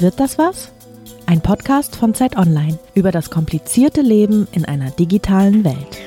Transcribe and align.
Wird 0.00 0.20
das 0.20 0.38
was? 0.38 0.70
Ein 1.26 1.40
Podcast 1.40 1.96
von 1.96 2.14
Zeit 2.14 2.36
Online 2.36 2.78
über 2.94 3.10
das 3.10 3.30
komplizierte 3.30 4.00
Leben 4.00 4.46
in 4.52 4.64
einer 4.64 4.92
digitalen 4.92 5.64
Welt. 5.64 5.98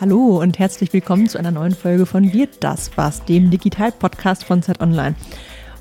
Hallo 0.00 0.40
und 0.40 0.58
herzlich 0.58 0.90
willkommen 0.94 1.28
zu 1.28 1.36
einer 1.36 1.50
neuen 1.50 1.74
Folge 1.74 2.06
von 2.06 2.32
Wird 2.32 2.64
das 2.64 2.90
was, 2.96 3.22
dem 3.26 3.50
Digital-Podcast 3.50 4.44
von 4.44 4.62
Zeit 4.62 4.80
Online. 4.80 5.16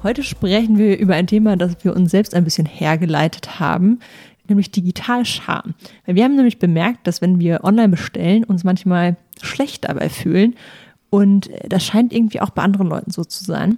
Heute 0.04 0.22
sprechen 0.24 0.78
wir 0.78 1.00
über 1.00 1.16
ein 1.16 1.28
Thema, 1.28 1.56
das 1.56 1.78
wir 1.86 1.96
uns 1.96 2.12
selbst 2.12 2.36
ein 2.36 2.44
bisschen 2.44 2.66
hergeleitet 2.66 3.62
haben, 3.62 4.00
nämlich 4.50 4.70
Digitalscham. 4.70 5.76
Wir 6.06 6.26
haben 6.26 6.36
nämlich 6.36 6.60
bemerkt, 6.60 7.08
dass 7.08 7.22
wenn 7.22 7.40
wir 7.40 7.64
online 7.64 7.88
bestellen, 7.88 8.44
uns 8.44 8.66
manchmal 8.66 9.16
schlecht 9.42 9.86
dabei 9.88 10.10
fühlen. 10.10 10.56
Und 11.12 11.52
das 11.68 11.86
scheint 11.86 12.14
irgendwie 12.14 12.42
auch 12.42 12.50
bei 12.50 12.64
anderen 12.64 12.88
Leuten 12.88 13.12
so 13.12 13.24
zu 13.24 13.44
sein. 13.44 13.78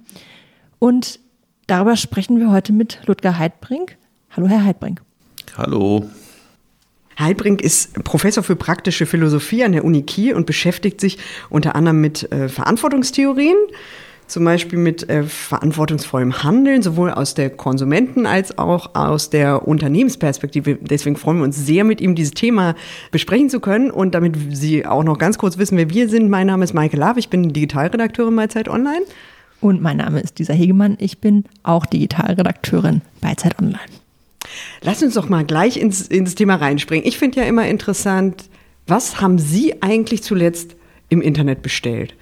Und 0.80 1.20
darüber 1.68 1.98
sprechen 1.98 2.40
wir 2.40 2.52
heute 2.52 2.72
mit 2.72 3.00
Ludger 3.08 3.38
Heidbrink. 3.38 3.98
Hallo, 4.30 4.48
Herr 4.48 4.64
Heidbrink. 4.64 5.02
Hallo. 5.58 6.08
Heidbrink 7.20 7.62
ist 7.62 8.04
Professor 8.04 8.44
für 8.44 8.56
praktische 8.56 9.08
Philosophie 9.08 9.64
an 9.64 9.72
der 9.72 9.84
Uni 9.84 10.04
Kiel 10.04 10.36
und 10.36 10.46
beschäftigt 10.46 11.02
sich 11.02 11.18
unter 11.50 11.76
anderem 11.76 12.02
mit 12.02 12.32
äh, 12.32 12.50
Verantwortungstheorien, 12.50 13.58
zum 14.28 14.46
Beispiel 14.46 14.80
mit 14.80 15.10
äh, 15.10 15.24
verantwortungsvollem 15.24 16.44
Handeln, 16.44 16.82
sowohl 16.82 17.12
aus 17.12 17.34
der 17.34 17.50
Konsumenten- 17.50 18.26
als 18.26 18.58
auch 18.58 18.96
aus 18.96 19.30
der 19.30 19.68
Unternehmensperspektive. 19.68 20.78
Deswegen 20.82 21.16
freuen 21.16 21.38
wir 21.38 21.44
uns 21.44 21.58
sehr, 21.58 21.84
mit 21.84 22.02
ihm 22.02 22.16
dieses 22.16 22.34
Thema 22.34 22.76
besprechen 23.12 23.50
zu 23.50 23.60
können. 23.60 23.92
Und 23.92 24.16
damit 24.16 24.36
Sie 24.52 24.86
auch 24.86 25.04
noch 25.04 25.18
ganz 25.18 25.38
kurz 25.38 25.58
wissen, 25.58 25.78
wer 25.78 25.90
wir 25.90 26.10
sind, 26.10 26.30
mein 26.30 26.48
Name 26.48 26.64
ist 26.64 26.74
Maike 26.74 26.98
Lav, 26.98 27.18
ich 27.18 27.30
bin 27.30 27.54
Digitalredakteurin 27.54 28.36
bei 28.36 28.48
Zeit 28.48 28.70
Online. 28.70 29.02
Und 29.62 29.82
mein 29.82 29.98
Name 29.98 30.20
ist 30.20 30.40
Lisa 30.40 30.54
Hegemann, 30.54 30.98
ich 31.00 31.20
bin 31.20 31.46
auch 31.64 31.86
Digitalredakteurin 31.86 33.02
bei 33.22 33.36
Zeit 33.36 33.60
Online. 33.60 33.80
Lass 34.82 35.02
uns 35.02 35.14
doch 35.14 35.30
mal 35.30 35.46
gleich 35.46 35.78
ins, 35.78 36.08
ins 36.08 36.36
Thema 36.36 36.56
reinspringen. 36.56 37.08
Ich 37.08 37.18
finde 37.18 37.40
ja 37.40 37.46
immer 37.46 37.68
interessant, 37.68 38.50
was 38.88 39.22
haben 39.22 39.40
Sie 39.40 39.82
eigentlich 39.82 40.24
zuletzt 40.24 40.76
im 41.10 41.22
Internet 41.22 41.62
bestellt? 41.62 42.16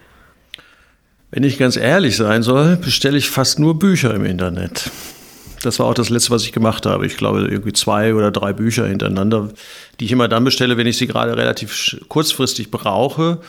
Wenn 1.31 1.43
ich 1.43 1.57
ganz 1.57 1.77
ehrlich 1.77 2.17
sein 2.17 2.43
soll, 2.43 2.75
bestelle 2.75 3.17
ich 3.17 3.29
fast 3.29 3.57
nur 3.57 3.79
Bücher 3.79 4.13
im 4.13 4.25
Internet. 4.25 4.91
Das 5.63 5.79
war 5.79 5.85
auch 5.85 5.93
das 5.93 6.09
letzte, 6.09 6.31
was 6.31 6.43
ich 6.43 6.51
gemacht 6.51 6.85
habe. 6.85 7.05
Ich 7.05 7.15
glaube, 7.15 7.47
irgendwie 7.49 7.71
zwei 7.71 8.13
oder 8.13 8.31
drei 8.31 8.51
Bücher 8.51 8.85
hintereinander, 8.85 9.49
die 9.99 10.05
ich 10.05 10.11
immer 10.11 10.27
dann 10.27 10.43
bestelle, 10.43 10.75
wenn 10.75 10.87
ich 10.87 10.97
sie 10.97 11.07
gerade 11.07 11.37
relativ 11.37 11.97
kurzfristig 12.09 12.69
brauche 12.69 13.39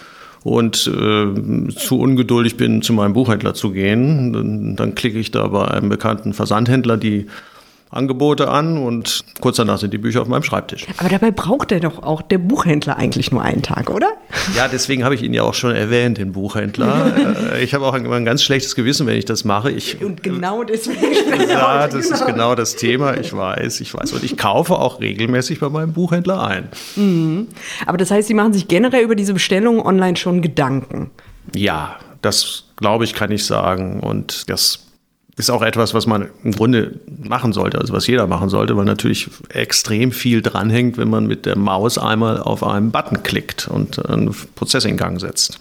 und 0.45 0.87
äh, 0.87 1.75
zu 1.75 1.99
ungeduldig 1.99 2.57
bin, 2.57 2.83
zu 2.83 2.93
meinem 2.93 3.15
Buchhändler 3.15 3.55
zu 3.55 3.73
gehen. 3.73 4.33
Dann, 4.33 4.77
dann 4.77 4.95
klicke 4.95 5.19
ich 5.19 5.33
da 5.33 5.49
bei 5.49 5.67
einem 5.67 5.89
bekannten 5.89 6.35
Versandhändler 6.35 6.97
die 6.97 7.27
Angebote 7.93 8.49
an 8.49 8.79
und 8.79 9.23
kurz 9.41 9.57
danach 9.57 9.79
sind 9.79 9.93
die 9.93 9.99
Bücher 9.99 10.23
auf 10.23 10.29
meinem 10.29 10.43
Schreibtisch. 10.43 10.87
Aber 10.97 11.11
dabei 11.11 11.31
braucht 11.31 11.73
er 11.73 11.81
doch 11.81 12.03
auch 12.03 12.23
der 12.23 12.39
Buchhändler 12.39 12.97
eigentlich 12.97 13.31
nur 13.31 13.43
einen 13.43 13.63
Tag, 13.63 13.91
oder? 13.91 14.09
Ja, 14.57 14.67
deswegen 14.67 15.05
habe 15.05 15.15
ich 15.15 15.23
ihn 15.23 15.35
ja 15.35 15.43
auch 15.43 15.53
schon 15.53 15.75
erwähnt, 15.75 16.19
den 16.19 16.33
Buchhändler. 16.33 17.13
Äh, 17.53 17.65
ich 17.65 17.75
habe 17.75 17.87
auch 17.87 17.95
immer 17.95 18.17
ein 18.17 18.25
ganz 18.25 18.43
schlechtes 18.43 18.75
Gewissen, 18.75 19.07
wenn 19.07 19.17
ich 19.17 19.25
das 19.25 19.45
mache. 19.45 19.71
Ich, 19.71 20.03
und 20.03 20.23
genau 20.23 20.65
deswegen. 20.65 21.03
ja, 21.49 21.89
das 21.89 22.11
ist 22.11 22.27
genau 22.27 22.55
das 22.55 22.77
Thema. 22.77 23.17
Ich 23.17 23.35
weiß, 23.35 23.81
ich 23.81 23.95
weiß. 23.95 24.13
Und 24.13 24.23
ich 24.23 24.37
kaufe 24.37 24.75
auch 24.75 25.01
regelmäßig 25.01 25.61
bei 25.61 25.69
meinem 25.69 25.93
Buchhändler 25.93 26.43
ein. 26.43 26.69
Mhm. 26.97 27.49
Aber 27.87 27.97
das 27.97 28.11
heißt, 28.11 28.29
Sie 28.29 28.35
machen 28.35 28.53
sich 28.53 28.69
generell 28.69 29.03
über 29.03 29.15
diese 29.15 29.33
Bestellung 29.33 29.85
online 29.85 30.17
schon 30.17 30.43
Gedanken? 30.43 31.11
Ja, 31.55 31.97
das 32.21 32.65
glaube 32.77 33.05
ich, 33.05 33.15
kann 33.15 33.31
ich 33.31 33.45
sagen. 33.47 34.01
Und 34.01 34.49
das 34.51 34.92
ist 35.37 35.51
auch 35.51 35.63
etwas, 35.63 35.95
was 35.95 36.07
man 36.07 36.29
im 36.45 36.53
Grunde 36.53 37.01
machen 37.07 37.53
sollte, 37.53 37.79
also 37.79 37.93
was 37.93 38.07
jeder 38.07 38.27
machen 38.27 38.49
sollte, 38.49 38.77
weil 38.77 38.85
natürlich 38.85 39.31
extrem 39.49 40.13
viel 40.13 40.43
dranhängt, 40.43 40.99
wenn 40.99 41.09
man 41.09 41.27
mit 41.27 41.47
der 41.47 41.57
Maus 41.57 41.97
einmal 41.97 42.41
auf 42.41 42.63
einen 42.63 42.91
Button 42.91 43.23
klickt 43.23 43.67
und 43.69 44.05
einen 44.09 44.35
Prozess 44.55 44.85
in 44.85 44.97
Gang 44.97 45.21
setzt. 45.21 45.59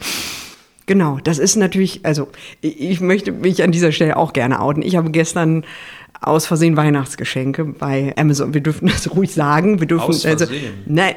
Genau, 0.87 1.19
das 1.23 1.39
ist 1.39 1.55
natürlich, 1.55 2.05
also 2.05 2.27
ich 2.59 2.99
möchte 2.99 3.31
mich 3.31 3.63
an 3.63 3.71
dieser 3.71 3.93
Stelle 3.93 4.17
auch 4.17 4.33
gerne 4.33 4.59
outen. 4.59 4.81
Ich 4.81 4.97
habe 4.97 5.09
gestern 5.09 5.63
aus 6.19 6.45
Versehen 6.45 6.75
Weihnachtsgeschenke 6.77 7.63
bei 7.63 8.13
Amazon. 8.17 8.53
Wir 8.53 8.61
dürfen 8.61 8.87
das 8.87 9.09
ruhig 9.15 9.31
sagen. 9.33 9.79
Wir 9.79 9.87
dürfen 9.87 10.09
aus 10.09 10.25
also, 10.25 10.45
Versehen. 10.45 10.73
nein, 10.85 11.15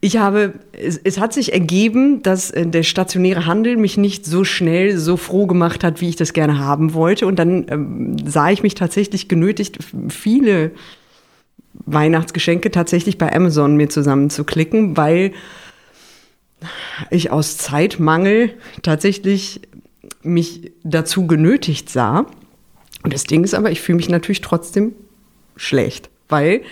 ich 0.00 0.16
habe, 0.16 0.54
es, 0.72 0.96
es, 1.02 1.18
hat 1.18 1.32
sich 1.32 1.52
ergeben, 1.52 2.22
dass 2.22 2.50
äh, 2.50 2.66
der 2.66 2.84
stationäre 2.84 3.46
Handel 3.46 3.76
mich 3.76 3.96
nicht 3.96 4.24
so 4.24 4.44
schnell 4.44 4.96
so 4.96 5.16
froh 5.16 5.46
gemacht 5.46 5.82
hat, 5.82 6.00
wie 6.00 6.08
ich 6.08 6.16
das 6.16 6.32
gerne 6.32 6.58
haben 6.58 6.94
wollte. 6.94 7.26
Und 7.26 7.38
dann 7.38 7.66
ähm, 7.68 8.16
sah 8.24 8.50
ich 8.50 8.62
mich 8.62 8.74
tatsächlich 8.74 9.28
genötigt, 9.28 9.78
viele 10.08 10.70
Weihnachtsgeschenke 11.72 12.70
tatsächlich 12.70 13.18
bei 13.18 13.34
Amazon 13.34 13.76
mir 13.76 13.88
zusammenzuklicken, 13.88 14.96
weil 14.96 15.32
ich 17.10 17.30
aus 17.30 17.56
Zeitmangel 17.56 18.54
tatsächlich 18.82 19.60
mich 20.22 20.72
dazu 20.84 21.26
genötigt 21.26 21.90
sah. 21.90 22.26
Und 23.02 23.12
das 23.12 23.24
Ding 23.24 23.44
ist 23.44 23.54
aber, 23.54 23.70
ich 23.70 23.80
fühle 23.80 23.96
mich 23.96 24.08
natürlich 24.08 24.40
trotzdem 24.40 24.92
schlecht, 25.56 26.10
weil 26.28 26.62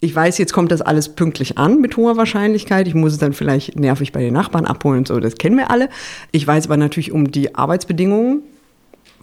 ich 0.00 0.14
weiß, 0.14 0.38
jetzt 0.38 0.52
kommt 0.52 0.70
das 0.70 0.82
alles 0.82 1.08
pünktlich 1.10 1.56
an 1.56 1.80
mit 1.80 1.96
hoher 1.96 2.16
Wahrscheinlichkeit. 2.16 2.86
Ich 2.86 2.94
muss 2.94 3.12
es 3.12 3.18
dann 3.18 3.32
vielleicht 3.32 3.78
nervig 3.78 4.12
bei 4.12 4.20
den 4.20 4.34
Nachbarn 4.34 4.66
abholen 4.66 4.98
und 4.98 5.08
so, 5.08 5.18
das 5.18 5.36
kennen 5.36 5.56
wir 5.56 5.70
alle. 5.70 5.88
Ich 6.30 6.46
weiß 6.46 6.66
aber 6.66 6.76
natürlich 6.76 7.12
um 7.12 7.30
die 7.30 7.54
Arbeitsbedingungen 7.54 8.42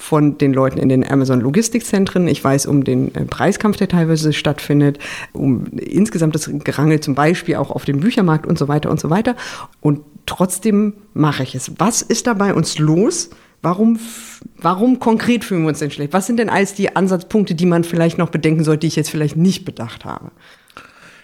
von 0.02 0.38
den 0.38 0.54
Leuten 0.54 0.80
in 0.80 0.90
den 0.90 1.10
Amazon 1.10 1.40
Logistikzentren. 1.40 2.28
Ich 2.28 2.44
weiß 2.44 2.66
um 2.66 2.84
den 2.84 3.14
äh, 3.14 3.26
Preiskampf, 3.26 3.78
der 3.78 3.88
teilweise 3.88 4.34
stattfindet, 4.34 4.98
um 5.32 5.68
insgesamt 5.78 6.36
das 6.36 6.50
Gerangel 6.64 7.00
zum 7.00 7.16
Beispiel 7.16 7.56
auch 7.56 7.70
auf 7.70 7.86
dem 7.86 8.00
Büchermarkt 8.00 8.48
und 8.48 8.58
so 8.58 8.68
weiter 8.68 8.90
und 8.90 9.00
so 9.00 9.10
weiter. 9.10 9.36
Und 9.80 10.02
trotzdem 10.26 10.94
mache 11.14 11.44
ich 11.44 11.56
es. 11.56 11.72
Was 11.78 12.02
ist 12.02 12.28
da 12.28 12.34
bei 12.34 12.54
uns 12.54 12.80
los? 12.80 13.30
Warum, 13.62 14.00
warum 14.58 15.00
konkret 15.00 15.44
fühlen 15.44 15.62
wir 15.62 15.70
uns 15.70 15.80
denn 15.80 15.92
schlecht? 15.92 16.14
Was 16.14 16.26
sind 16.26 16.38
denn 16.38 16.50
alles 16.50 16.74
die 16.74 16.96
Ansatzpunkte, 16.96 17.54
die 17.54 17.68
man 17.68 17.84
vielleicht 17.84 18.18
noch 18.18 18.30
bedenken 18.30 18.64
sollte, 18.64 18.82
die 18.82 18.88
ich 18.88 18.96
jetzt 18.96 19.12
vielleicht 19.12 19.38
nicht 19.38 19.66
bedacht 19.66 20.04
habe? 20.04 20.32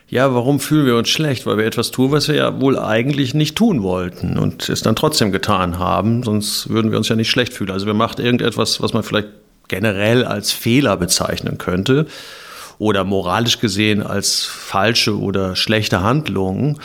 Ja, 0.10 0.34
warum 0.34 0.62
fühlen 0.62 0.86
wir 0.86 0.96
uns 0.96 1.10
schlecht? 1.10 1.46
Weil 1.46 1.58
wir 1.58 1.66
etwas 1.66 1.92
tun, 1.92 2.12
was 2.12 2.30
wir 2.30 2.36
ja 2.36 2.62
wohl 2.62 2.80
eigentlich 2.80 3.34
nicht 3.34 3.58
tun 3.58 3.84
wollten 3.84 4.38
und 4.38 4.70
es 4.70 4.82
dann 4.82 4.96
trotzdem 4.96 5.34
getan 5.34 5.80
haben, 5.80 6.24
sonst 6.24 6.70
würden 6.70 6.92
wir 6.92 6.98
uns 6.98 7.10
ja 7.10 7.18
nicht 7.18 7.30
schlecht 7.30 7.54
fühlen. 7.54 7.72
Also 7.72 7.86
wir 7.86 7.94
machen 7.94 8.24
irgendetwas, 8.24 8.82
was 8.82 8.94
man 8.94 9.04
vielleicht 9.04 9.28
generell 9.68 10.24
als 10.24 10.54
Fehler 10.54 10.96
bezeichnen 10.96 11.58
könnte 11.58 12.06
oder 12.80 13.04
moralisch 13.04 13.60
gesehen 13.60 14.02
als 14.02 14.46
falsche 14.46 15.20
oder 15.20 15.58
schlechte 15.58 16.02
Handlungen. 16.02 16.80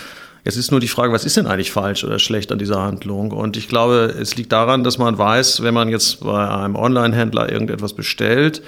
Jetzt 0.45 0.57
ist 0.57 0.73
nur 0.73 0.81
die 0.81 0.89
Frage, 0.89 1.13
was 1.13 1.25
ist 1.25 1.37
denn 1.37 1.47
eigentlich 1.47 1.71
falsch 1.71 2.03
oder 2.03 2.19
schlecht 2.19 2.51
an 2.51 2.59
dieser 2.59 2.83
Handlung? 2.83 3.31
Und 3.31 3.57
ich 3.57 3.69
glaube, 3.69 4.13
es 4.21 4.35
liegt 4.35 4.51
daran, 4.51 4.83
dass 4.83 4.99
man 4.99 5.17
weiß, 5.17 5.63
wenn 5.63 5.75
man 5.75 5.89
jetzt 5.89 6.25
bei 6.25 6.49
einem 6.49 6.75
Online-Händler 6.75 7.53
irgendetwas 7.53 7.93
bestellt, 7.93 8.63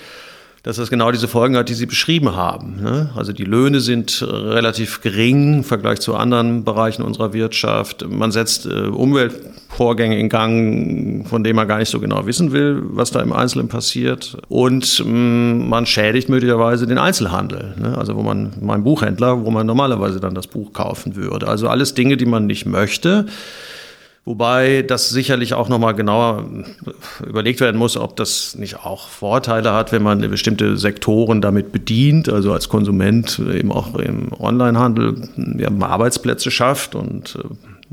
dass 0.65 0.77
das 0.77 0.89
genau 0.89 1.13
diese 1.13 1.29
Folgen 1.29 1.59
hat, 1.59 1.69
die 1.69 1.75
Sie 1.75 1.85
beschrieben 1.85 2.35
haben. 2.35 2.83
Ne? 2.83 3.11
Also 3.15 3.35
die 3.35 3.45
Löhne 3.45 3.81
sind 3.81 4.27
relativ 4.27 5.03
gering 5.03 5.59
im 5.59 5.65
Vergleich 5.65 6.01
zu 6.01 6.17
anderen 6.17 6.65
Bereichen 6.65 7.03
unserer 7.03 7.35
Wirtschaft. 7.35 8.09
Man 8.09 8.33
setzt 8.33 8.65
äh, 8.65 8.87
Umweltvorgänge 8.87 10.19
in 10.19 10.31
Gang, 10.31 11.29
von 11.29 11.45
denen 11.45 11.57
man 11.57 11.69
gar 11.69 11.79
nicht 11.79 11.91
so 11.91 12.01
genau 12.01 12.25
wissen 12.25 12.53
will, 12.53 12.81
was 12.83 13.11
da 13.11 13.21
im 13.21 13.35
Einzelnen 13.35 13.69
passiert. 13.69 14.39
Und 14.49 15.05
mm, 15.05 15.69
man 15.69 15.85
schädigt 15.85 16.31
möglicherweise 16.31 16.87
den 16.87 16.97
Einzelhandel. 16.97 17.75
Ne? 17.79 17.99
Also 17.99 18.17
wo 18.17 18.23
man, 18.23 18.55
mein 18.63 18.85
Buchhändler, 18.85 19.45
wo 19.45 19.51
man 19.51 19.67
normalerweise 19.67 20.19
dann 20.19 20.35
das 20.35 20.47
Buch 20.47 20.73
kaufen 20.73 21.15
würde. 21.15 21.47
Also 21.47 21.69
alles 21.69 21.93
Dinge, 21.93 22.17
die 22.17 22.27
man 22.27 22.47
nicht 22.47 22.65
möchte. 22.65 23.27
Wobei 24.27 24.81
das 24.81 25.11
sicherlich 25.11 25.53
auch 25.53 25.69
nochmal 25.69 25.95
genauer 25.95 26.49
überlegt 27.27 27.61
werden 27.61 27.77
muss, 27.77 27.99
ob 27.99 28.17
das 28.17 28.55
nicht 28.55 28.83
auch 28.83 29.09
Vorteile 29.09 29.75
hat, 29.75 29.93
wenn 29.93 30.03
man 30.03 30.19
bestimmte 30.31 30.79
Sektoren 30.79 31.43
damit 31.43 31.73
bedient, 31.73 32.31
also 32.31 32.51
als 32.55 32.71
Konsument 32.71 33.39
eben 33.39 33.71
auch 33.71 33.95
im 33.97 34.33
Onlinehandel 34.33 35.29
ja, 35.59 35.69
Arbeitsplätze 35.79 36.51
schafft 36.51 36.95
und 36.95 37.39
äh, 37.39 37.49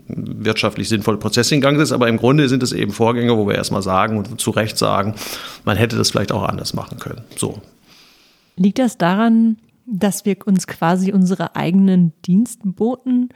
wirtschaftlich 0.08 0.88
sinnvolle 0.88 1.18
Prozesse 1.18 1.54
in 1.54 1.60
Gang 1.60 1.78
setzt. 1.78 1.92
Aber 1.92 2.08
im 2.08 2.16
Grunde 2.16 2.48
sind 2.48 2.64
es 2.64 2.72
eben 2.72 2.94
Vorgänge, 2.94 3.36
wo 3.36 3.46
wir 3.46 3.56
erstmal 3.56 3.82
sagen 3.82 4.18
und 4.18 4.40
zu 4.40 4.52
Recht 4.52 4.78
sagen, 4.78 5.16
man 5.66 5.76
hätte 5.76 5.98
das 5.98 6.12
vielleicht 6.12 6.32
auch 6.32 6.44
anders 6.44 6.74
machen 6.74 6.98
können. 6.98 7.24
So. 7.36 7.62
Liegt 8.56 8.80
das 8.80 8.98
daran, 8.98 9.58
dass 9.86 10.24
wir 10.24 10.38
uns 10.46 10.66
quasi 10.66 11.12
unsere 11.12 11.58
eigenen 11.58 12.14
Dienstboten 12.26 13.30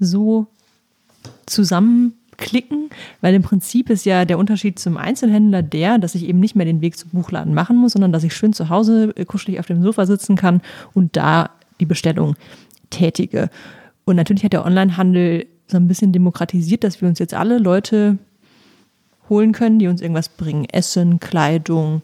so 0.00 0.48
zusammen 1.46 2.14
klicken, 2.42 2.90
weil 3.20 3.34
im 3.34 3.42
Prinzip 3.42 3.88
ist 3.88 4.04
ja 4.04 4.24
der 4.24 4.38
Unterschied 4.38 4.78
zum 4.78 4.96
Einzelhändler 4.96 5.62
der, 5.62 5.98
dass 5.98 6.14
ich 6.14 6.26
eben 6.26 6.40
nicht 6.40 6.56
mehr 6.56 6.66
den 6.66 6.80
Weg 6.80 6.98
zum 6.98 7.10
Buchladen 7.10 7.54
machen 7.54 7.76
muss, 7.76 7.92
sondern 7.92 8.12
dass 8.12 8.24
ich 8.24 8.34
schön 8.34 8.52
zu 8.52 8.68
Hause 8.68 9.12
äh, 9.16 9.24
kuschelig 9.24 9.60
auf 9.60 9.66
dem 9.66 9.82
Sofa 9.82 10.06
sitzen 10.06 10.36
kann 10.36 10.60
und 10.92 11.16
da 11.16 11.50
die 11.80 11.86
Bestellung 11.86 12.34
tätige. 12.90 13.48
Und 14.04 14.16
natürlich 14.16 14.44
hat 14.44 14.52
der 14.52 14.66
Onlinehandel 14.66 15.46
so 15.68 15.76
ein 15.76 15.88
bisschen 15.88 16.12
demokratisiert, 16.12 16.84
dass 16.84 17.00
wir 17.00 17.08
uns 17.08 17.18
jetzt 17.18 17.34
alle 17.34 17.58
Leute 17.58 18.18
holen 19.28 19.52
können, 19.52 19.78
die 19.78 19.86
uns 19.86 20.02
irgendwas 20.02 20.28
bringen. 20.28 20.66
Essen, 20.70 21.20
Kleidung, 21.20 22.02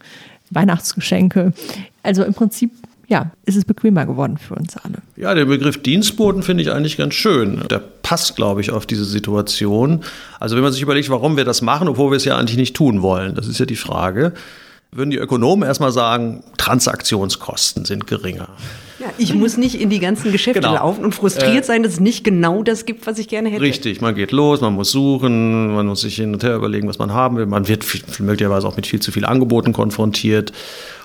Weihnachtsgeschenke. 0.51 1.53
Also 2.03 2.25
im 2.25 2.33
Prinzip 2.33 2.71
ja, 3.09 3.33
ist 3.47 3.57
es 3.57 3.65
bequemer 3.65 4.05
geworden 4.05 4.37
für 4.37 4.55
uns 4.55 4.77
alle. 4.77 4.99
Ja, 5.17 5.35
der 5.35 5.47
Begriff 5.47 5.83
Dienstboten 5.83 6.43
finde 6.43 6.63
ich 6.63 6.71
eigentlich 6.71 6.99
ganz 6.99 7.15
schön. 7.15 7.63
Der 7.71 7.79
passt, 7.79 8.37
glaube 8.37 8.61
ich, 8.61 8.71
auf 8.71 8.85
diese 8.85 9.05
Situation. 9.05 10.05
Also 10.39 10.57
wenn 10.57 10.63
man 10.63 10.73
sich 10.73 10.83
überlegt, 10.83 11.09
warum 11.09 11.39
wir 11.39 11.47
das 11.47 11.63
machen, 11.63 11.89
obwohl 11.89 12.11
wir 12.11 12.17
es 12.17 12.27
ja 12.27 12.37
eigentlich 12.37 12.59
nicht 12.59 12.77
tun 12.77 13.01
wollen, 13.01 13.35
das 13.35 13.49
ist 13.49 13.59
ja 13.59 13.67
die 13.67 13.77
Frage 13.77 14.35
würden 14.91 15.11
die 15.11 15.19
Ökonomen 15.19 15.67
erstmal 15.67 15.93
sagen, 15.93 16.43
Transaktionskosten 16.57 17.85
sind 17.85 18.07
geringer. 18.07 18.49
Ja, 18.99 19.07
ich 19.19 19.35
muss 19.35 19.57
nicht 19.57 19.81
in 19.81 19.91
die 19.91 20.01
ganzen 20.01 20.33
Geschäfte 20.33 20.61
genau. 20.61 20.75
laufen 20.75 21.05
und 21.05 21.15
frustriert 21.15 21.65
äh, 21.65 21.67
sein, 21.67 21.83
dass 21.83 21.95
es 21.95 22.01
nicht 22.01 22.25
genau 22.25 22.63
das 22.63 22.85
gibt, 22.85 23.07
was 23.07 23.19
ich 23.19 23.29
gerne 23.29 23.51
hätte. 23.51 23.61
Richtig, 23.61 24.01
man 24.01 24.15
geht 24.15 24.33
los, 24.33 24.61
man 24.61 24.73
muss 24.73 24.91
suchen, 24.91 25.75
man 25.75 25.87
muss 25.87 26.01
sich 26.01 26.17
hin 26.17 26.33
und 26.33 26.43
her 26.43 26.57
überlegen, 26.57 26.89
was 26.89 26.99
man 26.99 27.13
haben 27.13 27.37
will. 27.37 27.47
Man 27.47 27.69
wird 27.69 27.85
möglicherweise 28.19 28.67
auch 28.67 28.77
mit 28.77 28.87
viel 28.87 29.01
zu 29.01 29.13
viel 29.13 29.25
Angeboten 29.25 29.73
konfrontiert. 29.73 30.53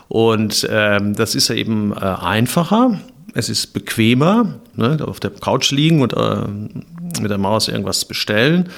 Und 0.08 0.68
ähm, 0.70 1.16
das 1.16 1.36
ist 1.36 1.48
ja 1.48 1.56
eben 1.56 1.92
äh, 1.94 2.00
einfacher, 2.00 3.00
es 3.34 3.50
ist 3.50 3.74
bequemer, 3.74 4.60
ne, 4.76 4.98
auf 5.06 5.20
der 5.20 5.32
Couch 5.32 5.72
liegen 5.72 6.02
und 6.02 6.14
äh, 6.14 7.22
mit 7.22 7.32
der 7.32 7.38
Maus 7.38 7.68
irgendwas 7.68 8.06
bestellen. 8.06 8.70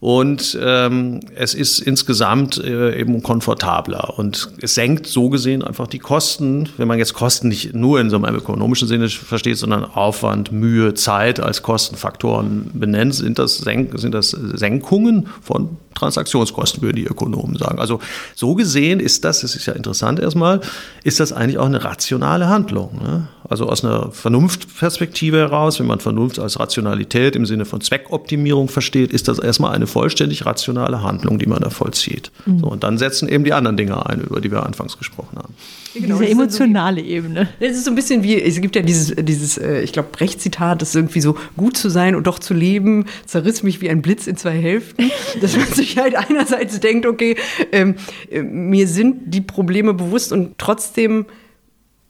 Und 0.00 0.58
ähm, 0.60 1.20
es 1.36 1.54
ist 1.54 1.78
insgesamt 1.78 2.58
äh, 2.58 2.98
eben 2.98 3.22
komfortabler. 3.22 4.18
Und 4.18 4.50
es 4.60 4.74
senkt 4.74 5.06
so 5.06 5.28
gesehen 5.28 5.62
einfach 5.62 5.86
die 5.86 6.00
Kosten, 6.00 6.68
wenn 6.76 6.88
man 6.88 6.98
jetzt 6.98 7.14
Kosten 7.14 7.46
nicht 7.46 7.72
nur 7.72 8.00
in 8.00 8.10
so 8.10 8.16
einem 8.16 8.34
ökonomischen 8.34 8.88
Sinne 8.88 9.08
versteht, 9.08 9.58
sondern 9.58 9.84
Aufwand, 9.84 10.50
Mühe, 10.50 10.94
Zeit 10.94 11.38
als 11.38 11.62
Kostenfaktoren 11.62 12.72
benennt, 12.74 13.14
sind 13.14 13.38
das, 13.38 13.58
Senk 13.58 13.96
sind 13.96 14.12
das 14.12 14.30
Senkungen 14.30 15.28
von 15.40 15.76
Transaktionskosten, 15.94 16.82
würden 16.82 16.96
die 16.96 17.06
Ökonomen 17.06 17.56
sagen. 17.56 17.78
Also 17.78 18.00
so 18.34 18.54
gesehen 18.54 19.00
ist 19.00 19.24
das, 19.24 19.40
das 19.40 19.54
ist 19.54 19.66
ja 19.66 19.72
interessant 19.72 20.20
erstmal, 20.20 20.60
ist 21.04 21.20
das 21.20 21.32
eigentlich 21.32 21.58
auch 21.58 21.66
eine 21.66 21.84
rationale 21.84 22.48
Handlung. 22.48 23.00
Ne? 23.02 23.28
Also 23.48 23.68
aus 23.68 23.84
einer 23.84 24.10
Vernunftperspektive 24.12 25.36
heraus, 25.36 25.78
wenn 25.78 25.86
man 25.86 26.00
Vernunft 26.00 26.38
als 26.38 26.58
Rationalität 26.58 27.36
im 27.36 27.44
Sinne 27.44 27.64
von 27.64 27.80
Zweckoptimierung 27.80 28.68
versteht, 28.68 29.12
ist 29.12 29.28
das 29.28 29.38
erstmal 29.38 29.74
eine 29.74 29.86
vollständig 29.86 30.46
rationale 30.46 31.02
Handlung, 31.02 31.38
die 31.38 31.46
man 31.46 31.60
da 31.60 31.68
vollzieht. 31.68 32.30
Mhm. 32.46 32.60
So, 32.60 32.66
und 32.66 32.82
dann 32.82 32.98
setzen 32.98 33.28
eben 33.28 33.44
die 33.44 33.52
anderen 33.52 33.76
Dinge 33.76 34.06
ein, 34.06 34.20
über 34.20 34.40
die 34.40 34.50
wir 34.50 34.64
anfangs 34.64 34.96
gesprochen 34.96 35.36
haben. 35.36 35.54
Genau, 35.94 36.18
Diese 36.18 36.30
emotionale 36.30 37.02
so, 37.02 37.06
Ebene. 37.06 37.48
Es 37.60 37.76
ist 37.76 37.84
so 37.84 37.90
ein 37.90 37.94
bisschen 37.94 38.22
wie, 38.22 38.40
es 38.40 38.60
gibt 38.60 38.74
ja 38.76 38.82
dieses, 38.82 39.14
dieses 39.16 39.58
äh, 39.58 39.82
ich 39.82 39.92
glaube, 39.92 40.08
Rechtszitat, 40.18 40.80
das 40.80 40.90
ist 40.90 40.94
irgendwie 40.94 41.20
so, 41.20 41.36
gut 41.56 41.76
zu 41.76 41.90
sein 41.90 42.14
und 42.14 42.26
doch 42.26 42.38
zu 42.38 42.54
leben, 42.54 43.04
zerriss 43.26 43.62
mich 43.62 43.82
wie 43.82 43.90
ein 43.90 44.00
Blitz 44.00 44.26
in 44.26 44.36
zwei 44.36 44.52
Hälften. 44.52 45.10
Dass 45.42 45.56
man 45.56 45.66
sich 45.82 45.98
halt 45.98 46.14
einerseits 46.14 46.80
denkt, 46.80 47.06
okay, 47.06 47.36
ähm, 47.72 47.96
äh, 48.30 48.42
mir 48.42 48.88
sind 48.88 49.34
die 49.34 49.40
Probleme 49.40 49.94
bewusst 49.94 50.32
und 50.32 50.58
trotzdem 50.58 51.26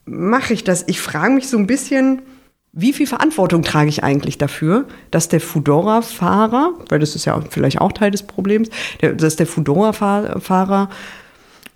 mache 0.04 0.52
ich 0.52 0.64
das. 0.64 0.84
Ich 0.88 1.00
frage 1.00 1.32
mich 1.32 1.48
so 1.48 1.56
ein 1.56 1.66
bisschen, 1.66 2.22
wie 2.72 2.92
viel 2.92 3.06
Verantwortung 3.06 3.62
trage 3.62 3.88
ich 3.88 4.02
eigentlich 4.02 4.38
dafür, 4.38 4.86
dass 5.10 5.28
der 5.28 5.40
Fudora-Fahrer, 5.40 6.72
weil 6.88 6.98
das 6.98 7.14
ist 7.14 7.26
ja 7.26 7.40
vielleicht 7.50 7.80
auch 7.80 7.92
Teil 7.92 8.10
des 8.10 8.22
Problems, 8.22 8.70
dass 9.00 9.36
der 9.36 9.46
Fudora-Fahrer 9.46 10.88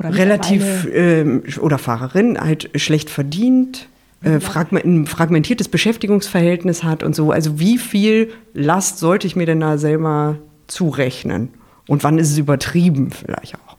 relativ 0.00 0.86
äh, 0.86 1.40
oder 1.60 1.78
Fahrerin 1.78 2.38
halt 2.40 2.70
schlecht 2.80 3.10
verdient, 3.10 3.88
äh, 4.22 4.40
ein 4.84 5.06
fragmentiertes 5.06 5.68
Beschäftigungsverhältnis 5.68 6.82
hat 6.82 7.02
und 7.02 7.14
so. 7.14 7.30
Also 7.30 7.58
wie 7.58 7.78
viel 7.78 8.30
Last 8.54 8.98
sollte 8.98 9.26
ich 9.26 9.36
mir 9.36 9.46
denn 9.46 9.60
da 9.60 9.78
selber 9.78 10.38
zurechnen? 10.66 11.50
Und 11.86 12.04
wann 12.04 12.18
ist 12.18 12.30
es 12.30 12.38
übertrieben 12.38 13.10
vielleicht 13.10 13.54
auch? 13.54 13.76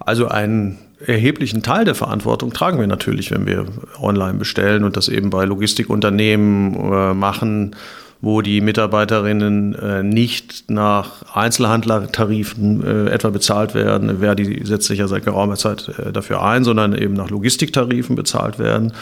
Also 0.00 0.28
ein 0.28 0.78
erheblichen 1.06 1.62
Teil 1.62 1.84
der 1.84 1.94
Verantwortung 1.94 2.52
tragen 2.52 2.78
wir 2.78 2.86
natürlich, 2.86 3.30
wenn 3.30 3.46
wir 3.46 3.66
online 4.00 4.38
bestellen 4.38 4.84
und 4.84 4.96
das 4.96 5.08
eben 5.08 5.30
bei 5.30 5.44
Logistikunternehmen 5.44 6.74
äh, 6.74 7.14
machen, 7.14 7.76
wo 8.20 8.42
die 8.42 8.60
Mitarbeiterinnen 8.60 9.74
äh, 9.74 10.02
nicht 10.02 10.68
nach 10.68 11.34
Einzelhandlertarifen 11.34 12.84
äh, 12.84 13.10
etwa 13.10 13.30
bezahlt 13.30 13.74
werden. 13.74 14.16
Wer 14.20 14.34
die 14.34 14.64
setzt 14.66 14.88
sich 14.88 14.98
ja 14.98 15.08
seit 15.08 15.24
geraumer 15.24 15.56
Zeit 15.56 15.90
dafür 16.12 16.42
ein, 16.42 16.64
sondern 16.64 16.94
eben 16.94 17.14
nach 17.14 17.30
Logistiktarifen 17.30 18.16
bezahlt 18.16 18.58
werden. 18.58 18.92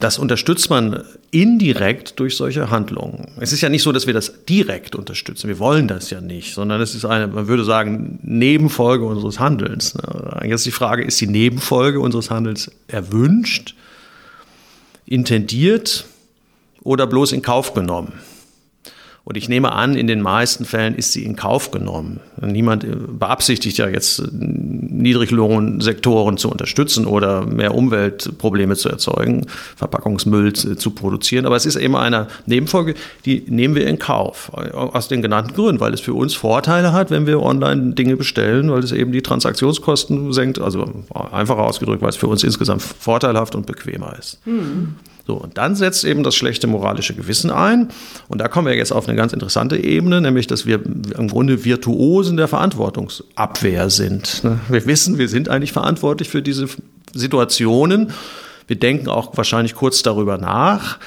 Das 0.00 0.18
unterstützt 0.18 0.70
man 0.70 1.04
indirekt 1.30 2.18
durch 2.18 2.34
solche 2.34 2.70
Handlungen. 2.70 3.28
Es 3.38 3.52
ist 3.52 3.60
ja 3.60 3.68
nicht 3.68 3.82
so, 3.82 3.92
dass 3.92 4.06
wir 4.06 4.14
das 4.14 4.46
direkt 4.46 4.96
unterstützen. 4.96 5.46
Wir 5.46 5.58
wollen 5.58 5.88
das 5.88 6.08
ja 6.08 6.22
nicht, 6.22 6.54
sondern 6.54 6.80
es 6.80 6.94
ist 6.94 7.04
eine, 7.04 7.26
man 7.26 7.48
würde 7.48 7.64
sagen, 7.64 8.18
Nebenfolge 8.22 9.04
unseres 9.04 9.38
Handelns. 9.38 9.94
Jetzt 10.42 10.64
die 10.64 10.70
Frage, 10.70 11.04
ist 11.04 11.20
die 11.20 11.26
Nebenfolge 11.26 12.00
unseres 12.00 12.30
Handelns 12.30 12.70
erwünscht, 12.88 13.74
intendiert 15.04 16.06
oder 16.82 17.06
bloß 17.06 17.32
in 17.32 17.42
Kauf 17.42 17.74
genommen? 17.74 18.14
Und 19.24 19.36
ich 19.36 19.48
nehme 19.48 19.72
an, 19.72 19.94
in 19.94 20.06
den 20.06 20.22
meisten 20.22 20.64
Fällen 20.64 20.94
ist 20.94 21.12
sie 21.12 21.24
in 21.24 21.36
Kauf 21.36 21.70
genommen. 21.70 22.20
Niemand 22.40 22.86
beabsichtigt 23.18 23.78
ja 23.78 23.88
jetzt, 23.88 24.22
Niedriglohnsektoren 24.32 26.36
zu 26.36 26.50
unterstützen 26.50 27.06
oder 27.06 27.44
mehr 27.44 27.74
Umweltprobleme 27.74 28.76
zu 28.76 28.88
erzeugen, 28.88 29.46
Verpackungsmüll 29.76 30.52
zu 30.54 30.90
produzieren. 30.90 31.46
Aber 31.46 31.56
es 31.56 31.66
ist 31.66 31.76
eben 31.76 31.96
eine 31.96 32.28
Nebenfolge, 32.46 32.94
die 33.24 33.44
nehmen 33.46 33.74
wir 33.74 33.86
in 33.86 33.98
Kauf. 33.98 34.52
Aus 34.54 35.08
den 35.08 35.22
genannten 35.22 35.54
Gründen, 35.54 35.80
weil 35.80 35.94
es 35.94 36.00
für 36.00 36.14
uns 36.14 36.34
Vorteile 36.34 36.92
hat, 36.92 37.10
wenn 37.10 37.26
wir 37.26 37.42
online 37.42 37.94
Dinge 37.94 38.16
bestellen, 38.16 38.70
weil 38.70 38.82
es 38.82 38.92
eben 38.92 39.12
die 39.12 39.22
Transaktionskosten 39.22 40.32
senkt. 40.32 40.58
Also 40.58 41.04
einfacher 41.30 41.62
ausgedrückt, 41.62 42.02
weil 42.02 42.08
es 42.08 42.16
für 42.16 42.26
uns 42.26 42.42
insgesamt 42.42 42.82
vorteilhaft 42.82 43.54
und 43.54 43.66
bequemer 43.66 44.16
ist. 44.18 44.38
Hm. 44.44 44.96
So, 45.30 45.36
und 45.36 45.58
dann 45.58 45.76
setzt 45.76 46.02
eben 46.02 46.24
das 46.24 46.34
schlechte 46.34 46.66
moralische 46.66 47.14
Gewissen 47.14 47.52
ein. 47.52 47.90
Und 48.26 48.40
da 48.40 48.48
kommen 48.48 48.66
wir 48.66 48.74
jetzt 48.74 48.90
auf 48.90 49.06
eine 49.06 49.16
ganz 49.16 49.32
interessante 49.32 49.76
Ebene, 49.76 50.20
nämlich, 50.20 50.48
dass 50.48 50.66
wir 50.66 50.84
im 50.84 51.28
Grunde 51.28 51.64
Virtuosen 51.64 52.36
der 52.36 52.48
Verantwortungsabwehr 52.48 53.90
sind. 53.90 54.42
Ne? 54.42 54.58
Wir 54.68 54.86
wissen, 54.86 55.18
wir 55.18 55.28
sind 55.28 55.48
eigentlich 55.48 55.70
verantwortlich 55.70 56.28
für 56.28 56.42
diese 56.42 56.66
Situationen. 57.14 58.10
Wir 58.66 58.74
denken 58.74 59.06
auch 59.06 59.36
wahrscheinlich 59.36 59.76
kurz 59.76 60.02
darüber 60.02 60.36
nach. 60.36 60.98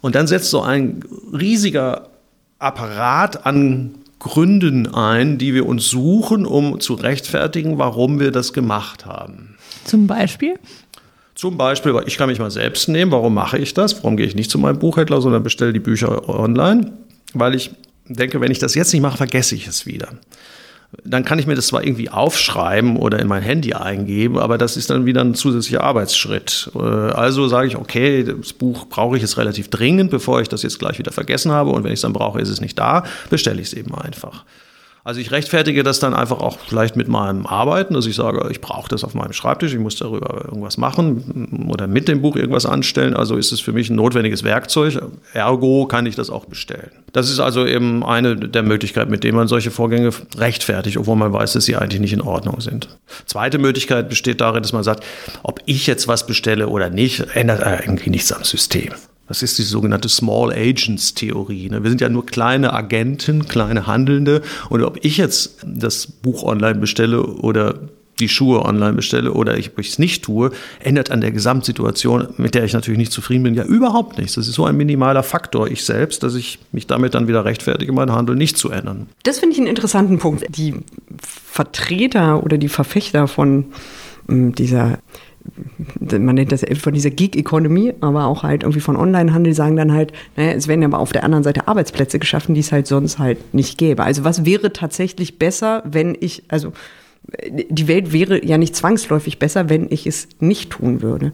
Und 0.00 0.14
dann 0.14 0.26
setzt 0.26 0.48
so 0.48 0.62
ein 0.62 1.04
riesiger 1.38 2.08
Apparat 2.58 3.44
an 3.44 3.96
Gründen 4.20 4.94
ein, 4.94 5.36
die 5.36 5.52
wir 5.52 5.66
uns 5.66 5.90
suchen, 5.90 6.46
um 6.46 6.80
zu 6.80 6.94
rechtfertigen, 6.94 7.76
warum 7.76 8.20
wir 8.20 8.30
das 8.30 8.54
gemacht 8.54 9.04
haben. 9.04 9.56
Zum 9.84 10.06
Beispiel? 10.06 10.58
Zum 11.36 11.58
Beispiel, 11.58 11.94
ich 12.06 12.16
kann 12.16 12.30
mich 12.30 12.38
mal 12.38 12.50
selbst 12.50 12.88
nehmen. 12.88 13.12
Warum 13.12 13.34
mache 13.34 13.58
ich 13.58 13.74
das? 13.74 14.02
Warum 14.02 14.16
gehe 14.16 14.26
ich 14.26 14.34
nicht 14.34 14.50
zu 14.50 14.58
meinem 14.58 14.78
Buchhändler, 14.78 15.20
sondern 15.20 15.42
bestelle 15.42 15.74
die 15.74 15.80
Bücher 15.80 16.30
online? 16.30 16.92
Weil 17.34 17.54
ich 17.54 17.72
denke, 18.08 18.40
wenn 18.40 18.50
ich 18.50 18.58
das 18.58 18.74
jetzt 18.74 18.90
nicht 18.94 19.02
mache, 19.02 19.18
vergesse 19.18 19.54
ich 19.54 19.66
es 19.66 19.84
wieder. 19.84 20.08
Dann 21.04 21.26
kann 21.26 21.38
ich 21.38 21.46
mir 21.46 21.54
das 21.54 21.66
zwar 21.66 21.84
irgendwie 21.84 22.08
aufschreiben 22.08 22.96
oder 22.96 23.18
in 23.18 23.28
mein 23.28 23.42
Handy 23.42 23.74
eingeben, 23.74 24.38
aber 24.38 24.56
das 24.56 24.78
ist 24.78 24.88
dann 24.88 25.04
wieder 25.04 25.20
ein 25.20 25.34
zusätzlicher 25.34 25.84
Arbeitsschritt. 25.84 26.70
Äh, 26.74 26.78
also 26.78 27.48
sage 27.48 27.68
ich, 27.68 27.76
okay, 27.76 28.24
das 28.24 28.54
Buch 28.54 28.86
brauche 28.86 29.16
ich 29.16 29.22
jetzt 29.22 29.36
relativ 29.36 29.68
dringend, 29.68 30.10
bevor 30.10 30.40
ich 30.40 30.48
das 30.48 30.62
jetzt 30.62 30.78
gleich 30.78 30.98
wieder 30.98 31.12
vergessen 31.12 31.52
habe. 31.52 31.68
Und 31.68 31.84
wenn 31.84 31.92
ich 31.92 31.98
es 31.98 32.02
dann 32.02 32.14
brauche, 32.14 32.40
ist 32.40 32.48
es 32.48 32.62
nicht 32.62 32.78
da, 32.78 33.04
bestelle 33.28 33.60
ich 33.60 33.66
es 33.66 33.74
eben 33.74 33.94
einfach. 33.94 34.46
Also 35.06 35.20
ich 35.20 35.30
rechtfertige 35.30 35.84
das 35.84 36.00
dann 36.00 36.14
einfach 36.14 36.40
auch 36.40 36.58
vielleicht 36.58 36.96
mit 36.96 37.06
meinem 37.06 37.46
Arbeiten, 37.46 37.94
dass 37.94 38.06
ich 38.06 38.16
sage, 38.16 38.48
ich 38.50 38.60
brauche 38.60 38.88
das 38.88 39.04
auf 39.04 39.14
meinem 39.14 39.32
Schreibtisch, 39.32 39.72
ich 39.72 39.78
muss 39.78 39.94
darüber 39.94 40.46
irgendwas 40.46 40.78
machen 40.78 41.68
oder 41.70 41.86
mit 41.86 42.08
dem 42.08 42.22
Buch 42.22 42.34
irgendwas 42.34 42.66
anstellen. 42.66 43.14
Also 43.14 43.36
ist 43.36 43.52
es 43.52 43.60
für 43.60 43.72
mich 43.72 43.88
ein 43.88 43.94
notwendiges 43.94 44.42
Werkzeug. 44.42 45.00
Ergo 45.32 45.86
kann 45.86 46.06
ich 46.06 46.16
das 46.16 46.28
auch 46.28 46.46
bestellen. 46.46 46.90
Das 47.12 47.30
ist 47.30 47.38
also 47.38 47.64
eben 47.64 48.02
eine 48.02 48.34
der 48.34 48.64
Möglichkeiten, 48.64 49.12
mit 49.12 49.22
denen 49.22 49.36
man 49.36 49.46
solche 49.46 49.70
Vorgänge 49.70 50.10
rechtfertigt, 50.38 50.96
obwohl 50.96 51.14
man 51.14 51.32
weiß, 51.32 51.52
dass 51.52 51.66
sie 51.66 51.76
eigentlich 51.76 52.00
nicht 52.00 52.12
in 52.12 52.20
Ordnung 52.20 52.60
sind. 52.60 52.88
Zweite 53.26 53.58
Möglichkeit 53.58 54.08
besteht 54.08 54.40
darin, 54.40 54.64
dass 54.64 54.72
man 54.72 54.82
sagt, 54.82 55.04
ob 55.44 55.60
ich 55.66 55.86
jetzt 55.86 56.08
was 56.08 56.26
bestelle 56.26 56.66
oder 56.66 56.90
nicht, 56.90 57.20
ändert 57.36 57.60
irgendwie 57.64 58.10
nichts 58.10 58.32
am 58.32 58.42
System. 58.42 58.90
Das 59.28 59.42
ist 59.42 59.58
die 59.58 59.62
sogenannte 59.62 60.08
Small 60.08 60.52
Agents 60.52 61.14
Theorie. 61.14 61.68
Ne? 61.68 61.82
Wir 61.82 61.90
sind 61.90 62.00
ja 62.00 62.08
nur 62.08 62.26
kleine 62.26 62.72
Agenten, 62.72 63.46
kleine 63.46 63.86
Handelnde. 63.86 64.42
Und 64.70 64.82
ob 64.82 65.04
ich 65.04 65.16
jetzt 65.16 65.56
das 65.66 66.06
Buch 66.06 66.42
online 66.42 66.78
bestelle 66.78 67.24
oder 67.24 67.74
die 68.18 68.28
Schuhe 68.28 68.64
online 68.64 68.94
bestelle 68.94 69.32
oder 69.32 69.58
ich 69.58 69.72
es 69.76 69.98
nicht 69.98 70.24
tue, 70.24 70.50
ändert 70.80 71.10
an 71.10 71.20
der 71.20 71.32
Gesamtsituation, 71.32 72.28
mit 72.38 72.54
der 72.54 72.64
ich 72.64 72.72
natürlich 72.72 72.98
nicht 72.98 73.12
zufrieden 73.12 73.42
bin, 73.42 73.54
ja 73.54 73.64
überhaupt 73.64 74.18
nichts. 74.18 74.34
Das 74.34 74.48
ist 74.48 74.54
so 74.54 74.64
ein 74.64 74.76
minimaler 74.76 75.22
Faktor, 75.22 75.68
ich 75.68 75.84
selbst, 75.84 76.22
dass 76.22 76.34
ich 76.34 76.58
mich 76.72 76.86
damit 76.86 77.14
dann 77.14 77.28
wieder 77.28 77.44
rechtfertige, 77.44 77.92
meinen 77.92 78.12
Handel 78.12 78.36
nicht 78.36 78.56
zu 78.56 78.70
ändern. 78.70 79.08
Das 79.24 79.40
finde 79.40 79.54
ich 79.54 79.58
einen 79.58 79.68
interessanten 79.68 80.18
Punkt. 80.18 80.44
Die 80.48 80.74
Vertreter 81.20 82.42
oder 82.42 82.58
die 82.58 82.68
Verfechter 82.68 83.28
von 83.28 83.66
hm, 84.28 84.54
dieser 84.54 84.98
man 86.00 86.34
nennt 86.34 86.52
das 86.52 86.64
von 86.80 86.92
dieser 86.92 87.10
Gig-Economy, 87.10 87.94
aber 88.00 88.26
auch 88.26 88.42
halt 88.42 88.62
irgendwie 88.62 88.80
von 88.80 88.96
Onlinehandel 88.96 89.54
sagen 89.54 89.76
dann 89.76 89.92
halt, 89.92 90.12
naja, 90.36 90.52
es 90.52 90.68
werden 90.68 90.84
aber 90.84 90.98
auf 90.98 91.12
der 91.12 91.24
anderen 91.24 91.44
Seite 91.44 91.68
Arbeitsplätze 91.68 92.18
geschaffen, 92.18 92.54
die 92.54 92.60
es 92.60 92.72
halt 92.72 92.86
sonst 92.86 93.18
halt 93.18 93.54
nicht 93.54 93.78
gäbe. 93.78 94.04
Also 94.04 94.24
was 94.24 94.44
wäre 94.44 94.72
tatsächlich 94.72 95.38
besser, 95.38 95.82
wenn 95.84 96.16
ich, 96.18 96.44
also 96.48 96.72
die 97.50 97.88
Welt 97.88 98.12
wäre 98.12 98.44
ja 98.44 98.58
nicht 98.58 98.76
zwangsläufig 98.76 99.38
besser, 99.38 99.68
wenn 99.68 99.90
ich 99.90 100.06
es 100.06 100.28
nicht 100.38 100.70
tun 100.70 101.02
würde. 101.02 101.32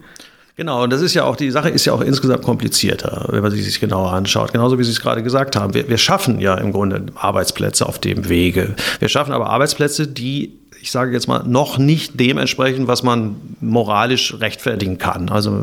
Genau, 0.55 0.83
und 0.83 0.93
das 0.93 1.01
ist 1.01 1.15
ja 1.15 1.23
auch, 1.23 1.35
die 1.35 1.49
Sache 1.49 1.69
ist 1.69 1.85
ja 1.85 1.93
auch 1.93 2.01
insgesamt 2.01 2.43
komplizierter, 2.43 3.27
wenn 3.29 3.41
man 3.41 3.51
sie 3.51 3.61
sich 3.63 3.79
genauer 3.79 4.13
anschaut. 4.13 4.53
Genauso 4.53 4.77
wie 4.77 4.83
Sie 4.83 4.91
es 4.91 5.01
gerade 5.01 5.23
gesagt 5.23 5.55
haben. 5.55 5.73
Wir, 5.73 5.89
wir 5.89 5.97
schaffen 5.97 6.39
ja 6.39 6.53
im 6.55 6.71
Grunde 6.71 7.07
Arbeitsplätze 7.15 7.87
auf 7.87 7.97
dem 7.97 8.29
Wege. 8.29 8.75
Wir 8.99 9.09
schaffen 9.09 9.33
aber 9.33 9.49
Arbeitsplätze, 9.49 10.07
die 10.07 10.59
ich 10.83 10.91
sage 10.91 11.13
jetzt 11.13 11.29
mal, 11.29 11.43
noch 11.45 11.77
nicht 11.77 12.19
dementsprechend, 12.19 12.89
was 12.89 13.03
man 13.03 13.37
moralisch 13.61 14.37
rechtfertigen 14.41 14.97
kann. 14.97 15.29
Also 15.29 15.57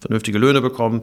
vernünftige 0.00 0.38
Löhne 0.38 0.60
bekommen, 0.60 1.02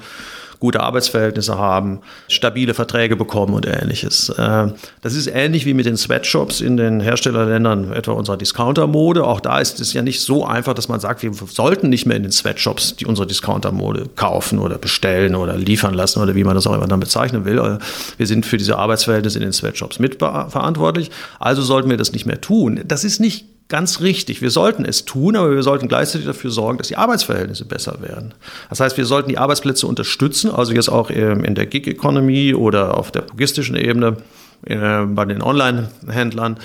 gute 0.59 0.81
Arbeitsverhältnisse 0.81 1.57
haben, 1.57 1.99
stabile 2.27 2.73
Verträge 2.73 3.15
bekommen 3.15 3.53
und 3.53 3.65
ähnliches. 3.65 4.27
Äh, 4.29 4.67
das 5.01 5.13
ist 5.13 5.27
ähnlich 5.27 5.65
wie 5.65 5.73
mit 5.73 5.85
den 5.85 5.95
Sweatshops 5.95 6.59
in 6.59 6.75
den 6.75 6.99
Herstellerländern, 6.99 7.93
etwa 7.93 8.11
unserer 8.11 8.35
Discounter-Mode. 8.35 9.25
Auch 9.25 9.39
da 9.39 9.59
ist 9.59 9.79
es 9.79 9.93
ja 9.93 10.01
nicht 10.01 10.19
so 10.19 10.45
einfach, 10.45 10.73
dass 10.73 10.89
man 10.89 10.99
sagt, 10.99 11.23
wir 11.23 11.31
sollten 11.33 11.87
nicht 11.87 12.05
mehr 12.05 12.17
in 12.17 12.23
den 12.23 12.33
Sweatshops 12.33 12.97
die 12.97 13.05
unsere 13.05 13.27
Discounter-Mode 13.27 14.09
kaufen 14.17 14.59
oder 14.59 14.77
bestellen 14.77 15.35
oder 15.35 15.55
liefern 15.55 15.93
lassen 15.93 16.21
oder 16.21 16.35
wie 16.35 16.43
man 16.43 16.55
das 16.55 16.67
auch 16.67 16.75
immer 16.75 16.87
dann 16.87 16.99
bezeichnen 16.99 17.45
will. 17.45 17.59
Äh, 17.59 17.77
wir 18.17 18.27
sind 18.27 18.45
für 18.45 18.57
diese 18.57 18.77
Arbeitsverhältnisse 18.77 19.37
in 19.39 19.43
den 19.43 19.53
Sweatshops 19.53 19.99
mitverantwortlich. 19.99 21.11
Also 21.39 21.61
sollten 21.61 21.89
wir 21.89 21.97
das 21.97 22.11
nicht 22.11 22.25
mehr 22.25 22.41
tun. 22.41 22.81
Das 22.85 23.05
ist 23.05 23.21
nicht 23.21 23.52
ganz 23.73 24.01
richtig. 24.01 24.43
Wir 24.43 24.51
sollten 24.51 24.85
es 24.85 25.03
tun, 25.03 25.35
aber 25.35 25.55
wir 25.55 25.63
sollten 25.63 25.87
gleichzeitig 25.87 26.27
dafür 26.27 26.51
sorgen, 26.51 26.77
dass 26.77 26.89
die 26.89 26.95
Arbeitsverhältnisse 26.95 27.65
besser 27.65 28.03
werden. 28.03 28.35
Das 28.69 28.79
heißt, 28.79 28.97
wir 28.97 29.05
sollten 29.05 29.29
die 29.29 29.39
Arbeitsplätze 29.39 29.87
unterstützen, 29.87 30.51
also 30.51 30.73
jetzt 30.73 30.89
auch 30.89 31.09
ähm, 31.09 31.43
in 31.43 31.55
der 31.55 31.65
Gig-Economy 31.65 32.53
oder 32.53 32.95
auf 32.95 33.09
der 33.09 33.23
logistischen 33.23 33.75
Ebene 33.75 34.17
äh, 34.67 35.05
bei 35.07 35.25
den 35.25 35.41
Online-Händlern, 35.41 36.57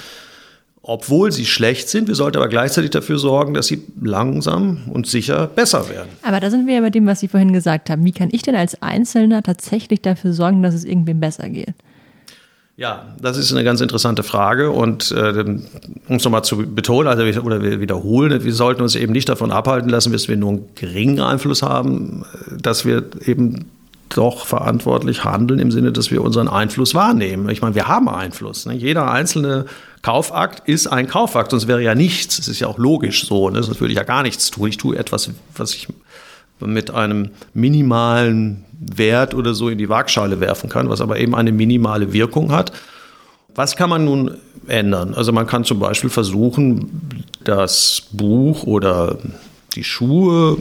obwohl 0.83 1.33
sie 1.33 1.47
schlecht 1.47 1.89
sind. 1.89 2.09
Wir 2.09 2.15
sollten 2.15 2.37
aber 2.37 2.49
gleichzeitig 2.49 2.91
dafür 2.91 3.19
sorgen, 3.19 3.55
dass 3.55 3.69
sie 3.69 3.83
langsam 4.03 4.83
und 4.93 5.07
sicher 5.07 5.47
besser 5.47 5.89
werden. 5.89 6.11
Aber 6.21 6.41
da 6.41 6.51
sind 6.51 6.67
wir 6.67 6.75
ja 6.75 6.81
bei 6.83 6.91
dem, 6.91 7.07
was 7.07 7.21
Sie 7.21 7.29
vorhin 7.29 7.55
gesagt 7.55 7.89
haben. 7.89 8.05
Wie 8.05 8.13
kann 8.13 8.29
ich 8.33 8.43
denn 8.43 8.55
als 8.55 8.83
Einzelner 8.83 9.43
tatsächlich 9.43 10.03
dafür 10.03 10.35
sorgen, 10.35 10.63
dass 10.63 10.75
es 10.75 10.85
irgendwem 10.85 11.21
besser 11.21 11.49
geht? 11.49 11.75
Ja, 12.79 13.07
das 13.21 13.37
ist 13.37 13.51
eine 13.51 13.65
ganz 13.65 13.81
interessante 13.81 14.23
Frage 14.23 14.71
und 14.71 15.11
äh, 15.11 15.41
um 15.41 16.17
es 16.17 16.23
nochmal 16.23 16.45
zu 16.45 16.59
betonen 16.59 17.09
also, 17.09 17.41
oder 17.41 17.61
wiederholen, 17.81 18.45
wir 18.45 18.55
sollten 18.55 18.83
uns 18.83 18.95
eben 18.95 19.13
nicht 19.13 19.29
davon 19.29 19.51
abhalten 19.51 19.91
lassen, 19.91 20.13
dass 20.13 20.29
wir 20.29 20.37
nur 20.37 20.51
einen 20.51 20.69
geringen 20.77 21.19
Einfluss 21.19 21.63
haben, 21.63 22.25
dass 22.63 22.85
wir 22.85 23.03
eben 23.27 23.67
doch 24.11 24.47
verantwortlich 24.47 25.25
handeln 25.25 25.59
im 25.59 25.73
Sinne, 25.73 25.91
dass 25.91 26.13
wir 26.13 26.23
unseren 26.23 26.47
Einfluss 26.47 26.95
wahrnehmen. 26.95 27.49
Ich 27.49 27.63
meine, 27.63 27.75
wir 27.75 27.89
haben 27.89 28.09
Einfluss. 28.09 28.65
Ne? 28.65 28.75
Jeder 28.75 29.11
einzelne 29.11 29.67
Kaufakt 30.03 30.69
ist 30.69 30.87
ein 30.87 31.09
Kaufakt, 31.09 31.51
sonst 31.51 31.67
wäre 31.67 31.83
ja 31.83 31.97
nichts. 31.97 32.37
Das 32.37 32.47
ist 32.47 32.61
ja 32.61 32.69
auch 32.69 32.79
logisch 32.79 33.27
so, 33.27 33.51
ne? 33.51 33.61
sonst 33.61 33.81
würde 33.81 33.91
ich 33.91 33.99
ja 33.99 34.05
gar 34.05 34.23
nichts 34.23 34.53
tun. 34.53 34.69
Ich 34.69 34.77
tue 34.77 34.97
etwas, 34.97 35.31
was 35.57 35.75
ich 35.75 35.89
mit 36.61 36.91
einem 36.91 37.31
minimalen 37.55 38.65
Wert 38.79 39.35
oder 39.35 39.55
so 39.55 39.69
in 39.69 39.79
die 39.79 39.89
Waagschale 39.89 40.41
werfen 40.41 40.69
kann, 40.69 40.89
was 40.89 41.01
aber 41.01 41.19
eben 41.19 41.35
eine 41.35 41.53
minimale 41.53 42.13
Wirkung 42.13 42.53
hat. 42.53 42.73
Was 43.55 43.77
kann 43.77 43.91
man 43.91 44.05
nun 44.05 44.37
ändern? 44.69 45.15
Also 45.15 45.33
man 45.33 45.47
kann 45.47 45.65
zum 45.65 45.81
Beispiel 45.81 46.11
versuchen, 46.11 47.23
das 47.43 48.03
Buch 48.13 48.65
oder 48.65 49.19
die 49.75 49.85
Schuhe 49.85 50.59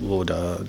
oder 0.00 0.60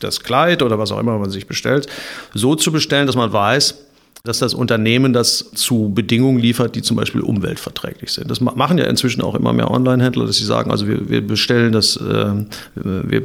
das 0.00 0.20
Kleid 0.20 0.62
oder 0.62 0.78
was 0.78 0.92
auch 0.92 1.00
immer 1.00 1.18
man 1.18 1.30
sich 1.30 1.46
bestellt, 1.46 1.88
so 2.34 2.54
zu 2.54 2.70
bestellen, 2.70 3.06
dass 3.06 3.16
man 3.16 3.32
weiß, 3.32 3.87
dass 4.28 4.38
das 4.38 4.52
Unternehmen 4.52 5.14
das 5.14 5.50
zu 5.54 5.90
Bedingungen 5.94 6.38
liefert, 6.38 6.74
die 6.74 6.82
zum 6.82 6.98
Beispiel 6.98 7.22
umweltverträglich 7.22 8.12
sind. 8.12 8.30
Das 8.30 8.42
machen 8.42 8.76
ja 8.76 8.84
inzwischen 8.84 9.22
auch 9.22 9.34
immer 9.34 9.54
mehr 9.54 9.70
Online-Händler, 9.70 10.26
dass 10.26 10.36
sie 10.36 10.44
sagen, 10.44 10.70
also 10.70 10.86
wir, 10.86 11.08
wir 11.08 11.26
bestellen 11.26 11.72
das, 11.72 11.96
äh, 11.96 12.32
wir 12.74 13.24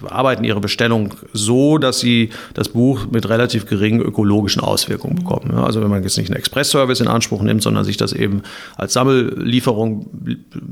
bearbeiten 0.00 0.44
ihre 0.44 0.60
Bestellung 0.60 1.14
so, 1.32 1.78
dass 1.78 1.98
sie 1.98 2.30
das 2.54 2.68
Buch 2.68 3.08
mit 3.10 3.28
relativ 3.28 3.66
geringen 3.66 4.00
ökologischen 4.00 4.62
Auswirkungen 4.62 5.16
bekommen. 5.16 5.50
Ja, 5.52 5.64
also 5.64 5.82
wenn 5.82 5.90
man 5.90 6.04
jetzt 6.04 6.16
nicht 6.16 6.30
einen 6.30 6.38
Express-Service 6.38 7.00
in 7.00 7.08
Anspruch 7.08 7.42
nimmt, 7.42 7.64
sondern 7.64 7.84
sich 7.84 7.96
das 7.96 8.12
eben 8.12 8.42
als 8.76 8.92
Sammellieferung 8.92 10.06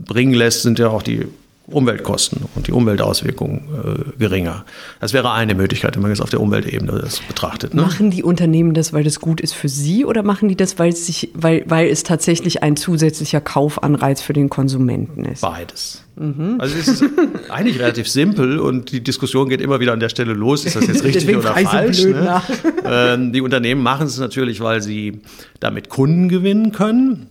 bringen 0.07 0.35
lässt, 0.35 0.63
sind 0.63 0.79
ja 0.79 0.89
auch 0.89 1.03
die 1.03 1.27
Umweltkosten 1.71 2.47
und 2.55 2.67
die 2.67 2.73
Umweltauswirkungen 2.73 3.61
äh, 3.61 4.19
geringer. 4.19 4.65
Das 5.01 5.13
wäre 5.13 5.33
eine 5.33 5.55
Möglichkeit, 5.55 5.95
wenn 5.97 6.03
man 6.03 6.11
jetzt 6.11 6.21
auf 6.21 6.31
der 6.31 6.41
Umweltebene 6.41 7.01
das 7.01 7.21
betrachtet. 7.21 7.75
Ne? 7.75 7.83
Machen 7.83 8.11
die 8.11 8.23
Unternehmen 8.23 8.73
das, 8.73 8.93
weil 8.93 9.05
das 9.05 9.21
gut 9.21 9.41
ist 9.41 9.53
für 9.53 9.69
sie 9.69 10.05
oder 10.05 10.23
machen 10.23 10.49
die 10.49 10.57
das, 10.57 10.79
weil 10.79 10.91
es, 10.91 11.07
sich, 11.07 11.31
weil, 11.35 11.65
weil 11.67 11.89
es 11.89 12.05
tatsächlich 12.05 12.63
ein 12.63 12.77
zusätzlicher 12.77 13.41
Kaufanreiz 13.41 14.23
für 14.23 14.33
den 14.33 14.49
Konsumenten 14.49 15.27
ist? 15.27 15.43
Beides. 15.43 16.05
Mhm. 16.17 16.57
Also 16.59 16.75
es 16.77 16.89
ist 16.89 17.05
eigentlich 17.51 17.79
relativ 17.79 18.09
simpel 18.09 18.59
und 18.59 18.91
die 18.91 19.03
Diskussion 19.03 19.49
geht 19.49 19.61
immer 19.61 19.79
wieder 19.79 19.93
an 19.93 20.01
der 20.01 20.09
Stelle 20.09 20.33
los, 20.33 20.65
ist 20.65 20.75
das 20.77 20.87
jetzt 20.87 21.05
richtig 21.05 21.37
oder 21.37 21.55
falsch? 21.55 22.05
Ne? 22.05 22.43
Ähm, 22.85 23.33
die 23.33 23.43
Unternehmen 23.43 23.83
machen 23.83 24.07
es 24.07 24.19
natürlich, 24.19 24.61
weil 24.61 24.81
sie 24.81 25.21
damit 25.61 25.91
Kunden 25.91 26.29
gewinnen 26.29 26.73
können, 26.73 27.27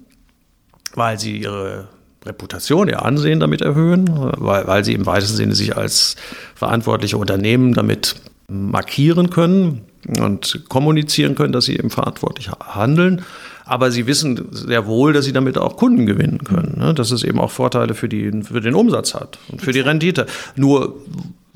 weil 0.93 1.19
sie 1.19 1.37
ihre 1.39 1.89
Reputation, 2.27 2.87
ihr 2.87 3.03
Ansehen 3.03 3.39
damit 3.39 3.61
erhöhen, 3.61 4.05
weil, 4.37 4.67
weil 4.67 4.85
sie 4.85 4.93
im 4.93 5.05
weitesten 5.05 5.37
Sinne 5.37 5.55
sich 5.55 5.75
als 5.77 6.15
verantwortliche 6.55 7.17
Unternehmen 7.17 7.73
damit 7.73 8.15
markieren 8.47 9.29
können 9.29 9.81
und 10.19 10.65
kommunizieren 10.69 11.35
können, 11.35 11.51
dass 11.51 11.65
sie 11.65 11.75
eben 11.75 11.89
verantwortlich 11.89 12.49
handeln. 12.49 13.23
Aber 13.65 13.91
sie 13.91 14.07
wissen 14.07 14.47
sehr 14.51 14.87
wohl, 14.87 15.11
dass 15.11 15.25
sie 15.25 15.33
damit 15.33 15.57
auch 15.57 15.75
Kunden 15.75 16.05
gewinnen 16.05 16.43
können, 16.45 16.77
ne? 16.77 16.93
dass 16.93 17.11
es 17.11 17.23
eben 17.23 17.39
auch 17.39 17.51
Vorteile 17.51 17.93
für, 17.93 18.07
die, 18.07 18.31
für 18.43 18.61
den 18.61 18.75
Umsatz 18.75 19.13
hat 19.13 19.39
und 19.49 19.61
für 19.61 19.73
die 19.73 19.81
Rendite. 19.81 20.25
Nur 20.55 21.01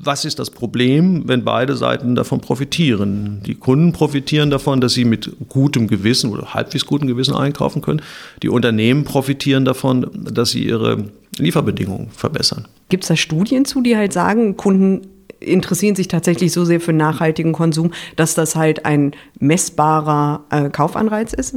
was 0.04 0.24
ist 0.24 0.40
das 0.40 0.50
Problem, 0.50 1.28
wenn 1.28 1.44
beide 1.44 1.76
Seiten 1.76 2.16
davon 2.16 2.40
profitieren? 2.40 3.40
Die 3.46 3.54
Kunden 3.54 3.92
profitieren 3.92 4.50
davon, 4.50 4.80
dass 4.80 4.94
sie 4.94 5.04
mit 5.04 5.30
gutem 5.48 5.86
Gewissen 5.86 6.32
oder 6.32 6.54
halbwegs 6.54 6.84
gutem 6.86 7.06
Gewissen 7.06 7.36
einkaufen 7.36 7.82
können. 7.82 8.02
Die 8.42 8.48
Unternehmen 8.48 9.04
profitieren 9.04 9.64
davon, 9.64 10.10
dass 10.12 10.50
sie 10.50 10.64
ihre 10.64 11.04
Lieferbedingungen 11.38 12.10
verbessern. 12.10 12.66
Gibt 12.88 13.04
es 13.04 13.08
da 13.08 13.16
Studien 13.16 13.64
zu, 13.64 13.80
die 13.80 13.96
halt 13.96 14.12
sagen, 14.12 14.56
Kunden 14.56 15.02
interessieren 15.38 15.94
sich 15.94 16.08
tatsächlich 16.08 16.52
so 16.52 16.64
sehr 16.64 16.80
für 16.80 16.92
nachhaltigen 16.92 17.52
Konsum, 17.52 17.92
dass 18.16 18.34
das 18.34 18.56
halt 18.56 18.84
ein 18.84 19.12
messbarer 19.38 20.44
äh, 20.50 20.68
Kaufanreiz 20.68 21.32
ist? 21.32 21.54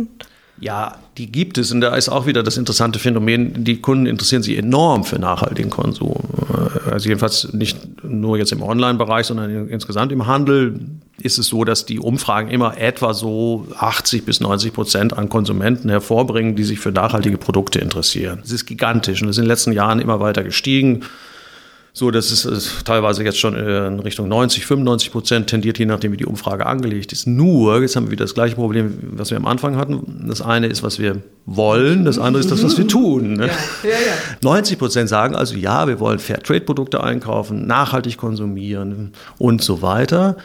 Ja, 0.60 0.96
die 1.18 1.32
gibt 1.32 1.58
es. 1.58 1.72
Und 1.72 1.82
da 1.82 1.96
ist 1.96 2.10
auch 2.10 2.26
wieder 2.26 2.42
das 2.42 2.58
interessante 2.58 2.98
Phänomen, 3.00 3.64
die 3.64 3.82
Kunden 3.82 4.06
interessieren 4.06 4.42
sich 4.42 4.58
enorm 4.58 5.04
für 5.04 5.20
nachhaltigen 5.20 5.70
Konsum. 5.70 6.16
Also 6.90 7.10
jedenfalls 7.10 7.52
nicht 7.54 8.04
nur 8.04 8.38
jetzt 8.38 8.52
im 8.52 8.62
Online-Bereich, 8.62 9.26
sondern 9.26 9.68
insgesamt 9.68 10.12
im 10.12 10.28
Handel 10.28 10.80
ist 11.22 11.38
es 11.38 11.48
so, 11.48 11.64
dass 11.64 11.86
die 11.86 12.00
Umfragen 12.00 12.50
immer 12.50 12.78
etwa 12.78 13.14
so 13.14 13.68
80 13.78 14.26
bis 14.26 14.40
90 14.40 14.74
Prozent 14.74 15.18
an 15.18 15.28
Konsumenten 15.30 15.90
hervorbringen, 15.90 16.56
die 16.56 16.64
sich 16.64 16.80
für 16.80 16.92
nachhaltige 16.92 17.38
Produkte 17.38 17.80
interessieren. 17.80 18.40
Das 18.42 18.52
ist 18.52 18.66
gigantisch 18.66 19.22
und 19.22 19.30
ist 19.30 19.38
in 19.38 19.44
den 19.44 19.50
letzten 19.50 19.74
Jahren 19.74 20.00
immer 20.00 20.20
weiter 20.20 20.44
gestiegen 20.44 21.02
so 21.98 22.12
dass 22.12 22.30
es, 22.30 22.44
es 22.44 22.84
teilweise 22.84 23.24
jetzt 23.24 23.40
schon 23.40 23.56
in 23.56 24.02
Richtung 24.02 24.28
90, 24.28 24.66
95 24.66 25.12
Prozent 25.14 25.48
tendiert, 25.48 25.80
je 25.80 25.86
nachdem, 25.86 26.12
wie 26.12 26.18
die 26.18 26.26
Umfrage 26.26 26.66
angelegt 26.66 27.14
ist. 27.14 27.26
Nur, 27.26 27.82
jetzt 27.82 27.96
haben 27.96 28.08
wir 28.08 28.12
wieder 28.12 28.26
das 28.26 28.34
gleiche 28.34 28.56
Problem, 28.56 28.98
was 29.14 29.30
wir 29.30 29.38
am 29.38 29.46
Anfang 29.46 29.78
hatten. 29.78 30.26
Das 30.28 30.42
eine 30.42 30.68
ist, 30.68 30.84
was 30.84 31.00
wir 31.00 31.22
wollen, 31.46 32.04
das 32.04 32.20
andere 32.20 32.42
ist 32.42 32.52
das, 32.52 32.62
was 32.64 32.78
wir 32.78 32.86
tun. 32.86 33.36
Ne? 33.36 33.48
Ja, 33.48 33.90
ja, 33.90 33.96
ja. 33.96 34.14
90 34.42 34.78
Prozent 34.78 35.08
sagen 35.08 35.38
also, 35.38 35.56
ja, 35.56 35.88
wir 35.88 36.02
wollen 36.02 36.20
Fairtrade-Produkte 36.20 37.02
einkaufen, 37.02 37.66
nachhaltig 37.66 38.18
konsumieren 38.18 39.14
und 39.38 39.64
so 39.64 39.82
weiter. 39.82 40.36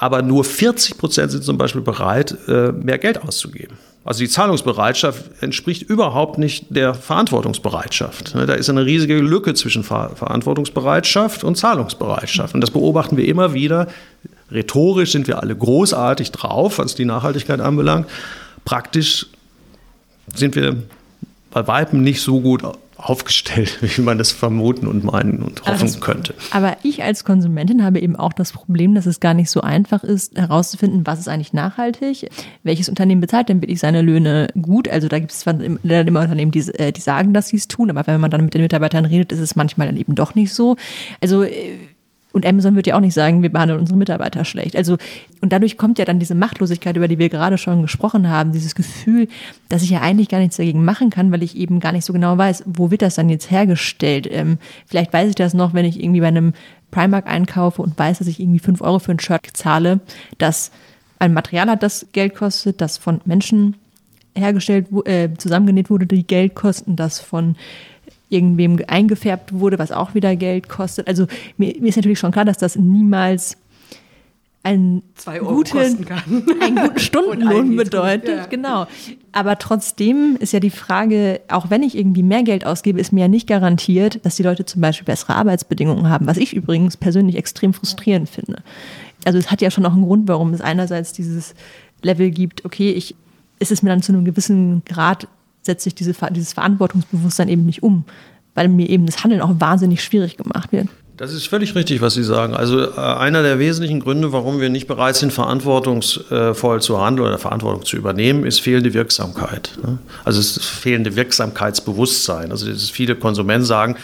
Aber 0.00 0.22
nur 0.22 0.44
40 0.44 0.96
Prozent 0.96 1.30
sind 1.30 1.44
zum 1.44 1.58
Beispiel 1.58 1.82
bereit, 1.82 2.34
äh, 2.48 2.72
mehr 2.72 2.96
Geld 2.96 3.22
auszugeben. 3.22 3.76
Also 4.02 4.20
die 4.20 4.30
Zahlungsbereitschaft 4.30 5.42
entspricht 5.42 5.82
überhaupt 5.82 6.38
nicht 6.38 6.64
der 6.70 6.94
Verantwortungsbereitschaft. 6.94 8.34
Ne, 8.34 8.46
da 8.46 8.54
ist 8.54 8.70
eine 8.70 8.86
riesige 8.86 9.18
Lücke 9.18 9.52
zwischen 9.52 9.84
Verantwortungsbereitschaft 9.84 11.44
und 11.44 11.56
Zahlungsbereitschaft. 11.56 12.54
Und 12.54 12.62
das 12.62 12.70
beobachten 12.70 13.18
wir 13.18 13.28
immer 13.28 13.52
wieder. 13.52 13.88
Rhetorisch 14.50 15.12
sind 15.12 15.28
wir 15.28 15.42
alle 15.42 15.54
großartig 15.54 16.32
drauf, 16.32 16.78
was 16.78 16.94
die 16.94 17.04
Nachhaltigkeit 17.04 17.60
anbelangt. 17.60 18.08
Praktisch 18.64 19.26
sind 20.34 20.54
wir 20.54 20.76
bei 21.50 21.66
Weitem 21.66 22.02
nicht 22.02 22.22
so 22.22 22.40
gut 22.40 22.62
aufgestellt, 23.00 23.78
wie 23.96 24.00
man 24.00 24.18
das 24.18 24.32
vermuten 24.32 24.86
und 24.86 25.04
meinen 25.04 25.42
und 25.42 25.64
hoffen 25.64 25.80
das, 25.80 26.00
könnte. 26.00 26.34
Aber 26.50 26.76
ich 26.82 27.02
als 27.02 27.24
Konsumentin 27.24 27.84
habe 27.84 28.00
eben 28.00 28.16
auch 28.16 28.32
das 28.32 28.52
Problem, 28.52 28.94
dass 28.94 29.06
es 29.06 29.20
gar 29.20 29.34
nicht 29.34 29.50
so 29.50 29.60
einfach 29.60 30.04
ist, 30.04 30.36
herauszufinden, 30.36 31.06
was 31.06 31.18
ist 31.20 31.28
eigentlich 31.28 31.52
nachhaltig, 31.52 32.28
welches 32.62 32.88
Unternehmen 32.88 33.20
bezahlt 33.20 33.48
denn 33.48 33.62
wirklich 33.62 33.80
seine 33.80 34.02
Löhne 34.02 34.48
gut. 34.60 34.88
Also 34.88 35.08
da 35.08 35.18
gibt 35.18 35.32
es 35.32 35.40
zwar 35.40 35.54
immer 35.60 36.20
Unternehmen, 36.20 36.50
die, 36.50 36.60
äh, 36.74 36.92
die 36.92 37.00
sagen, 37.00 37.34
dass 37.34 37.48
sie 37.48 37.56
es 37.56 37.68
tun, 37.68 37.90
aber 37.90 38.06
wenn 38.06 38.20
man 38.20 38.30
dann 38.30 38.44
mit 38.44 38.54
den 38.54 38.62
Mitarbeitern 38.62 39.04
redet, 39.04 39.32
ist 39.32 39.40
es 39.40 39.56
manchmal 39.56 39.88
dann 39.88 39.96
eben 39.96 40.14
doch 40.14 40.34
nicht 40.34 40.52
so. 40.52 40.76
Also 41.20 41.42
äh, 41.42 41.78
und 42.32 42.46
Amazon 42.46 42.76
wird 42.76 42.86
ja 42.86 42.96
auch 42.96 43.00
nicht 43.00 43.14
sagen, 43.14 43.42
wir 43.42 43.50
behandeln 43.50 43.80
unsere 43.80 43.98
Mitarbeiter 43.98 44.44
schlecht. 44.44 44.76
Also, 44.76 44.96
und 45.40 45.52
dadurch 45.52 45.76
kommt 45.76 45.98
ja 45.98 46.04
dann 46.04 46.18
diese 46.18 46.34
Machtlosigkeit, 46.34 46.96
über 46.96 47.08
die 47.08 47.18
wir 47.18 47.28
gerade 47.28 47.58
schon 47.58 47.82
gesprochen 47.82 48.28
haben, 48.28 48.52
dieses 48.52 48.74
Gefühl, 48.74 49.28
dass 49.68 49.82
ich 49.82 49.90
ja 49.90 50.00
eigentlich 50.00 50.28
gar 50.28 50.38
nichts 50.38 50.56
dagegen 50.56 50.84
machen 50.84 51.10
kann, 51.10 51.32
weil 51.32 51.42
ich 51.42 51.56
eben 51.56 51.80
gar 51.80 51.92
nicht 51.92 52.04
so 52.04 52.12
genau 52.12 52.38
weiß, 52.38 52.64
wo 52.66 52.90
wird 52.90 53.02
das 53.02 53.16
dann 53.16 53.28
jetzt 53.28 53.50
hergestellt. 53.50 54.28
Ähm, 54.30 54.58
vielleicht 54.86 55.12
weiß 55.12 55.28
ich 55.30 55.34
das 55.34 55.54
noch, 55.54 55.74
wenn 55.74 55.84
ich 55.84 56.00
irgendwie 56.00 56.20
bei 56.20 56.28
einem 56.28 56.52
Primark 56.90 57.26
einkaufe 57.26 57.82
und 57.82 57.98
weiß, 57.98 58.18
dass 58.18 58.28
ich 58.28 58.40
irgendwie 58.40 58.58
fünf 58.58 58.80
Euro 58.80 58.98
für 58.98 59.12
ein 59.12 59.20
Shirt 59.20 59.46
zahle, 59.52 60.00
dass 60.38 60.70
ein 61.18 61.32
Material 61.32 61.68
hat, 61.68 61.82
das 61.82 62.06
Geld 62.12 62.34
kostet, 62.34 62.80
das 62.80 62.98
von 62.98 63.20
Menschen 63.24 63.76
hergestellt, 64.34 64.86
äh, 65.04 65.28
zusammengenäht 65.36 65.90
wurde, 65.90 66.06
die 66.06 66.26
Geld 66.26 66.54
kosten, 66.54 66.96
das 66.96 67.20
von 67.20 67.56
irgendwem 68.30 68.78
eingefärbt 68.86 69.52
wurde, 69.52 69.78
was 69.78 69.92
auch 69.92 70.14
wieder 70.14 70.34
Geld 70.36 70.68
kostet. 70.68 71.08
Also 71.08 71.26
mir, 71.58 71.74
mir 71.80 71.88
ist 71.88 71.96
natürlich 71.96 72.18
schon 72.18 72.32
klar, 72.32 72.44
dass 72.44 72.58
das 72.58 72.76
niemals 72.76 73.58
einen 74.62 75.02
guten, 75.24 75.78
einen 76.60 76.76
guten 76.76 76.98
Stundenlohn 76.98 77.76
bedeutet. 77.76 78.36
Ja. 78.36 78.46
Genau. 78.46 78.86
Aber 79.32 79.58
trotzdem 79.58 80.36
ist 80.38 80.52
ja 80.52 80.60
die 80.60 80.70
Frage, 80.70 81.40
auch 81.48 81.70
wenn 81.70 81.82
ich 81.82 81.96
irgendwie 81.96 82.22
mehr 82.22 82.42
Geld 82.42 82.66
ausgebe, 82.66 83.00
ist 83.00 83.12
mir 83.12 83.22
ja 83.22 83.28
nicht 83.28 83.46
garantiert, 83.46 84.24
dass 84.24 84.36
die 84.36 84.42
Leute 84.42 84.66
zum 84.66 84.82
Beispiel 84.82 85.06
bessere 85.06 85.34
Arbeitsbedingungen 85.34 86.08
haben, 86.08 86.26
was 86.26 86.36
ich 86.36 86.54
übrigens 86.54 86.96
persönlich 86.96 87.36
extrem 87.36 87.72
frustrierend 87.72 88.28
finde. 88.28 88.62
Also 89.24 89.38
es 89.38 89.50
hat 89.50 89.62
ja 89.62 89.70
schon 89.70 89.86
auch 89.86 89.92
einen 89.92 90.04
Grund, 90.04 90.28
warum 90.28 90.52
es 90.52 90.60
einerseits 90.60 91.12
dieses 91.12 91.54
Level 92.02 92.30
gibt, 92.30 92.64
okay, 92.64 92.90
ich, 92.90 93.14
ist 93.58 93.72
es 93.72 93.82
mir 93.82 93.90
dann 93.90 94.02
zu 94.02 94.12
einem 94.12 94.24
gewissen 94.24 94.82
Grad 94.84 95.26
setze 95.62 95.88
ich 95.88 95.94
diese, 95.94 96.14
dieses 96.30 96.52
Verantwortungsbewusstsein 96.52 97.48
eben 97.48 97.66
nicht 97.66 97.82
um, 97.82 98.04
weil 98.54 98.68
mir 98.68 98.88
eben 98.88 99.06
das 99.06 99.22
Handeln 99.22 99.40
auch 99.40 99.54
wahnsinnig 99.58 100.02
schwierig 100.02 100.36
gemacht 100.36 100.72
wird. 100.72 100.88
Das 101.20 101.34
ist 101.34 101.48
völlig 101.48 101.74
richtig, 101.74 102.00
was 102.00 102.14
Sie 102.14 102.24
sagen. 102.24 102.54
Also 102.54 102.80
äh, 102.80 102.98
einer 102.98 103.42
der 103.42 103.58
wesentlichen 103.58 104.00
Gründe, 104.00 104.32
warum 104.32 104.58
wir 104.58 104.70
nicht 104.70 104.86
bereit 104.86 105.16
sind, 105.16 105.34
verantwortungsvoll 105.34 106.80
zu 106.80 106.98
handeln 106.98 107.28
oder 107.28 107.36
Verantwortung 107.38 107.84
zu 107.84 107.98
übernehmen, 107.98 108.46
ist 108.46 108.62
fehlende 108.62 108.94
Wirksamkeit. 108.94 109.78
Ne? 109.84 109.98
Also 110.24 110.40
es 110.40 110.56
ist 110.56 110.64
fehlende 110.64 111.16
Wirksamkeitsbewusstsein. 111.16 112.50
Also 112.50 112.72
viele 112.90 113.16
Konsumenten 113.16 113.66
sagen, 113.66 113.96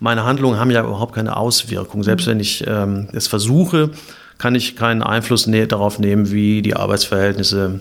meine 0.00 0.24
Handlungen 0.24 0.58
haben 0.58 0.72
ja 0.72 0.82
überhaupt 0.82 1.14
keine 1.14 1.36
Auswirkung. 1.36 2.02
Selbst 2.02 2.26
wenn 2.26 2.40
ich 2.40 2.66
ähm, 2.66 3.06
es 3.12 3.28
versuche, 3.28 3.92
kann 4.38 4.56
ich 4.56 4.74
keinen 4.74 5.04
Einfluss 5.04 5.48
darauf 5.68 6.00
nehmen, 6.00 6.32
wie 6.32 6.62
die 6.62 6.74
Arbeitsverhältnisse 6.74 7.80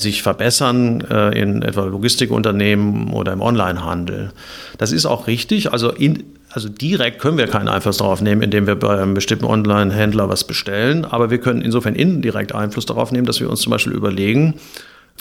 sich 0.00 0.22
verbessern 0.22 1.02
äh, 1.10 1.38
in 1.40 1.62
etwa 1.62 1.84
Logistikunternehmen 1.84 3.12
oder 3.12 3.32
im 3.32 3.40
Onlinehandel. 3.40 4.32
Das 4.78 4.92
ist 4.92 5.06
auch 5.06 5.26
richtig. 5.26 5.72
Also, 5.72 5.90
in, 5.90 6.24
also 6.50 6.68
direkt 6.68 7.20
können 7.20 7.38
wir 7.38 7.46
keinen 7.46 7.68
Einfluss 7.68 7.98
darauf 7.98 8.20
nehmen, 8.20 8.42
indem 8.42 8.66
wir 8.66 8.76
bei 8.76 9.00
einem 9.00 9.14
bestimmten 9.14 9.44
Online-Händler 9.44 10.28
was 10.28 10.44
bestellen. 10.44 11.04
Aber 11.04 11.30
wir 11.30 11.38
können 11.38 11.62
insofern 11.62 11.94
indirekt 11.94 12.54
Einfluss 12.54 12.86
darauf 12.86 13.12
nehmen, 13.12 13.26
dass 13.26 13.40
wir 13.40 13.48
uns 13.48 13.60
zum 13.60 13.70
Beispiel 13.70 13.92
überlegen, 13.92 14.54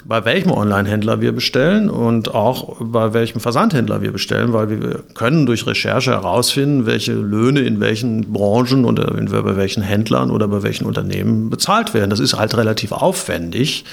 bei 0.06 0.24
welchem 0.24 0.52
Online-Händler 0.52 1.22
wir 1.22 1.32
bestellen 1.32 1.90
und 1.90 2.34
auch 2.34 2.78
bei 2.80 3.14
welchem 3.14 3.42
Versandhändler 3.42 4.02
wir 4.02 4.12
bestellen, 4.12 4.54
weil 4.54 4.70
wir 4.70 5.04
können 5.14 5.46
durch 5.46 5.68
Recherche 5.68 6.12
herausfinden, 6.12 6.86
welche 6.86 7.14
Löhne 7.14 7.62
in 7.62 7.80
welchen 7.80 8.32
Branchen 8.32 8.86
oder 8.86 9.12
bei 9.14 9.56
welchen 9.58 9.84
Händlern 9.84 10.32
oder 10.32 10.48
bei 10.48 10.64
welchen 10.64 10.86
Unternehmen 10.86 11.50
bezahlt 11.50 11.94
werden. 11.94 12.10
Das 12.10 12.20
ist 12.20 12.36
halt 12.36 12.56
relativ 12.56 12.92
aufwendig. 12.92 13.84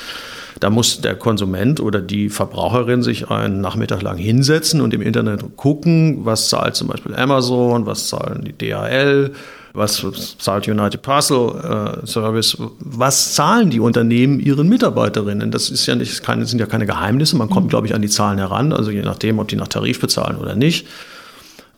Da 0.61 0.71
muss 0.71 1.01
der 1.01 1.15
Konsument 1.17 1.81
oder 1.81 2.01
die 2.01 2.31
Verbraucherin 2.31 3.03
sich 3.03 3.31
einen 3.31 3.61
Nachmittag 3.61 4.03
lang 4.03 4.17
hinsetzen 4.17 4.81
und 4.81 4.95
im 4.95 5.03
Internet 5.03 5.57
gucken, 5.57 6.25
was 6.25 6.49
zahlt 6.49 6.77
zum 6.77 6.89
Beispiel 6.89 7.15
Amazon, 7.15 7.85
was 7.85 8.09
zahlen 8.09 8.45
die 8.45 8.53
DHL, 8.53 9.33
was 9.75 10.07
zahlt 10.39 10.67
United 10.67 11.03
Parcel 11.03 12.01
äh, 12.03 12.07
Service, 12.07 12.57
was 12.79 13.35
zahlen 13.35 13.69
die 13.69 13.81
Unternehmen 13.81 14.41
ihren 14.41 14.69
Mitarbeiterinnen? 14.69 15.51
Das 15.51 15.69
ist 15.69 15.85
ja 15.87 15.95
nicht, 15.95 16.23
keine, 16.23 16.47
sind 16.47 16.59
ja 16.59 16.67
keine 16.67 16.87
Geheimnisse, 16.87 17.37
man 17.37 17.51
kommt, 17.51 17.67
mhm. 17.67 17.71
glaube 17.71 17.87
ich, 17.87 17.95
an 17.95 18.01
die 18.01 18.09
Zahlen 18.09 18.39
heran, 18.39 18.73
also 18.73 18.91
je 18.91 19.03
nachdem, 19.03 19.39
ob 19.39 19.49
die 19.49 19.57
nach 19.57 19.69
Tarif 19.69 20.01
bezahlen 20.01 20.39
oder 20.39 20.55
nicht. 20.55 20.87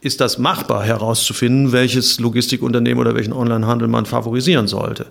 Ist 0.01 0.21
das 0.21 0.39
machbar 0.39 0.85
herauszufinden, 0.85 1.73
welches 1.73 2.21
Logistikunternehmen 2.21 3.01
oder 3.01 3.17
welchen 3.17 3.33
Onlinehandel 3.33 3.89
man 3.89 4.07
favorisieren 4.07 4.69
sollte? 4.69 5.07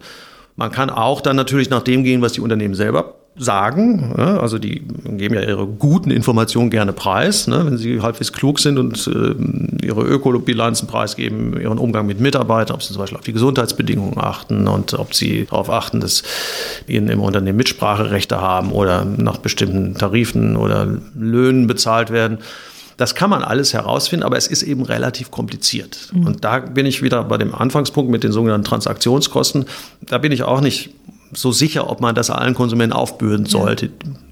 Man 0.55 0.71
kann 0.71 0.89
auch 0.89 1.19
dann 1.19 1.35
natürlich 1.35 1.69
nach 1.69 1.83
dem 1.83 2.05
gehen, 2.05 2.21
was 2.21 2.31
die 2.31 2.41
Unternehmen 2.41 2.73
selber 2.73 3.16
sagen. 3.37 4.13
Also 4.15 4.57
die 4.57 4.81
geben 5.05 5.35
ja 5.35 5.41
ihre 5.41 5.67
guten 5.67 6.11
Informationen 6.11 6.69
gerne 6.69 6.93
preis, 6.93 7.47
ne, 7.47 7.65
wenn 7.65 7.77
sie 7.77 8.01
halbwegs 8.01 8.33
klug 8.33 8.59
sind 8.59 8.77
und 8.77 9.07
äh, 9.07 9.85
ihre 9.85 10.01
Ökobilanzen 10.01 10.87
preisgeben, 10.87 11.59
ihren 11.59 11.77
Umgang 11.77 12.07
mit 12.07 12.19
Mitarbeitern, 12.19 12.75
ob 12.75 12.83
sie 12.83 12.93
zum 12.93 13.01
Beispiel 13.01 13.17
auf 13.17 13.25
die 13.25 13.33
Gesundheitsbedingungen 13.33 14.17
achten 14.17 14.67
und 14.67 14.93
ob 14.93 15.13
sie 15.13 15.45
darauf 15.45 15.69
achten, 15.69 15.99
dass 15.99 16.23
ihnen 16.87 17.09
im 17.09 17.21
Unternehmen 17.21 17.57
Mitspracherechte 17.57 18.41
haben 18.41 18.71
oder 18.71 19.05
nach 19.05 19.37
bestimmten 19.37 19.95
Tarifen 19.95 20.55
oder 20.57 20.87
Löhnen 21.15 21.67
bezahlt 21.67 22.11
werden. 22.11 22.39
Das 22.97 23.13
kann 23.13 23.29
man 23.29 23.43
alles 23.43 23.73
herausfinden, 23.73 24.25
aber 24.25 24.37
es 24.37 24.47
ist 24.47 24.63
eben 24.63 24.81
relativ 24.81 25.29
kompliziert. 25.29 26.09
Mhm. 26.11 26.25
Und 26.25 26.43
da 26.43 26.59
bin 26.59 26.87
ich 26.87 27.03
wieder 27.03 27.23
bei 27.23 27.37
dem 27.37 27.53
Anfangspunkt 27.53 28.11
mit 28.11 28.23
den 28.23 28.31
sogenannten 28.31 28.65
Transaktionskosten. 28.65 29.65
Da 30.01 30.17
bin 30.17 30.31
ich 30.31 30.41
auch 30.41 30.61
nicht 30.61 30.89
so 31.33 31.51
sicher, 31.51 31.89
ob 31.89 32.01
man 32.01 32.15
das 32.15 32.29
allen 32.29 32.53
Konsumenten 32.53 32.93
aufbürden 32.93 33.45
sollte, 33.45 33.89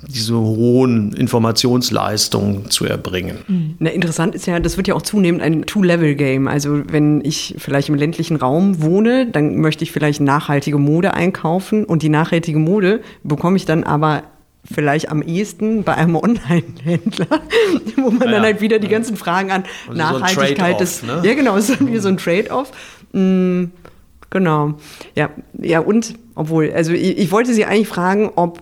diese 0.07 0.35
hohen 0.35 1.13
Informationsleistungen 1.13 2.69
zu 2.69 2.85
erbringen. 2.85 3.39
Mhm. 3.47 3.75
Na, 3.79 3.89
interessant 3.89 4.35
ist 4.35 4.45
ja, 4.45 4.59
das 4.59 4.77
wird 4.77 4.87
ja 4.87 4.95
auch 4.95 5.01
zunehmend 5.01 5.41
ein 5.41 5.65
Two-Level-Game. 5.65 6.47
Also 6.47 6.81
wenn 6.87 7.21
ich 7.23 7.55
vielleicht 7.57 7.89
im 7.89 7.95
ländlichen 7.95 8.37
Raum 8.37 8.81
wohne, 8.81 9.27
dann 9.27 9.57
möchte 9.57 9.83
ich 9.83 9.91
vielleicht 9.91 10.21
nachhaltige 10.21 10.77
Mode 10.77 11.13
einkaufen 11.13 11.85
und 11.85 12.03
die 12.03 12.09
nachhaltige 12.09 12.59
Mode 12.59 13.01
bekomme 13.23 13.57
ich 13.57 13.65
dann 13.65 13.83
aber 13.83 14.23
vielleicht 14.63 15.09
am 15.09 15.21
ehesten 15.21 15.83
bei 15.83 15.95
einem 15.95 16.15
Online-Händler, 16.15 17.41
wo 17.97 18.09
man 18.09 18.27
ja, 18.27 18.31
dann 18.31 18.43
halt 18.43 18.61
wieder 18.61 18.79
die 18.79 18.87
ganzen 18.87 19.17
Fragen 19.17 19.51
an 19.51 19.63
also 19.87 19.97
Nachhaltigkeit 19.97 20.77
so 20.77 20.83
ist. 20.83 21.03
Ne? 21.03 21.21
Ja, 21.23 21.33
genau, 21.33 21.57
es 21.57 21.69
ist 21.69 21.85
wie 21.85 21.97
so 21.97 22.09
ein 22.09 22.17
Trade-off. 22.17 22.71
Mhm 23.11 23.71
Genau. 24.35 24.73
Ja, 25.15 25.29
ja, 25.61 25.79
und 25.79 26.15
obwohl, 26.35 26.71
also 26.73 26.91
ich, 26.91 27.17
ich 27.17 27.31
wollte 27.31 27.53
Sie 27.53 27.65
eigentlich 27.65 27.87
fragen, 27.87 28.29
ob 28.35 28.61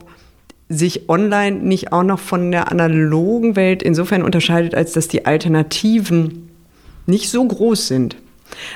sich 0.69 1.09
online 1.09 1.57
nicht 1.57 1.91
auch 1.91 2.03
noch 2.03 2.19
von 2.19 2.51
der 2.51 2.71
analogen 2.71 3.55
Welt 3.55 3.83
insofern 3.83 4.23
unterscheidet, 4.23 4.75
als 4.75 4.93
dass 4.93 5.07
die 5.07 5.25
Alternativen 5.25 6.49
nicht 7.05 7.29
so 7.29 7.45
groß 7.45 7.87
sind. 7.87 8.15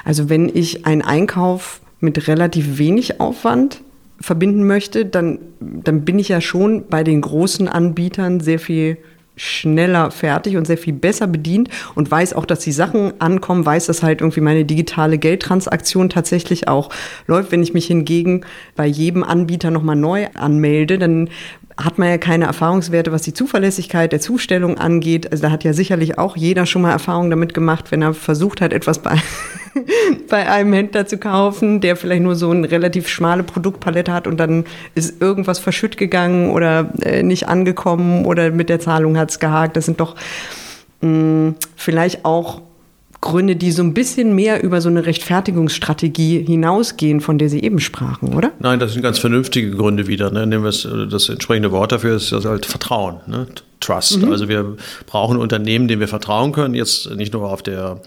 Also 0.04 0.30
wenn 0.30 0.50
ich 0.54 0.86
einen 0.86 1.02
Einkauf 1.02 1.82
mit 2.00 2.28
relativ 2.28 2.78
wenig 2.78 3.20
Aufwand 3.20 3.82
verbinden 4.20 4.66
möchte, 4.66 5.06
dann, 5.06 5.40
dann 5.60 6.04
bin 6.04 6.20
ich 6.20 6.30
ja 6.30 6.42
schon 6.42 6.88
bei 6.88 7.04
den 7.04 7.22
großen 7.22 7.68
Anbietern 7.68 8.40
sehr 8.40 8.60
viel 8.60 8.98
schneller 9.38 10.12
fertig 10.12 10.58
und 10.58 10.66
sehr 10.66 10.78
viel 10.78 10.94
besser 10.94 11.28
bedient 11.28 11.70
und 11.96 12.12
weiß 12.12 12.34
auch, 12.34 12.46
dass 12.46 12.60
die 12.60 12.72
Sachen 12.72 13.14
ankommen, 13.22 13.66
weiß, 13.66 13.86
dass 13.86 14.04
halt 14.04 14.22
irgendwie 14.22 14.42
meine 14.42 14.66
digitale 14.66 15.18
Geldtransaktion 15.18 16.10
tatsächlich 16.10 16.68
auch 16.68 16.90
läuft. 17.28 17.52
Wenn 17.52 17.64
ich 17.64 17.74
mich 17.74 17.88
hingegen 17.88 18.42
bei 18.76 18.86
jedem 18.86 19.24
Anbieter 19.24 19.72
nochmal 19.72 19.96
neu 19.96 20.28
anmelde, 20.34 20.98
dann 20.98 21.30
hat 21.78 22.00
man 22.00 22.10
ja 22.10 22.18
keine 22.18 22.46
Erfahrungswerte, 22.46 23.12
was 23.12 23.22
die 23.22 23.34
Zuverlässigkeit 23.34 24.12
der 24.12 24.20
Zustellung 24.20 24.78
angeht. 24.78 25.32
Also 25.32 25.44
da 25.44 25.52
hat 25.52 25.64
ja 25.64 25.74
sicherlich 25.74 26.18
auch 26.18 26.36
jeder 26.36 26.66
schon 26.66 26.82
mal 26.82 26.92
Erfahrung 26.92 27.30
damit 27.30 27.54
gemacht, 27.54 27.92
wenn 27.92 28.02
er 28.02 28.16
versucht 28.16 28.62
hat, 28.62 28.74
etwas 28.74 29.00
bei, 29.00 29.16
bei 30.30 30.50
einem 30.50 30.74
Händler 30.74 31.06
zu 31.06 31.20
kaufen, 31.20 31.80
der 31.80 31.96
vielleicht 31.96 32.24
nur 32.24 32.36
so 32.36 32.50
eine 32.50 32.70
relativ 32.70 33.08
schmale 33.08 33.44
Produktpalette 33.44 34.12
hat 34.12 34.26
und 34.26 34.40
dann 34.40 34.66
ist 34.96 35.22
irgendwas 35.22 35.60
verschütt 35.60 35.98
gegangen 35.98 36.50
oder 36.50 36.90
äh, 37.02 37.22
nicht 37.22 37.48
angekommen 37.48 38.26
oder 38.26 38.50
mit 38.50 38.70
der 38.70 38.80
Zahlung 38.80 39.18
hat 39.18 39.30
es 39.30 39.40
gehakt. 39.40 39.78
Das 39.78 39.86
sind 39.86 40.00
doch 40.00 40.16
mh, 41.02 41.10
mm, 41.10 41.56
vielleicht 41.76 42.26
auch 42.26 42.62
Gründe, 43.28 43.56
die 43.56 43.72
so 43.72 43.84
ein 43.84 43.94
bisschen 43.94 44.34
mehr 44.34 44.64
über 44.64 44.82
so 44.82 44.90
eine 44.90 45.06
Rechtfertigungsstrategie 45.06 46.44
hinausgehen, 46.46 47.22
von 47.22 47.38
der 47.38 47.50
Sie 47.50 47.62
eben 47.62 47.80
sprachen, 47.80 48.34
oder? 48.34 48.52
Nein, 48.60 48.80
das 48.80 48.94
sind 48.94 49.02
ganz 49.02 49.20
vernünftige 49.20 49.72
Gründe 49.72 50.08
wieder. 50.08 50.32
Ne? 50.32 50.48
Nehmen 50.48 50.64
wir 50.64 50.70
es, 50.70 50.88
das 51.12 51.30
entsprechende 51.30 51.72
Wort 51.72 51.92
dafür 51.92 52.16
ist 52.16 52.32
das 52.32 52.46
halt 52.46 52.66
Vertrauen, 52.66 53.18
ne? 53.28 53.48
Trust. 53.80 54.24
Mhm. 54.24 54.32
Also 54.32 54.48
wir 54.50 54.76
brauchen 55.06 55.38
Unternehmen, 55.38 55.88
denen 55.88 56.00
wir 56.00 56.08
vertrauen 56.08 56.52
können, 56.52 56.74
jetzt 56.74 57.14
nicht 57.16 57.34
nur 57.34 57.52
auf 57.52 57.62
der 57.62 58.02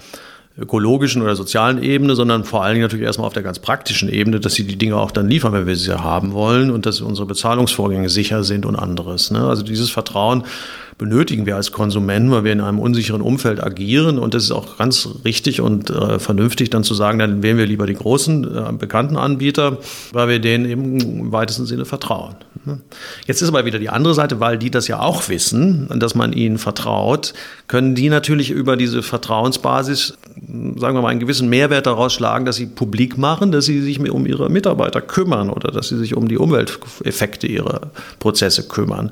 ökologischen 0.59 1.23
oder 1.23 1.37
sozialen 1.37 1.83
Ebene, 1.83 2.15
sondern 2.15 2.45
vor 2.45 2.63
allen 2.63 2.75
Dingen 2.75 2.85
natürlich 2.85 3.07
erstmal 3.07 3.27
auf 3.27 3.33
der 3.33 3.43
ganz 3.43 3.59
praktischen 3.59 4.09
Ebene, 4.09 4.41
dass 4.41 4.55
sie 4.55 4.65
die 4.65 4.77
Dinge 4.77 4.97
auch 4.97 5.11
dann 5.11 5.29
liefern, 5.29 5.53
wenn 5.53 5.67
wir 5.67 5.77
sie 5.77 5.99
haben 5.99 6.33
wollen 6.33 6.71
und 6.71 6.87
dass 6.87 7.01
unsere 7.01 7.27
Bezahlungsvorgänge 7.27 8.09
sicher 8.09 8.45
sind 8.45 8.67
und 8.67 8.77
anderes. 8.77 9.31
Ne? 9.31 9.47
Also 9.47 9.63
dieses 9.63 9.91
Vertrauen 9.91 10.45
benötigen 11.01 11.47
wir 11.47 11.57
als 11.57 11.73
Konsumenten, 11.73 12.31
weil 12.31 12.45
wir 12.45 12.53
in 12.53 12.61
einem 12.61 12.79
unsicheren 12.79 13.23
Umfeld 13.23 13.65
agieren. 13.65 14.19
Und 14.19 14.35
das 14.35 14.45
ist 14.45 14.51
auch 14.51 14.77
ganz 14.77 15.09
richtig 15.25 15.63
und 15.63 15.89
äh, 15.89 16.19
vernünftig, 16.19 16.69
dann 16.69 16.85
zu 16.85 16.93
sagen, 16.93 17.19
dann 17.19 17.43
wählen 17.43 17.57
wir 17.57 17.65
lieber 17.65 17.87
die 17.87 17.95
großen, 17.95 18.45
äh, 18.45 18.73
bekannten 18.75 19.17
Anbieter, 19.17 19.79
weil 20.13 20.29
wir 20.29 20.39
denen 20.41 20.67
eben 20.67 21.01
im 21.01 21.33
weitesten 21.33 21.65
Sinne 21.65 21.87
vertrauen. 21.87 22.35
Ne? 22.67 22.81
Jetzt 23.27 23.41
ist 23.41 23.49
aber 23.49 23.65
wieder 23.65 23.79
die 23.79 23.89
andere 23.89 24.13
Seite, 24.13 24.41
weil 24.41 24.59
die 24.59 24.71
das 24.71 24.89
ja 24.89 25.01
auch 25.01 25.31
wissen, 25.31 25.89
dass 25.99 26.15
man 26.15 26.35
ihnen 26.35 26.59
vertraut, 26.59 27.33
können 27.67 27.95
die 27.95 28.11
natürlich 28.11 28.51
über 28.51 28.77
diese 28.77 29.03
Vertrauensbasis, 29.03 30.19
sagen 30.77 30.97
wir 30.97 31.03
mal, 31.03 31.09
einen 31.09 31.21
gewissen 31.21 31.49
Mehrwert 31.49 31.87
daraus 31.87 32.13
schlagen, 32.13 32.45
dass 32.45 32.57
sie 32.57 32.67
publik 32.67 33.19
machen, 33.19 33.53
dass 33.53 33.67
sie 33.67 33.81
sich 33.81 34.01
um 34.11 34.27
ihre 34.27 34.51
Mitarbeiter 34.51 35.01
kümmern 35.01 35.51
oder 35.51 35.71
dass 35.71 35.89
sie 35.89 35.99
sich 35.99 36.17
um 36.17 36.29
die 36.29 36.39
Umwelteffekte 36.39 37.47
ihrer 37.47 37.93
Prozesse 38.19 38.67
kümmern. 38.67 39.11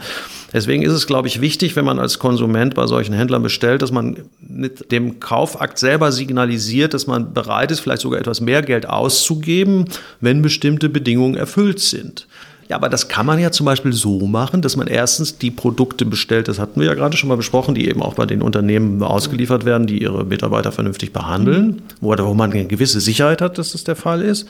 Deswegen 0.52 0.83
ist 0.83 0.92
es, 0.92 1.07
glaube 1.07 1.28
ich, 1.28 1.40
wichtig, 1.40 1.76
wenn 1.76 1.85
man 1.85 1.98
als 1.98 2.18
Konsument 2.18 2.74
bei 2.74 2.87
solchen 2.87 3.12
Händlern 3.14 3.42
bestellt, 3.42 3.83
dass 3.83 3.92
man 3.92 4.16
mit 4.40 4.90
dem 4.90 5.20
Kaufakt 5.20 5.78
selber 5.78 6.11
signalisiert, 6.11 6.94
dass 6.94 7.07
man 7.07 7.35
bereit 7.35 7.70
ist, 7.70 7.81
vielleicht 7.81 8.02
sogar 8.02 8.20
etwas 8.20 8.40
mehr 8.40 8.62
Geld 8.62 8.88
auszugeben, 8.88 9.87
wenn 10.20 10.40
bestimmte 10.42 10.88
Bedingungen 10.88 11.35
erfüllt 11.35 11.81
sind. 11.81 12.26
Ja, 12.68 12.76
aber 12.76 12.90
das 12.90 13.09
kann 13.09 13.24
man 13.24 13.38
ja 13.38 13.50
zum 13.50 13.64
Beispiel 13.64 13.94
so 13.94 14.26
machen, 14.26 14.61
dass 14.61 14.76
man 14.76 14.88
erstens 14.88 15.38
die 15.38 15.50
Produkte 15.50 16.04
bestellt, 16.04 16.48
das 16.48 16.59
hatten 16.59 16.81
wir 16.81 16.87
ja 16.87 16.94
gerade 16.94 17.16
schon 17.16 17.28
mal 17.28 17.37
besprochen, 17.37 17.74
die 17.74 17.88
eben 17.88 18.02
auch 18.02 18.14
bei 18.14 18.26
den 18.26 18.42
Unternehmen 18.42 19.02
ausgeliefert 19.02 19.64
werden, 19.64 19.87
die 19.87 20.02
ihre 20.02 20.24
Mitarbeiter 20.24 20.70
vernünftig 20.70 21.12
behandeln, 21.14 21.81
wo, 22.02 22.14
wo 22.16 22.35
man 22.35 22.52
eine 22.52 22.66
gewisse 22.66 23.00
Sicherheit 23.00 23.40
hat, 23.40 23.57
dass 23.57 23.72
das 23.72 23.85
der 23.85 23.96
Fall 23.96 24.20
ist. 24.20 24.48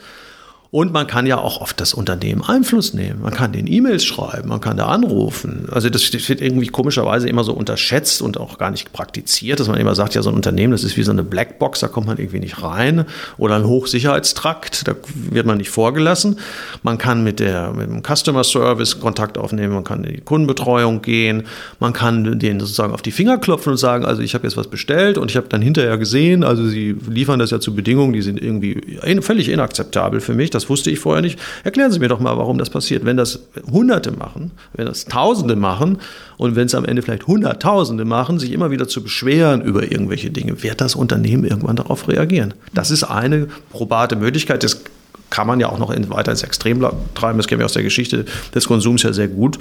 Und 0.71 0.93
man 0.93 1.07
kann 1.07 1.25
ja 1.25 1.39
auch 1.39 1.61
auf 1.61 1.73
das 1.73 1.95
Unternehmen 1.95 2.43
Einfluss 2.43 2.93
nehmen. 2.93 3.23
Man 3.23 3.33
kann 3.33 3.53
den 3.53 3.65
E-Mails 3.65 4.05
schreiben, 4.05 4.49
man 4.49 4.61
kann 4.61 4.77
da 4.77 4.85
anrufen. 4.85 5.67
Also 5.71 5.89
das 5.89 6.13
wird 6.29 6.41
irgendwie 6.41 6.67
komischerweise 6.67 7.27
immer 7.27 7.43
so 7.43 7.53
unterschätzt 7.53 8.21
und 8.21 8.39
auch 8.39 8.59
gar 8.59 8.69
nicht 8.69 8.93
praktiziert, 8.93 9.59
dass 9.59 9.67
man 9.67 9.79
immer 9.79 9.95
sagt, 9.95 10.13
ja, 10.13 10.21
so 10.21 10.29
ein 10.29 10.35
Unternehmen, 10.35 10.71
das 10.71 10.83
ist 10.83 10.95
wie 10.95 11.01
so 11.01 11.11
eine 11.11 11.23
Blackbox, 11.23 11.79
da 11.79 11.87
kommt 11.87 12.05
man 12.05 12.19
irgendwie 12.19 12.39
nicht 12.39 12.61
rein. 12.61 13.05
Oder 13.39 13.55
ein 13.55 13.65
Hochsicherheitstrakt, 13.65 14.87
da 14.87 14.93
wird 15.31 15.47
man 15.47 15.57
nicht 15.57 15.71
vorgelassen. 15.71 16.37
Man 16.83 16.99
kann 16.99 17.23
mit, 17.23 17.39
der, 17.39 17.73
mit 17.73 17.89
dem 17.89 18.03
Customer 18.03 18.43
Service 18.43 18.99
Kontakt 18.99 19.39
aufnehmen, 19.39 19.73
man 19.73 19.83
kann 19.83 20.03
in 20.03 20.17
die 20.17 20.21
Kundenbetreuung 20.21 21.01
gehen, 21.01 21.47
man 21.79 21.93
kann 21.93 22.37
denen 22.37 22.59
sozusagen 22.59 22.93
auf 22.93 23.01
die 23.01 23.11
Finger 23.11 23.39
klopfen 23.39 23.71
und 23.71 23.77
sagen, 23.77 24.05
also 24.05 24.21
ich 24.21 24.35
habe 24.35 24.45
jetzt 24.45 24.55
was 24.55 24.67
bestellt 24.67 25.17
und 25.17 25.31
ich 25.31 25.37
habe 25.37 25.47
dann 25.49 25.63
hinterher 25.63 25.97
gesehen, 25.97 26.43
also 26.43 26.67
sie 26.67 26.95
liefern 27.09 27.39
das 27.39 27.49
ja 27.49 27.59
zu 27.59 27.73
Bedingungen, 27.73 28.13
die 28.13 28.21
sind 28.21 28.39
irgendwie 28.39 28.99
völlig 29.21 29.49
inakzeptabel 29.49 30.21
für 30.21 30.35
mich 30.35 30.51
das 30.59 30.69
wusste 30.69 30.91
ich 30.91 30.99
vorher 30.99 31.21
nicht. 31.21 31.39
Erklären 31.63 31.91
Sie 31.91 31.99
mir 31.99 32.09
doch 32.09 32.19
mal, 32.19 32.37
warum 32.37 32.57
das 32.57 32.69
passiert. 32.69 33.05
Wenn 33.05 33.17
das 33.17 33.39
Hunderte 33.71 34.11
machen, 34.11 34.51
wenn 34.73 34.85
das 34.85 35.05
Tausende 35.05 35.55
machen 35.55 35.99
und 36.37 36.55
wenn 36.55 36.65
es 36.65 36.75
am 36.75 36.85
Ende 36.85 37.01
vielleicht 37.01 37.27
Hunderttausende 37.27 38.05
machen, 38.05 38.39
sich 38.39 38.51
immer 38.51 38.71
wieder 38.71 38.87
zu 38.87 39.01
beschweren 39.03 39.61
über 39.61 39.83
irgendwelche 39.83 40.29
Dinge, 40.29 40.61
wird 40.61 40.81
das 40.81 40.95
Unternehmen 40.95 41.45
irgendwann 41.45 41.75
darauf 41.77 42.07
reagieren. 42.07 42.53
Das 42.73 42.91
ist 42.91 43.03
eine 43.03 43.47
probate 43.71 44.15
Möglichkeit. 44.15 44.63
Das 44.63 44.81
kann 45.29 45.47
man 45.47 45.59
ja 45.59 45.69
auch 45.69 45.79
noch 45.79 45.89
weiter 46.09 46.31
ins 46.31 46.43
Extrem 46.43 46.85
treiben. 47.15 47.37
Das 47.37 47.47
kennen 47.47 47.59
wir 47.59 47.65
aus 47.65 47.73
der 47.73 47.83
Geschichte 47.83 48.25
des 48.53 48.67
Konsums 48.67 49.03
ja 49.03 49.13
sehr 49.13 49.27
gut. 49.27 49.59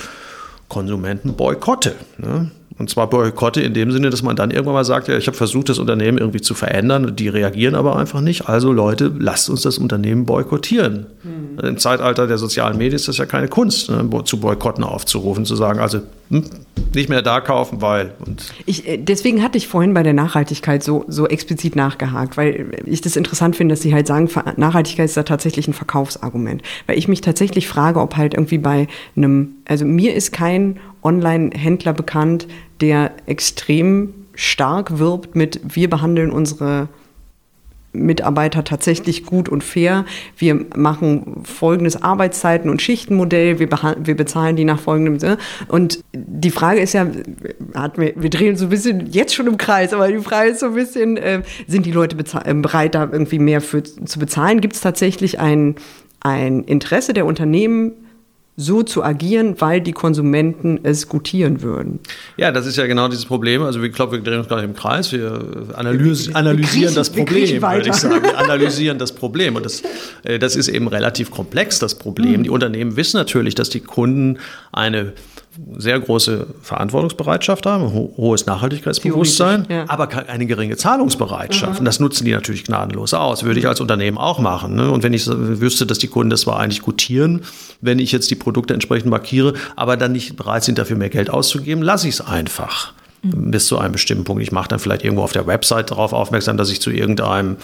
Konsumentenboykotte. 0.68 1.94
Ne? 2.18 2.50
Und 2.78 2.88
zwar 2.88 3.10
Boykotte 3.10 3.60
in 3.60 3.74
dem 3.74 3.90
Sinne, 3.90 4.10
dass 4.10 4.22
man 4.22 4.36
dann 4.36 4.50
irgendwann 4.50 4.74
mal 4.74 4.84
sagt, 4.84 5.08
ja, 5.08 5.16
ich 5.16 5.26
habe 5.26 5.36
versucht, 5.36 5.68
das 5.68 5.78
Unternehmen 5.78 6.18
irgendwie 6.18 6.40
zu 6.40 6.54
verändern, 6.54 7.16
die 7.16 7.28
reagieren 7.28 7.74
aber 7.74 7.96
einfach 7.96 8.20
nicht. 8.20 8.48
Also 8.48 8.72
Leute, 8.72 9.12
lasst 9.18 9.50
uns 9.50 9.62
das 9.62 9.78
Unternehmen 9.78 10.26
boykottieren. 10.26 11.06
Mhm. 11.24 11.58
Im 11.66 11.78
Zeitalter 11.78 12.26
der 12.28 12.38
sozialen 12.38 12.78
Medien 12.78 12.94
ist 12.94 13.08
das 13.08 13.18
ja 13.18 13.26
keine 13.26 13.48
Kunst, 13.48 13.90
ne, 13.90 14.08
zu 14.24 14.38
Boykotten 14.38 14.84
aufzurufen, 14.84 15.44
zu 15.44 15.56
sagen, 15.56 15.80
also 15.80 16.00
hm, 16.30 16.44
nicht 16.94 17.08
mehr 17.08 17.22
da 17.22 17.40
kaufen, 17.40 17.80
weil. 17.80 18.12
Ich, 18.66 18.86
äh, 18.86 18.98
deswegen 18.98 19.42
hatte 19.42 19.58
ich 19.58 19.66
vorhin 19.66 19.94
bei 19.94 20.02
der 20.02 20.12
Nachhaltigkeit 20.12 20.82
so, 20.82 21.04
so 21.08 21.26
explizit 21.26 21.74
nachgehakt, 21.74 22.36
weil 22.36 22.70
ich 22.84 23.00
das 23.00 23.16
interessant 23.16 23.56
finde, 23.56 23.72
dass 23.72 23.82
Sie 23.82 23.94
halt 23.94 24.06
sagen, 24.06 24.28
Nachhaltigkeit 24.56 25.06
ist 25.06 25.16
da 25.16 25.22
tatsächlich 25.22 25.66
ein 25.68 25.74
Verkaufsargument. 25.74 26.62
Weil 26.86 26.98
ich 26.98 27.08
mich 27.08 27.22
tatsächlich 27.22 27.66
frage, 27.66 28.00
ob 28.00 28.16
halt 28.16 28.34
irgendwie 28.34 28.58
bei 28.58 28.88
einem, 29.16 29.56
also 29.66 29.84
mir 29.84 30.14
ist 30.14 30.32
kein 30.32 30.78
Online-Händler 31.08 31.94
bekannt, 31.94 32.46
der 32.80 33.12
extrem 33.26 34.14
stark 34.34 34.98
wirbt 34.98 35.34
mit, 35.34 35.60
wir 35.64 35.90
behandeln 35.90 36.30
unsere 36.30 36.88
Mitarbeiter 37.92 38.64
tatsächlich 38.64 39.24
gut 39.24 39.48
und 39.48 39.64
fair. 39.64 40.04
Wir 40.36 40.66
machen 40.76 41.42
folgendes 41.44 42.02
Arbeitszeiten- 42.02 42.70
und 42.70 42.82
Schichtenmodell. 42.82 43.58
Wir, 43.58 43.68
wir 43.70 44.14
bezahlen 44.14 44.56
die 44.56 44.64
nach 44.64 44.78
folgendem. 44.78 45.38
Und 45.68 46.00
die 46.12 46.50
Frage 46.50 46.80
ist 46.80 46.92
ja, 46.92 47.06
wir, 47.96 48.12
wir 48.14 48.30
drehen 48.30 48.56
so 48.56 48.66
ein 48.66 48.70
bisschen 48.70 49.06
jetzt 49.10 49.34
schon 49.34 49.46
im 49.46 49.56
Kreis, 49.56 49.92
aber 49.92 50.08
die 50.08 50.18
Frage 50.18 50.50
ist 50.50 50.60
so 50.60 50.66
ein 50.66 50.74
bisschen, 50.74 51.16
äh, 51.16 51.42
sind 51.66 51.86
die 51.86 51.92
Leute 51.92 52.16
äh, 52.44 52.54
bereit, 52.54 52.94
da 52.94 53.08
irgendwie 53.10 53.38
mehr 53.38 53.60
für 53.60 53.82
zu 53.82 54.18
bezahlen? 54.18 54.60
Gibt 54.60 54.74
es 54.74 54.82
tatsächlich 54.82 55.40
ein, 55.40 55.76
ein 56.20 56.64
Interesse 56.64 57.14
der 57.14 57.26
Unternehmen, 57.26 57.92
so 58.60 58.82
zu 58.82 59.04
agieren, 59.04 59.54
weil 59.60 59.80
die 59.80 59.92
Konsumenten 59.92 60.80
es 60.82 61.08
gutieren 61.08 61.62
würden. 61.62 62.00
Ja, 62.36 62.50
das 62.50 62.66
ist 62.66 62.76
ja 62.76 62.88
genau 62.88 63.06
dieses 63.06 63.24
Problem. 63.24 63.62
Also 63.62 63.80
ich 63.80 63.92
glaube, 63.92 64.16
wir 64.16 64.20
drehen 64.20 64.40
uns 64.40 64.48
gar 64.48 64.56
nicht 64.56 64.64
im 64.64 64.74
Kreis. 64.74 65.12
Wir 65.12 65.40
analysieren, 65.76 66.34
analysieren 66.34 66.92
das 66.92 67.08
Problem, 67.08 67.62
würde 67.62 67.88
ich 67.88 67.94
sagen. 67.94 68.20
Wir 68.20 68.36
analysieren 68.38 68.98
das 68.98 69.12
Problem. 69.12 69.54
Und 69.54 69.64
das, 69.64 69.84
äh, 70.24 70.40
das 70.40 70.56
ist 70.56 70.66
eben 70.66 70.88
relativ 70.88 71.30
komplex, 71.30 71.78
das 71.78 71.94
Problem. 71.94 72.40
Mhm. 72.40 72.42
Die 72.42 72.50
Unternehmen 72.50 72.96
wissen 72.96 73.16
natürlich, 73.16 73.54
dass 73.54 73.70
die 73.70 73.80
Kunden 73.80 74.38
eine 74.72 75.12
sehr 75.76 75.98
große 75.98 76.46
Verantwortungsbereitschaft 76.62 77.66
haben, 77.66 77.92
ho 77.92 78.12
hohes 78.16 78.46
Nachhaltigkeitsbewusstsein, 78.46 79.66
ja. 79.68 79.84
aber 79.88 80.08
eine 80.28 80.46
geringe 80.46 80.76
Zahlungsbereitschaft. 80.76 81.72
Aha. 81.72 81.78
Und 81.78 81.84
das 81.84 82.00
nutzen 82.00 82.24
die 82.24 82.32
natürlich 82.32 82.64
gnadenlos 82.64 83.14
aus. 83.14 83.44
Würde 83.44 83.58
ich 83.60 83.66
als 83.66 83.80
Unternehmen 83.80 84.18
auch 84.18 84.38
machen. 84.38 84.76
Ne? 84.76 84.90
Und 84.90 85.02
wenn 85.02 85.12
ich 85.12 85.26
wüsste, 85.26 85.86
dass 85.86 85.98
die 85.98 86.08
Kunden 86.08 86.30
das 86.30 86.42
zwar 86.42 86.58
eigentlich 86.58 86.82
gutieren, 86.82 87.42
wenn 87.80 87.98
ich 87.98 88.12
jetzt 88.12 88.30
die 88.30 88.36
Produkte 88.36 88.74
entsprechend 88.74 89.10
markiere, 89.10 89.54
aber 89.76 89.96
dann 89.96 90.12
nicht 90.12 90.36
bereit 90.36 90.64
sind, 90.64 90.78
dafür 90.78 90.96
mehr 90.96 91.10
Geld 91.10 91.30
auszugeben, 91.30 91.82
lasse 91.82 92.08
ich 92.08 92.14
es 92.14 92.20
einfach. 92.20 92.92
Mhm. 93.22 93.50
Bis 93.50 93.66
zu 93.66 93.78
einem 93.78 93.92
bestimmten 93.92 94.24
Punkt. 94.24 94.42
Ich 94.42 94.52
mache 94.52 94.68
dann 94.68 94.78
vielleicht 94.78 95.04
irgendwo 95.04 95.22
auf 95.22 95.32
der 95.32 95.46
Website 95.46 95.90
darauf 95.90 96.12
aufmerksam, 96.12 96.56
dass 96.56 96.70
ich 96.70 96.80
zu 96.80 96.90
irgendeinem 96.90 97.56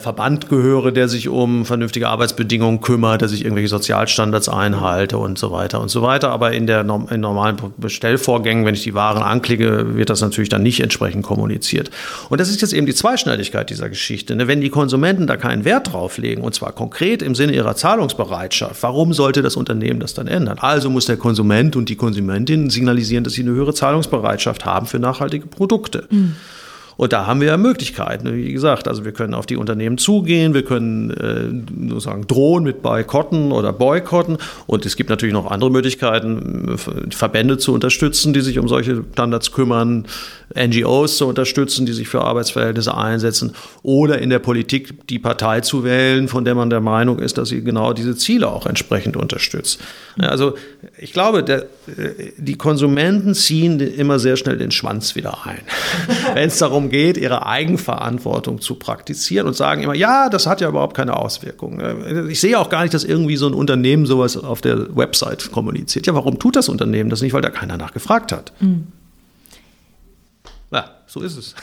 Verband 0.00 0.48
gehöre, 0.48 0.92
der 0.92 1.08
sich 1.08 1.28
um 1.28 1.66
vernünftige 1.66 2.08
Arbeitsbedingungen 2.08 2.80
kümmert, 2.80 3.20
dass 3.20 3.32
ich 3.32 3.44
irgendwelche 3.44 3.68
Sozialstandards 3.68 4.48
einhalte 4.48 5.18
und 5.18 5.38
so 5.38 5.52
weiter 5.52 5.80
und 5.80 5.90
so 5.90 6.00
weiter. 6.02 6.30
Aber 6.30 6.52
in 6.52 6.66
der 6.66 6.80
in 6.80 7.20
normalen 7.20 7.56
Bestellvorgängen, 7.76 8.64
wenn 8.64 8.74
ich 8.74 8.82
die 8.82 8.94
Waren 8.94 9.22
anklicke, 9.22 9.96
wird 9.96 10.08
das 10.08 10.22
natürlich 10.22 10.48
dann 10.48 10.62
nicht 10.62 10.80
entsprechend 10.80 11.22
kommuniziert. 11.22 11.90
Und 12.30 12.40
das 12.40 12.48
ist 12.48 12.62
jetzt 12.62 12.72
eben 12.72 12.86
die 12.86 12.94
Zweischneidigkeit 12.94 13.68
dieser 13.68 13.90
Geschichte. 13.90 14.34
Ne? 14.34 14.48
Wenn 14.48 14.60
die 14.60 14.70
Konsumenten 14.70 15.26
da 15.26 15.36
keinen 15.36 15.64
Wert 15.64 15.92
drauf 15.92 16.16
legen, 16.16 16.42
und 16.42 16.54
zwar 16.54 16.72
konkret 16.72 17.20
im 17.20 17.34
Sinne 17.34 17.52
ihrer 17.52 17.76
Zahlungsbereitschaft, 17.76 18.82
warum 18.82 19.12
sollte 19.12 19.42
das 19.42 19.56
Unternehmen 19.56 20.00
das 20.00 20.14
dann 20.14 20.26
ändern? 20.26 20.58
Also 20.60 20.88
muss 20.88 21.06
der 21.06 21.18
Konsument 21.18 21.76
und 21.76 21.90
die 21.90 21.96
Konsumentin 21.96 22.70
signalisieren, 22.70 23.24
dass 23.24 23.34
sie 23.34 23.42
eine 23.42 23.50
höhere 23.50 23.74
Zahlungsbereitschaft 23.74 24.64
haben 24.64 24.86
für 24.86 24.98
nachhaltige 24.98 25.46
Produkte. 25.46 26.06
Mhm. 26.10 26.36
Und 27.00 27.14
da 27.14 27.26
haben 27.26 27.40
wir 27.40 27.48
ja 27.48 27.56
Möglichkeiten. 27.56 28.30
Wie 28.36 28.52
gesagt, 28.52 28.86
also 28.86 29.06
wir 29.06 29.12
können 29.12 29.32
auf 29.32 29.46
die 29.46 29.56
Unternehmen 29.56 29.96
zugehen, 29.96 30.52
wir 30.52 30.64
können 30.66 31.08
äh, 31.08 31.88
sozusagen 31.88 32.26
drohen 32.26 32.62
mit 32.62 32.82
Boykotten 32.82 33.52
oder 33.52 33.72
Boykotten. 33.72 34.36
Und 34.66 34.84
es 34.84 34.96
gibt 34.96 35.08
natürlich 35.08 35.32
noch 35.32 35.50
andere 35.50 35.70
Möglichkeiten, 35.70 36.76
Verbände 36.76 37.56
zu 37.56 37.72
unterstützen, 37.72 38.34
die 38.34 38.42
sich 38.42 38.58
um 38.58 38.68
solche 38.68 39.02
Standards 39.14 39.50
kümmern, 39.50 40.04
NGOs 40.54 41.16
zu 41.16 41.26
unterstützen, 41.26 41.86
die 41.86 41.94
sich 41.94 42.06
für 42.06 42.20
Arbeitsverhältnisse 42.20 42.94
einsetzen, 42.94 43.54
oder 43.82 44.18
in 44.18 44.28
der 44.28 44.40
Politik 44.40 45.06
die 45.08 45.18
Partei 45.18 45.62
zu 45.62 45.84
wählen, 45.84 46.28
von 46.28 46.44
der 46.44 46.54
man 46.54 46.68
der 46.68 46.80
Meinung 46.80 47.18
ist, 47.18 47.38
dass 47.38 47.48
sie 47.48 47.62
genau 47.62 47.94
diese 47.94 48.14
Ziele 48.14 48.48
auch 48.48 48.66
entsprechend 48.66 49.16
unterstützt. 49.16 49.80
Also 50.18 50.54
ich 50.98 51.14
glaube, 51.14 51.44
der, 51.44 51.62
äh, 51.86 52.32
die 52.36 52.56
Konsumenten 52.56 53.34
ziehen 53.34 53.80
immer 53.80 54.18
sehr 54.18 54.36
schnell 54.36 54.58
den 54.58 54.70
Schwanz 54.70 55.14
wieder 55.14 55.46
ein, 55.46 55.60
wenn 56.34 56.48
es 56.48 56.58
darum 56.58 56.89
geht, 56.90 57.16
ihre 57.16 57.46
Eigenverantwortung 57.46 58.60
zu 58.60 58.74
praktizieren 58.74 59.46
und 59.46 59.56
sagen 59.56 59.82
immer, 59.82 59.94
ja, 59.94 60.28
das 60.28 60.46
hat 60.46 60.60
ja 60.60 60.68
überhaupt 60.68 60.94
keine 60.94 61.16
Auswirkungen. 61.16 62.28
Ich 62.28 62.40
sehe 62.40 62.58
auch 62.58 62.68
gar 62.68 62.82
nicht, 62.82 62.92
dass 62.92 63.04
irgendwie 63.04 63.36
so 63.36 63.46
ein 63.46 63.54
Unternehmen 63.54 64.04
sowas 64.04 64.36
auf 64.36 64.60
der 64.60 64.94
Website 64.94 65.50
kommuniziert. 65.50 66.06
Ja, 66.06 66.14
warum 66.14 66.38
tut 66.38 66.56
das 66.56 66.68
Unternehmen 66.68 67.08
das 67.08 67.22
nicht? 67.22 67.32
Weil 67.32 67.40
da 67.40 67.50
keiner 67.50 67.78
nachgefragt 67.78 68.32
hat. 68.32 68.52
Mhm. 68.60 68.88
Ja, 70.70 70.90
so 71.06 71.20
ist 71.20 71.36
es. 71.36 71.54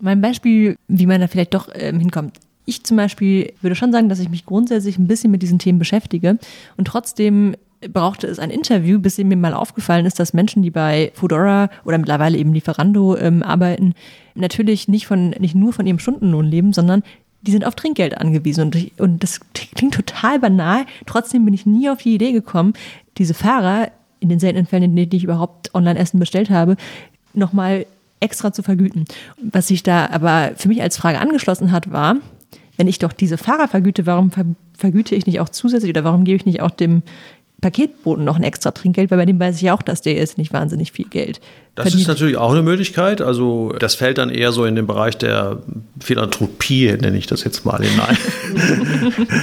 Mein 0.00 0.20
Beispiel, 0.20 0.76
wie 0.88 1.06
man 1.06 1.20
da 1.20 1.28
vielleicht 1.28 1.54
doch 1.54 1.68
ähm, 1.72 1.98
hinkommt. 1.98 2.38
Ich 2.66 2.84
zum 2.84 2.96
Beispiel 2.96 3.52
würde 3.60 3.76
schon 3.76 3.92
sagen, 3.92 4.08
dass 4.08 4.20
ich 4.20 4.28
mich 4.28 4.46
grundsätzlich 4.46 4.98
ein 4.98 5.06
bisschen 5.06 5.30
mit 5.30 5.42
diesen 5.42 5.58
Themen 5.58 5.78
beschäftige 5.78 6.38
und 6.76 6.86
trotzdem 6.86 7.56
brauchte 7.92 8.26
es 8.26 8.38
ein 8.38 8.50
Interview, 8.50 8.98
bis 8.98 9.18
mir 9.18 9.36
mal 9.36 9.54
aufgefallen 9.54 10.06
ist, 10.06 10.18
dass 10.18 10.34
Menschen, 10.34 10.62
die 10.62 10.70
bei 10.70 11.12
Foodora 11.14 11.70
oder 11.84 11.98
mittlerweile 11.98 12.38
eben 12.38 12.52
Lieferando 12.52 13.16
ähm, 13.16 13.42
arbeiten, 13.42 13.94
natürlich 14.34 14.88
nicht 14.88 15.06
von 15.06 15.30
nicht 15.30 15.54
nur 15.54 15.72
von 15.72 15.86
ihrem 15.86 15.98
Stundenlohn 15.98 16.46
leben, 16.46 16.72
sondern 16.72 17.02
die 17.42 17.50
sind 17.50 17.66
auf 17.66 17.74
Trinkgeld 17.74 18.18
angewiesen. 18.18 18.64
Und, 18.64 18.90
und 18.98 19.22
das 19.22 19.40
klingt 19.52 19.94
total 19.94 20.38
banal. 20.38 20.86
Trotzdem 21.06 21.44
bin 21.44 21.54
ich 21.54 21.66
nie 21.66 21.90
auf 21.90 22.02
die 22.02 22.14
Idee 22.14 22.32
gekommen, 22.32 22.72
diese 23.18 23.34
Fahrer 23.34 23.90
in 24.20 24.28
den 24.28 24.38
seltenen 24.38 24.66
Fällen, 24.66 24.84
in 24.84 24.96
denen 24.96 25.12
ich 25.12 25.24
überhaupt 25.24 25.74
Online-Essen 25.74 26.18
bestellt 26.18 26.48
habe, 26.50 26.76
nochmal 27.34 27.86
extra 28.20 28.52
zu 28.52 28.62
vergüten. 28.62 29.04
Was 29.36 29.68
sich 29.68 29.82
da 29.82 30.06
aber 30.06 30.52
für 30.56 30.68
mich 30.68 30.80
als 30.80 30.96
Frage 30.96 31.18
angeschlossen 31.18 31.72
hat, 31.72 31.92
war, 31.92 32.16
wenn 32.76 32.88
ich 32.88 32.98
doch 32.98 33.12
diese 33.12 33.36
Fahrer 33.36 33.68
vergüte, 33.68 34.06
warum 34.06 34.30
vergüte 34.76 35.14
ich 35.14 35.26
nicht 35.26 35.40
auch 35.40 35.48
zusätzlich 35.48 35.90
oder 35.90 36.04
warum 36.04 36.24
gebe 36.24 36.36
ich 36.36 36.46
nicht 36.46 36.62
auch 36.62 36.70
dem 36.70 37.02
Paketboten 37.64 38.24
noch 38.24 38.36
ein 38.36 38.42
extra 38.42 38.72
Trinkgeld, 38.72 39.10
weil 39.10 39.16
bei 39.16 39.24
dem 39.24 39.40
weiß 39.40 39.56
ich 39.56 39.62
ja 39.62 39.74
auch, 39.74 39.80
dass 39.80 40.02
der 40.02 40.18
ist 40.18 40.36
nicht 40.36 40.52
wahnsinnig 40.52 40.92
viel 40.92 41.06
Geld. 41.06 41.40
Das 41.76 41.84
verdient. 41.84 42.02
ist 42.02 42.08
natürlich 42.08 42.36
auch 42.36 42.52
eine 42.52 42.60
Möglichkeit. 42.60 43.22
Also 43.22 43.74
das 43.78 43.94
fällt 43.94 44.18
dann 44.18 44.28
eher 44.28 44.52
so 44.52 44.66
in 44.66 44.76
den 44.76 44.86
Bereich 44.86 45.16
der 45.16 45.62
Philanthropie, 45.98 46.92
nenne 46.92 47.16
ich 47.16 47.26
das 47.26 47.42
jetzt 47.42 47.64
mal 47.64 47.82
hinein, 47.82 48.18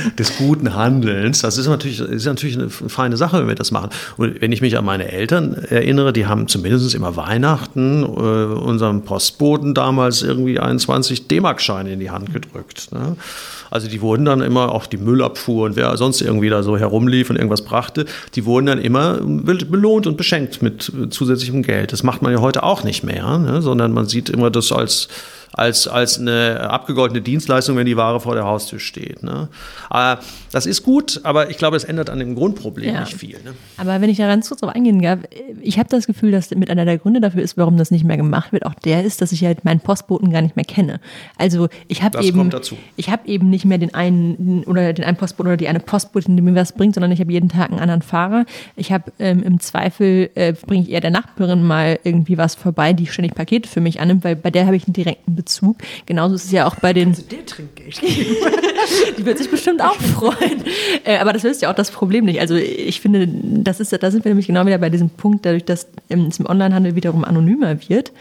des 0.20 0.38
guten 0.38 0.76
Handelns. 0.76 1.42
Das 1.42 1.58
ist 1.58 1.66
natürlich, 1.66 2.00
ist 2.00 2.26
natürlich 2.28 2.60
eine 2.60 2.70
feine 2.70 3.18
Sache, 3.18 3.40
wenn 3.40 3.48
wir 3.48 3.56
das 3.56 3.72
machen. 3.72 3.90
Und 4.18 4.40
wenn 4.40 4.52
ich 4.52 4.62
mich 4.62 4.78
an 4.78 4.86
meine 4.86 5.12
Eltern 5.12 5.56
erinnere, 5.56 6.14
die 6.14 6.28
haben 6.28 6.48
zumindest 6.48 6.94
immer 6.94 7.16
Weihnachten 7.16 8.04
äh, 8.04 8.06
unserem 8.06 9.02
Postboten 9.02 9.74
damals 9.74 10.22
irgendwie 10.22 10.60
21 10.60 11.28
D-Mark-Scheine 11.28 11.92
in 11.92 12.00
die 12.00 12.12
Hand 12.12 12.32
gedrückt. 12.32 12.92
Ne? 12.92 13.16
Also 13.72 13.88
die 13.88 14.02
wurden 14.02 14.26
dann 14.26 14.42
immer, 14.42 14.72
auch 14.74 14.86
die 14.86 14.98
Müllabfuhr 14.98 15.66
und 15.66 15.76
wer 15.76 15.96
sonst 15.98 16.22
irgendwie 16.22 16.50
da 16.50 16.62
so 16.62 16.78
herumlief 16.78 17.30
und 17.30 17.38
irgendwas 17.38 17.64
brachte, 17.64 18.06
die 18.36 18.46
wurden 18.46 18.68
dann 18.68 18.80
immer 18.80 19.20
belohnt 19.22 20.06
und 20.06 20.18
beschenkt 20.18 20.62
mit 20.62 20.92
zusätzlichem 21.10 21.64
Geld. 21.64 21.94
Das 21.94 22.04
macht 22.04 22.22
man 22.22 22.34
ja 22.34 22.42
heute 22.42 22.64
auch 22.64 22.84
nicht 22.84 23.04
mehr, 23.04 23.40
ne? 23.40 23.62
sondern 23.62 23.94
man 23.94 24.06
sieht 24.06 24.30
immer 24.30 24.52
das 24.52 24.72
als 24.72 25.08
als, 25.54 25.88
als 25.88 26.20
eine 26.20 26.70
abgegoltene 26.70 27.22
Dienstleistung, 27.22 27.76
wenn 27.78 27.86
die 27.86 27.98
Ware 27.98 28.20
vor 28.20 28.36
der 28.36 28.46
Haustür 28.46 28.80
steht. 28.80 29.24
Ne? 29.24 29.50
Aber 29.90 30.22
das 30.52 30.66
ist 30.66 30.84
gut, 30.84 31.20
aber 31.24 31.50
ich 31.50 31.58
glaube, 31.58 31.78
es 31.78 31.84
ändert 31.84 32.10
an 32.10 32.20
dem 32.20 32.36
Grundproblem 32.36 32.94
ja. 32.94 33.02
nicht 33.02 33.14
viel. 33.14 33.38
Ne? 33.44 33.54
Aber 33.78 34.02
wenn 34.02 34.10
ich 34.10 34.18
da 34.18 34.28
ganz 34.28 34.48
kurz 34.48 34.62
drauf 34.62 34.74
eingehen 34.74 35.02
darf, 35.02 35.20
ich 35.62 35.78
habe 35.78 35.90
das 35.90 36.08
Gefühl, 36.08 36.32
dass 36.32 36.52
mit 36.52 36.70
einer 36.70 36.86
der 36.86 36.98
Gründe 36.98 37.20
dafür 37.20 37.42
ist, 37.42 37.58
warum 37.58 37.78
das 37.78 37.92
nicht 37.92 38.06
mehr 38.06 38.18
gemacht 38.18 38.52
wird, 38.52 38.66
auch 38.66 38.74
der 38.76 39.04
ist, 39.04 39.22
dass 39.22 39.32
ich 39.32 39.44
halt 39.44 39.66
meinen 39.66 39.82
Postboten 39.82 40.32
gar 40.32 40.42
nicht 40.42 40.56
mehr 40.56 40.66
kenne. 40.66 41.00
Also 41.38 41.68
ich 41.88 42.02
habe 42.02 42.24
eben, 42.24 42.50
ich 42.96 43.10
habe 43.10 43.28
eben 43.28 43.50
nicht 43.50 43.66
mehr 43.66 43.78
den 43.78 43.94
einen 43.94 44.64
oder 44.66 44.94
den 44.94 45.06
einen 45.06 45.18
Postboten 45.18 45.48
oder 45.48 45.58
die 45.58 45.68
eine 45.68 45.80
Postbotin, 45.80 46.36
die 46.36 46.42
mir 46.42 46.56
was 46.56 46.74
bringt, 46.74 46.96
sondern 46.96 47.12
ich 47.12 47.20
habe 47.20 47.32
jeden 47.32 47.50
Tag 47.50 47.72
einen 47.72 47.80
anderen 47.80 48.02
Fahrer. 48.02 48.46
Ich 48.76 48.92
habe 48.92 49.12
ähm, 49.20 49.44
im 49.44 49.60
Zweifel 49.60 50.30
äh, 50.36 50.54
bringe 50.54 50.84
ich 50.84 50.92
eher 50.92 51.02
der 51.02 51.12
Nachbarin 51.12 51.64
mal 51.64 52.00
irgendwie 52.04 52.38
was 52.38 52.56
vorbei, 52.56 52.94
die 52.94 53.08
ständig 53.08 53.36
Pakete 53.36 53.68
für 53.68 53.82
mich 53.82 54.00
annimmt, 54.00 54.24
weil 54.24 54.36
bei 54.36 54.50
der 54.50 54.66
habe 54.66 54.76
ich 54.76 54.86
einen 54.86 54.94
direkten 54.94 55.36
Bezug. 55.42 55.78
Genauso 56.06 56.36
ist 56.36 56.46
es 56.46 56.52
ja 56.52 56.68
auch 56.68 56.76
bei 56.76 56.94
den. 56.94 57.10
Also 57.10 57.24
der 57.24 57.46
Trinkgeld 57.46 58.02
Die 59.18 59.26
wird 59.26 59.38
sich 59.40 59.50
bestimmt 59.50 59.82
auch 59.82 59.96
freuen. 59.96 60.64
Äh, 61.04 61.18
aber 61.18 61.34
das 61.34 61.44
löst 61.44 61.62
ja 61.62 61.72
auch 61.72 61.76
das 61.76 61.90
Problem 61.90 62.26
nicht. 62.26 62.40
Also 62.40 62.56
ich 62.56 63.02
finde, 63.02 63.28
das 63.28 63.80
ist, 63.80 63.92
da 63.92 64.12
sind 64.12 64.24
wir 64.24 64.30
nämlich 64.30 64.48
genau 64.48 64.66
wieder 64.66 64.78
bei 64.78 64.90
diesem 64.90 65.10
Punkt, 65.10 65.46
dadurch, 65.46 65.66
dass 65.66 65.88
es 66.10 66.40
im 66.40 66.46
Onlinehandel 66.46 66.96
wiederum 66.96 67.24
anonymer 67.24 67.78
wird, 67.90 68.12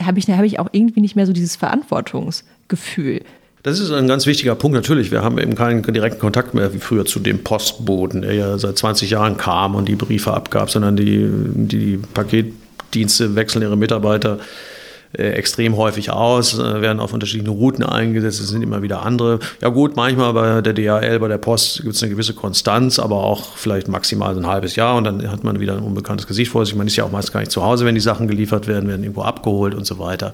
habe 0.00 0.18
ich, 0.18 0.28
hab 0.28 0.44
ich 0.44 0.58
auch 0.58 0.68
irgendwie 0.72 1.00
nicht 1.00 1.16
mehr 1.16 1.26
so 1.26 1.32
dieses 1.32 1.56
Verantwortungsgefühl. 1.56 3.22
Das 3.64 3.78
ist 3.78 3.92
ein 3.92 4.08
ganz 4.08 4.26
wichtiger 4.26 4.54
Punkt. 4.54 4.74
Natürlich, 4.74 5.10
wir 5.10 5.22
haben 5.22 5.38
eben 5.38 5.54
keinen 5.54 5.82
direkten 5.82 6.20
Kontakt 6.20 6.54
mehr 6.54 6.74
wie 6.74 6.78
früher 6.78 7.04
zu 7.04 7.20
dem 7.20 7.44
Postboten, 7.44 8.22
der 8.22 8.34
ja 8.34 8.58
seit 8.58 8.78
20 8.78 9.10
Jahren 9.10 9.36
kam 9.36 9.74
und 9.74 9.88
die 9.88 9.94
Briefe 9.94 10.32
abgab, 10.34 10.70
sondern 10.70 10.96
die, 10.96 11.28
die 11.28 11.98
Paketdienste 12.12 13.36
wechseln 13.36 13.62
ihre 13.62 13.76
Mitarbeiter 13.76 14.38
äh, 14.38 14.71
extrem 15.18 15.76
häufig 15.76 16.10
aus, 16.10 16.58
äh, 16.58 16.80
werden 16.80 17.00
auf 17.00 17.12
unterschiedlichen 17.12 17.52
Routen 17.52 17.84
eingesetzt, 17.84 18.40
es 18.40 18.48
sind 18.48 18.62
immer 18.62 18.82
wieder 18.82 19.02
andere. 19.04 19.40
Ja 19.60 19.68
gut, 19.68 19.96
manchmal 19.96 20.32
bei 20.32 20.62
der 20.62 20.72
DHL, 20.72 21.18
bei 21.18 21.28
der 21.28 21.38
Post 21.38 21.82
gibt 21.82 21.94
es 21.94 22.02
eine 22.02 22.10
gewisse 22.10 22.34
Konstanz, 22.34 22.98
aber 22.98 23.16
auch 23.16 23.56
vielleicht 23.56 23.88
maximal 23.88 24.36
ein 24.36 24.46
halbes 24.46 24.76
Jahr 24.76 24.96
und 24.96 25.04
dann 25.04 25.30
hat 25.30 25.44
man 25.44 25.60
wieder 25.60 25.76
ein 25.76 25.82
unbekanntes 25.82 26.26
Gesicht 26.26 26.50
vor 26.50 26.64
sich. 26.64 26.74
Man 26.74 26.86
ist 26.86 26.96
ja 26.96 27.04
auch 27.04 27.12
meist 27.12 27.32
gar 27.32 27.40
nicht 27.40 27.52
zu 27.52 27.62
Hause, 27.62 27.84
wenn 27.84 27.94
die 27.94 28.00
Sachen 28.00 28.26
geliefert 28.26 28.66
werden, 28.66 28.88
werden 28.88 29.02
irgendwo 29.02 29.22
abgeholt 29.22 29.74
und 29.74 29.84
so 29.84 29.98
weiter. 29.98 30.32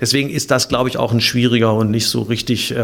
Deswegen 0.00 0.30
ist 0.30 0.50
das, 0.50 0.68
glaube 0.68 0.88
ich, 0.88 0.96
auch 0.96 1.12
ein 1.12 1.20
schwieriger 1.20 1.74
und 1.74 1.90
nicht 1.90 2.08
so 2.08 2.22
richtig 2.22 2.74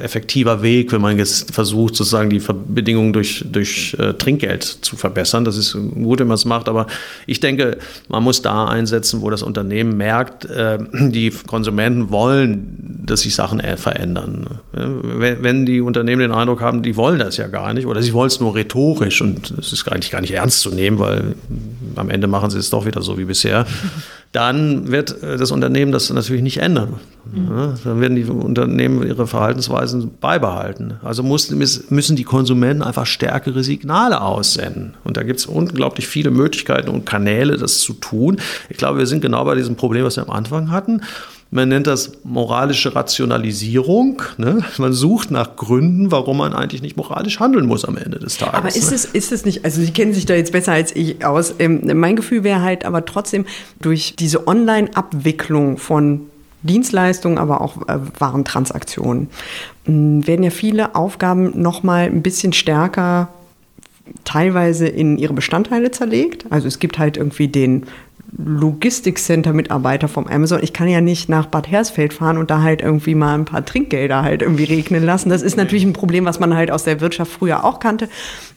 effektiver 0.00 0.62
Weg, 0.62 0.92
wenn 0.92 1.00
man 1.00 1.18
jetzt 1.18 1.52
versucht, 1.54 1.96
sozusagen 1.96 2.30
die 2.30 2.42
Bedingungen 2.68 3.12
durch, 3.12 3.44
durch 3.50 3.96
äh, 3.98 4.14
Trinkgeld 4.14 4.62
zu 4.62 4.96
verbessern. 4.96 5.44
Das 5.44 5.56
ist 5.56 5.72
gut, 5.74 6.20
wenn 6.20 6.28
man 6.28 6.36
es 6.36 6.44
macht, 6.44 6.68
aber 6.68 6.86
ich 7.26 7.40
denke, 7.40 7.78
man 8.08 8.22
muss 8.22 8.42
da 8.42 8.66
einsetzen, 8.66 9.20
wo 9.20 9.30
das 9.30 9.42
Unternehmen 9.42 9.96
merkt, 9.96 10.44
äh, 10.46 10.77
die 10.92 11.30
Konsumenten 11.30 12.10
wollen, 12.10 13.04
dass 13.06 13.20
sich 13.20 13.34
Sachen 13.34 13.60
verändern. 13.76 14.60
Wenn 14.72 15.66
die 15.66 15.80
Unternehmen 15.80 16.20
den 16.20 16.32
Eindruck 16.32 16.60
haben, 16.60 16.82
die 16.82 16.96
wollen 16.96 17.18
das 17.18 17.36
ja 17.36 17.46
gar 17.46 17.72
nicht 17.74 17.86
oder 17.86 18.02
sie 18.02 18.12
wollen 18.12 18.28
es 18.28 18.40
nur 18.40 18.54
rhetorisch 18.54 19.20
und 19.22 19.50
es 19.52 19.72
ist 19.72 19.88
eigentlich 19.90 20.10
gar 20.10 20.20
nicht 20.20 20.34
ernst 20.34 20.60
zu 20.60 20.70
nehmen, 20.70 20.98
weil 20.98 21.34
am 21.96 22.10
Ende 22.10 22.26
machen 22.26 22.50
sie 22.50 22.58
es 22.58 22.70
doch 22.70 22.86
wieder 22.86 23.02
so 23.02 23.18
wie 23.18 23.24
bisher, 23.24 23.66
dann 24.32 24.90
wird 24.90 25.22
äh, 25.22 25.36
das 25.36 25.50
Unternehmen 25.50 25.92
das 25.92 26.10
natürlich 26.10 26.42
nicht 26.42 26.58
ändern. 26.58 26.94
Mhm. 27.32 27.74
Dann 27.84 28.00
werden 28.00 28.16
die 28.16 28.24
Unternehmen 28.24 29.06
ihre 29.06 29.26
Verhaltensweisen 29.26 30.18
beibehalten. 30.20 30.94
Also 31.02 31.22
müssen 31.22 32.16
die 32.16 32.24
Konsumenten 32.24 32.82
einfach 32.82 33.06
stärkere 33.06 33.62
Signale 33.62 34.20
aussenden. 34.20 34.94
Und 35.04 35.16
da 35.16 35.22
gibt 35.22 35.40
es 35.40 35.46
unglaublich 35.46 36.06
viele 36.06 36.30
Möglichkeiten 36.30 36.88
und 36.88 37.04
Kanäle, 37.04 37.56
das 37.56 37.80
zu 37.80 37.94
tun. 37.94 38.38
Ich 38.68 38.76
glaube, 38.76 38.98
wir 38.98 39.06
sind 39.06 39.20
genau 39.20 39.44
bei 39.44 39.54
diesem 39.54 39.76
Problem, 39.76 40.04
was 40.04 40.16
wir 40.16 40.24
am 40.24 40.30
Anfang 40.30 40.70
hatten. 40.70 41.02
Man 41.50 41.70
nennt 41.70 41.86
das 41.86 42.12
moralische 42.24 42.94
Rationalisierung. 42.94 44.20
Ne? 44.36 44.62
Man 44.76 44.92
sucht 44.92 45.30
nach 45.30 45.56
Gründen, 45.56 46.10
warum 46.10 46.38
man 46.38 46.52
eigentlich 46.52 46.82
nicht 46.82 46.98
moralisch 46.98 47.40
handeln 47.40 47.66
muss 47.66 47.86
am 47.86 47.96
Ende 47.96 48.18
des 48.18 48.36
Tages. 48.36 48.54
Aber 48.54 48.68
ist 48.68 48.92
es, 48.92 49.06
ist 49.06 49.32
es 49.32 49.46
nicht, 49.46 49.64
also 49.64 49.80
Sie 49.80 49.90
kennen 49.90 50.12
sich 50.12 50.26
da 50.26 50.34
jetzt 50.34 50.52
besser 50.52 50.72
als 50.72 50.94
ich 50.94 51.24
aus. 51.24 51.54
Ähm, 51.58 51.90
mein 51.94 52.16
Gefühl 52.16 52.44
wäre 52.44 52.60
halt 52.60 52.84
aber 52.84 53.06
trotzdem 53.06 53.46
durch 53.80 54.14
diese 54.18 54.46
Online-Abwicklung 54.46 55.78
von 55.78 56.28
Dienstleistungen, 56.62 57.38
aber 57.38 57.62
auch 57.62 57.88
äh, 57.88 57.98
Warentransaktionen, 58.18 59.30
hm, 59.84 60.26
werden 60.26 60.42
ja 60.42 60.50
viele 60.50 60.94
Aufgaben 60.94 61.60
nochmal 61.60 62.06
ein 62.06 62.22
bisschen 62.22 62.52
stärker 62.52 63.28
teilweise 64.24 64.86
in 64.86 65.18
ihre 65.18 65.34
Bestandteile 65.34 65.90
zerlegt. 65.90 66.46
Also 66.50 66.68
es 66.68 66.78
gibt 66.78 66.98
halt 66.98 67.16
irgendwie 67.16 67.48
den 67.48 67.86
Logistikcenter-Mitarbeiter 68.36 70.06
vom 70.06 70.26
Amazon. 70.26 70.60
Ich 70.62 70.72
kann 70.72 70.88
ja 70.88 71.00
nicht 71.00 71.28
nach 71.28 71.46
Bad 71.46 71.70
Hersfeld 71.70 72.12
fahren 72.12 72.36
und 72.36 72.50
da 72.50 72.62
halt 72.62 72.82
irgendwie 72.82 73.14
mal 73.14 73.34
ein 73.34 73.46
paar 73.46 73.64
Trinkgelder 73.64 74.22
halt 74.22 74.42
irgendwie 74.42 74.64
regnen 74.64 75.02
lassen. 75.02 75.30
Das 75.30 75.42
ist 75.42 75.56
natürlich 75.56 75.84
ein 75.84 75.94
Problem, 75.94 76.26
was 76.26 76.38
man 76.38 76.54
halt 76.54 76.70
aus 76.70 76.84
der 76.84 77.00
Wirtschaft 77.00 77.32
früher 77.32 77.64
auch 77.64 77.80
kannte. 77.80 78.08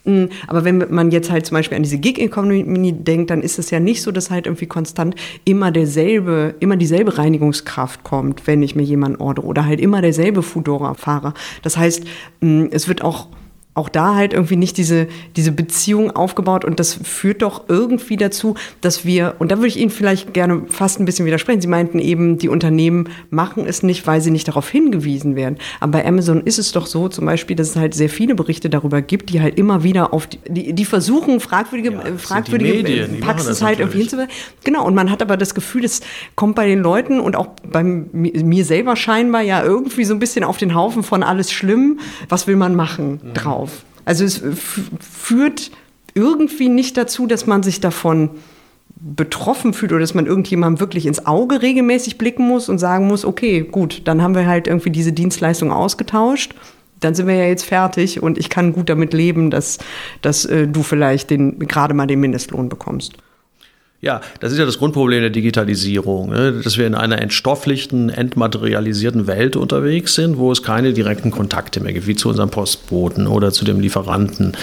Mm, 0.03 0.25
aber 0.47 0.65
wenn 0.65 0.85
man 0.89 1.11
jetzt 1.11 1.31
halt 1.31 1.45
zum 1.45 1.55
Beispiel 1.55 1.77
an 1.77 1.83
diese 1.83 1.99
Gig-Economy 1.99 2.93
denkt, 2.93 3.29
dann 3.29 3.41
ist 3.41 3.59
es 3.59 3.69
ja 3.71 3.79
nicht 3.79 4.01
so, 4.01 4.11
dass 4.11 4.29
halt 4.29 4.45
irgendwie 4.45 4.65
konstant 4.65 5.15
immer 5.45 5.71
derselbe, 5.71 6.55
immer 6.59 6.75
dieselbe 6.75 7.17
Reinigungskraft 7.17 8.03
kommt, 8.03 8.47
wenn 8.47 8.63
ich 8.63 8.75
mir 8.75 8.83
jemanden 8.83 9.21
ordere 9.21 9.45
oder 9.45 9.65
halt 9.65 9.79
immer 9.79 10.01
derselbe 10.01 10.43
Foodora-Fahrer. 10.43 11.33
Das 11.61 11.77
heißt, 11.77 12.03
mm, 12.41 12.65
es 12.71 12.87
wird 12.87 13.03
auch 13.03 13.27
auch 13.73 13.89
da 13.89 14.15
halt 14.15 14.33
irgendwie 14.33 14.57
nicht 14.57 14.77
diese, 14.77 15.07
diese 15.35 15.51
Beziehung 15.51 16.11
aufgebaut 16.11 16.65
und 16.65 16.79
das 16.79 16.93
führt 16.93 17.41
doch 17.41 17.69
irgendwie 17.69 18.17
dazu, 18.17 18.55
dass 18.81 19.05
wir, 19.05 19.35
und 19.39 19.51
da 19.51 19.57
würde 19.57 19.67
ich 19.67 19.77
Ihnen 19.77 19.91
vielleicht 19.91 20.33
gerne 20.33 20.63
fast 20.67 20.99
ein 20.99 21.05
bisschen 21.05 21.25
widersprechen, 21.25 21.61
Sie 21.61 21.67
meinten 21.67 21.99
eben, 21.99 22.37
die 22.37 22.49
Unternehmen 22.49 23.09
machen 23.29 23.65
es 23.65 23.81
nicht, 23.83 24.05
weil 24.07 24.21
sie 24.21 24.31
nicht 24.31 24.47
darauf 24.47 24.69
hingewiesen 24.69 25.35
werden. 25.35 25.57
Aber 25.79 25.93
bei 25.93 26.05
Amazon 26.05 26.41
ist 26.41 26.59
es 26.59 26.71
doch 26.71 26.85
so 26.85 27.07
zum 27.07 27.25
Beispiel, 27.25 27.55
dass 27.55 27.69
es 27.69 27.75
halt 27.75 27.93
sehr 27.93 28.09
viele 28.09 28.35
Berichte 28.35 28.69
darüber 28.69 29.01
gibt, 29.01 29.29
die 29.29 29.41
halt 29.41 29.57
immer 29.57 29.83
wieder 29.83 30.13
auf, 30.13 30.27
die, 30.27 30.39
die, 30.47 30.73
die 30.73 30.85
versuchen, 30.85 31.39
fragwürdige, 31.39 31.93
ja, 31.93 32.17
fragwürdige 32.17 32.73
Medien, 32.73 33.19
Praxis 33.19 33.61
halt 33.61 33.79
irgendwie 33.79 33.99
hinzuweisen. 33.99 34.31
Genau, 34.63 34.85
und 34.85 34.95
man 34.95 35.09
hat 35.09 35.21
aber 35.21 35.37
das 35.37 35.55
Gefühl, 35.55 35.85
es 35.85 36.01
kommt 36.35 36.55
bei 36.55 36.67
den 36.67 36.79
Leuten 36.79 37.19
und 37.19 37.35
auch 37.35 37.47
bei 37.63 37.83
mir 37.83 38.65
selber 38.65 38.95
scheinbar 38.95 39.41
ja 39.41 39.63
irgendwie 39.63 40.03
so 40.03 40.13
ein 40.13 40.19
bisschen 40.19 40.43
auf 40.43 40.57
den 40.57 40.75
Haufen 40.75 41.03
von 41.03 41.23
alles 41.23 41.51
schlimm, 41.51 41.99
was 42.29 42.47
will 42.47 42.55
man 42.55 42.75
machen, 42.75 43.19
mhm. 43.23 43.33
drauf. 43.33 43.70
Also 44.05 44.23
es 44.23 44.41
führt 44.99 45.71
irgendwie 46.13 46.69
nicht 46.69 46.97
dazu, 46.97 47.27
dass 47.27 47.47
man 47.47 47.63
sich 47.63 47.79
davon 47.79 48.31
betroffen 49.01 49.73
fühlt 49.73 49.91
oder 49.91 50.01
dass 50.01 50.13
man 50.13 50.27
irgendjemandem 50.27 50.79
wirklich 50.79 51.05
ins 51.05 51.25
Auge 51.25 51.61
regelmäßig 51.61 52.17
blicken 52.17 52.47
muss 52.47 52.69
und 52.69 52.77
sagen 52.77 53.07
muss, 53.07 53.25
okay, 53.25 53.61
gut, 53.61 54.03
dann 54.05 54.21
haben 54.21 54.35
wir 54.35 54.45
halt 54.45 54.67
irgendwie 54.67 54.91
diese 54.91 55.13
Dienstleistung 55.13 55.71
ausgetauscht. 55.71 56.53
Dann 56.99 57.15
sind 57.15 57.27
wir 57.27 57.35
ja 57.35 57.45
jetzt 57.45 57.63
fertig 57.63 58.21
und 58.21 58.37
ich 58.37 58.49
kann 58.49 58.73
gut 58.73 58.89
damit 58.89 59.13
leben, 59.13 59.49
dass, 59.49 59.79
dass 60.21 60.45
äh, 60.45 60.67
du 60.67 60.83
vielleicht 60.83 61.31
den, 61.31 61.57
gerade 61.57 61.95
mal 61.95 62.05
den 62.05 62.19
Mindestlohn 62.19 62.69
bekommst. 62.69 63.13
Ja, 64.01 64.21
das 64.39 64.51
ist 64.51 64.57
ja 64.57 64.65
das 64.65 64.79
Grundproblem 64.79 65.21
der 65.21 65.29
Digitalisierung, 65.29 66.31
ne? 66.31 66.59
dass 66.63 66.75
wir 66.79 66.87
in 66.87 66.95
einer 66.95 67.21
entstofflichten, 67.21 68.09
entmaterialisierten 68.09 69.27
Welt 69.27 69.55
unterwegs 69.55 70.15
sind, 70.15 70.39
wo 70.39 70.51
es 70.51 70.63
keine 70.63 70.93
direkten 70.93 71.29
Kontakte 71.29 71.81
mehr 71.81 71.93
gibt, 71.93 72.07
wie 72.07 72.15
zu 72.15 72.29
unserem 72.29 72.49
Postboten 72.49 73.27
oder 73.27 73.51
zu 73.51 73.63
dem 73.63 73.79
Lieferanten. 73.79 74.53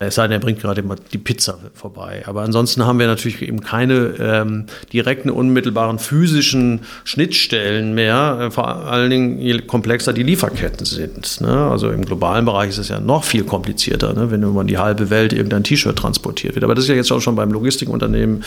Es 0.00 0.16
sei 0.16 0.24
denn, 0.24 0.32
er 0.32 0.40
bringt 0.40 0.60
gerade 0.60 0.80
immer 0.80 0.96
die 1.12 1.18
Pizza 1.18 1.58
vorbei. 1.74 2.24
Aber 2.26 2.42
ansonsten 2.42 2.86
haben 2.86 2.98
wir 2.98 3.06
natürlich 3.06 3.40
eben 3.40 3.60
keine 3.60 4.14
ähm, 4.18 4.66
direkten, 4.92 5.30
unmittelbaren 5.30 6.00
physischen 6.00 6.80
Schnittstellen 7.04 7.94
mehr, 7.94 8.38
äh, 8.40 8.50
vor 8.50 8.66
allen 8.66 9.10
Dingen 9.10 9.38
je 9.38 9.58
komplexer 9.58 10.12
die 10.12 10.24
Lieferketten 10.24 10.84
sind. 10.84 11.40
Ne? 11.40 11.70
Also 11.70 11.90
im 11.90 12.04
globalen 12.04 12.44
Bereich 12.44 12.70
ist 12.70 12.78
es 12.78 12.88
ja 12.88 12.98
noch 12.98 13.22
viel 13.22 13.44
komplizierter, 13.44 14.12
ne? 14.12 14.32
wenn 14.32 14.42
über 14.42 14.64
die 14.64 14.78
halbe 14.78 15.08
Welt 15.08 15.32
irgendein 15.32 15.62
T-Shirt 15.62 15.94
transportiert 15.94 16.56
wird. 16.56 16.64
Aber 16.64 16.74
das 16.74 16.82
ist 16.82 16.90
ja 16.90 16.96
jetzt 16.96 17.12
auch 17.12 17.20
schon 17.20 17.36
beim 17.36 17.52
Logistikunternehmen 17.52 18.42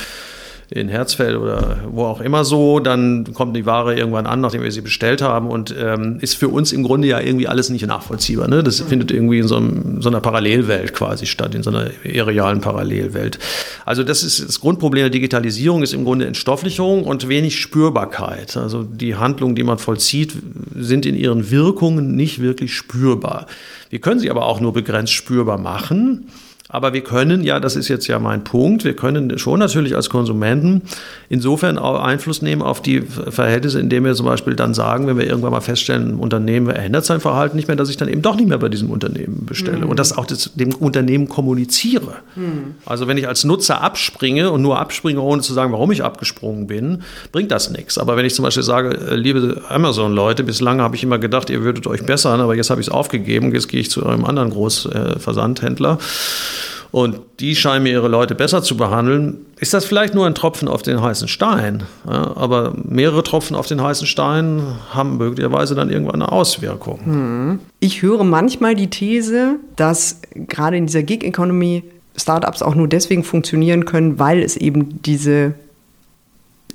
in 0.74 0.88
Herzfeld 0.88 1.36
oder 1.36 1.80
wo 1.92 2.06
auch 2.06 2.22
immer 2.22 2.46
so, 2.46 2.80
dann 2.80 3.34
kommt 3.34 3.58
die 3.58 3.66
Ware 3.66 3.94
irgendwann 3.94 4.26
an, 4.26 4.40
nachdem 4.40 4.64
wir 4.64 4.72
sie 4.72 4.80
bestellt 4.80 5.22
haben 5.22 5.50
und 5.50 5.76
ähm, 5.78 6.18
ist 6.22 6.36
für 6.36 6.48
uns 6.48 6.72
im 6.72 6.84
Grunde 6.84 7.10
ja 7.10 7.20
irgendwie 7.20 7.50
alles 7.50 7.70
nicht 7.70 7.86
nachvollziehbar. 7.86 8.48
Ne? 8.48 8.64
Das 8.64 8.80
findet 8.80 9.12
irgendwie 9.12 9.40
in 9.40 9.50
so, 9.50 9.58
einem, 9.58 10.02
so, 10.02 10.08
einer 10.08 10.22
Parallelwelt 10.22 10.94
quasi 10.94 11.26
statt, 11.26 11.56
in 11.56 11.64
so 11.64 11.72
einer 11.72 11.92
irrealen 12.06 12.62
Parallelwelt. 12.62 13.38
Also 13.86 14.06
das 14.06 14.24
ist 14.24 14.48
das 14.48 14.62
Grundproblem 14.62 15.04
der 15.04 15.10
Digitalisierung 15.10 15.84
ist 15.84 15.94
im 15.94 16.06
Grunde 16.06 16.26
Entstofflichung 16.26 17.04
und 17.04 17.28
wenig 17.28 17.60
Spürbarkeit. 17.60 18.56
Also 18.56 18.84
die 18.84 19.16
Handlungen, 19.16 19.56
die 19.56 19.64
man 19.64 19.78
vollzieht, 19.78 20.34
sind 20.74 21.06
in 21.06 21.18
ihren 21.18 21.52
Wirkungen 21.52 22.16
nicht 22.16 22.42
wirklich 22.42 22.74
spürbar. 22.74 23.48
Wir 23.90 24.00
können 24.00 24.22
sie 24.22 24.32
aber 24.32 24.46
auch 24.46 24.62
nur 24.62 24.72
begrenzt 24.72 25.12
spürbar 25.12 25.58
machen. 25.58 26.30
Aber 26.74 26.94
wir 26.94 27.02
können 27.02 27.44
ja, 27.44 27.60
das 27.60 27.76
ist 27.76 27.90
jetzt 27.90 28.08
ja 28.08 28.18
mein 28.18 28.46
Punkt, 28.46 28.86
wir 28.86 28.96
können 28.96 29.38
schon 29.38 29.60
natürlich 29.60 29.94
als 29.94 30.10
Konsumenten 30.10 30.84
insofern 31.28 31.78
auch 31.78 32.02
Einfluss 32.02 32.42
nehmen 32.42 32.62
auf 32.62 32.82
die 32.82 33.02
Verhältnisse, 33.02 33.80
indem 33.82 34.06
wir 34.06 34.16
zum 34.16 34.26
Beispiel 34.26 34.56
dann 34.56 34.74
sagen, 34.74 35.06
wenn 35.06 35.18
wir 35.18 35.28
irgendwann 35.28 35.52
mal 35.52 35.60
feststellen, 35.60 36.12
ein 36.12 36.20
Unternehmen 36.20 36.70
ändert 36.70 37.04
sein 37.04 37.20
Verhalten 37.20 37.58
nicht 37.58 37.68
mehr, 37.68 37.76
dass 37.76 37.90
ich 37.90 37.98
dann 37.98 38.08
eben 38.08 38.22
doch 38.22 38.38
nicht 38.38 38.48
mehr 38.48 38.58
bei 38.58 38.70
diesem 38.70 38.90
Unternehmen 38.90 39.46
bestelle 39.46 39.80
mhm. 39.80 39.90
und 39.90 40.00
das 40.00 40.18
auch 40.18 40.26
das, 40.26 40.52
dem 40.56 40.74
Unternehmen 40.74 41.28
kommuniziere. 41.28 42.16
Mhm. 42.38 42.76
Also 42.86 43.06
wenn 43.08 43.18
ich 43.18 43.28
als 43.28 43.44
Nutzer 43.44 43.82
abspringe 43.82 44.50
und 44.50 44.62
nur 44.62 44.80
abspringe, 44.80 45.20
ohne 45.20 45.42
zu 45.42 45.52
sagen, 45.54 45.74
warum 45.74 45.92
ich 45.92 46.06
abgesprungen 46.06 46.68
bin, 46.68 47.04
bringt 47.34 47.52
das 47.52 47.70
nichts. 47.70 47.98
Aber 47.98 48.16
wenn 48.16 48.26
ich 48.26 48.34
zum 48.34 48.44
Beispiel 48.44 48.64
sage, 48.64 48.98
äh, 48.98 49.16
liebe 49.16 49.62
Amazon-Leute, 49.68 50.46
bislang 50.46 50.80
habe 50.80 50.96
ich 50.96 51.04
immer 51.04 51.20
gedacht, 51.20 51.50
ihr 51.50 51.64
würdet 51.64 51.86
euch 51.86 52.06
bessern, 52.06 52.40
aber 52.40 52.56
jetzt 52.56 52.70
habe 52.70 52.80
ich 52.80 52.88
es 52.88 52.94
aufgegeben, 52.94 53.54
jetzt 53.54 53.68
gehe 53.68 53.82
ich 53.82 53.92
zu 53.92 54.06
einem 54.06 54.24
anderen 54.24 54.52
Großversandhändler. 54.52 55.98
Äh, 56.00 56.61
und 56.92 57.22
die 57.40 57.56
scheinen 57.56 57.84
mir 57.84 57.92
ihre 57.92 58.10
Leute 58.10 58.36
besser 58.36 58.62
zu 58.62 58.76
behandeln. 58.76 59.46
Ist 59.60 59.74
das 59.74 59.86
vielleicht 59.86 60.14
nur 60.14 60.26
ein 60.26 60.36
Tropfen 60.36 60.68
auf 60.68 60.82
den 60.82 61.02
heißen 61.02 61.28
Stein? 61.28 61.84
Ja, 62.06 62.36
aber 62.36 62.74
mehrere 62.84 63.24
Tropfen 63.24 63.56
auf 63.56 63.68
den 63.68 63.82
heißen 63.82 64.06
Stein 64.08 64.62
haben 64.90 65.18
möglicherweise 65.18 65.74
dann 65.74 65.90
irgendwann 65.90 66.22
eine 66.22 66.32
Auswirkung. 66.32 67.00
Hm. 67.04 67.60
Ich 67.80 68.02
höre 68.02 68.24
manchmal 68.24 68.76
die 68.76 68.90
These, 68.90 69.56
dass 69.78 70.22
gerade 70.36 70.78
in 70.78 70.86
dieser 70.88 71.04
Gig-Economy 71.04 71.84
Startups 72.18 72.62
auch 72.62 72.76
nur 72.76 72.90
deswegen 72.90 73.24
funktionieren 73.24 73.86
können, 73.86 74.20
weil 74.20 74.42
es 74.42 74.58
eben 74.58 75.02
diese 75.02 75.54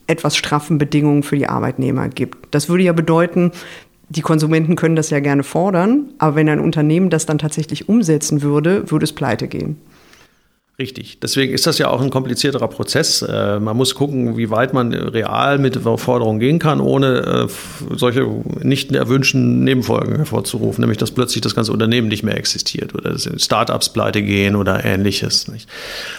etwas 0.06 0.36
straffen 0.36 0.78
Bedingungen 0.78 1.24
für 1.24 1.36
die 1.36 1.48
Arbeitnehmer 1.48 2.08
gibt. 2.08 2.54
Das 2.54 2.68
würde 2.68 2.84
ja 2.84 2.92
bedeuten, 2.92 3.52
die 4.08 4.22
Konsumenten 4.22 4.76
können 4.76 4.96
das 4.96 5.10
ja 5.10 5.20
gerne 5.20 5.42
fordern, 5.42 6.10
aber 6.18 6.36
wenn 6.36 6.48
ein 6.48 6.60
Unternehmen 6.60 7.10
das 7.10 7.26
dann 7.26 7.38
tatsächlich 7.38 7.88
umsetzen 7.88 8.40
würde, 8.40 8.90
würde 8.90 9.04
es 9.04 9.12
pleite 9.12 9.48
gehen. 9.48 9.78
Richtig. 10.78 11.20
Deswegen 11.20 11.54
ist 11.54 11.66
das 11.66 11.78
ja 11.78 11.88
auch 11.88 12.02
ein 12.02 12.10
komplizierterer 12.10 12.68
Prozess. 12.68 13.22
Äh, 13.22 13.60
man 13.60 13.78
muss 13.78 13.94
gucken, 13.94 14.36
wie 14.36 14.50
weit 14.50 14.74
man 14.74 14.92
real 14.92 15.58
mit 15.58 15.78
Forderungen 15.78 16.38
gehen 16.38 16.58
kann, 16.58 16.80
ohne 16.80 17.46
äh, 17.48 17.96
solche 17.96 18.26
nicht 18.60 18.92
erwünschten 18.92 19.64
Nebenfolgen 19.64 20.16
hervorzurufen, 20.16 20.82
nämlich 20.82 20.98
dass 20.98 21.12
plötzlich 21.12 21.40
das 21.40 21.54
ganze 21.54 21.72
Unternehmen 21.72 22.08
nicht 22.08 22.24
mehr 22.24 22.36
existiert 22.36 22.94
oder 22.94 23.12
dass 23.12 23.26
Startups 23.38 23.88
pleite 23.88 24.20
gehen 24.20 24.54
oder 24.54 24.84
ähnliches. 24.84 25.50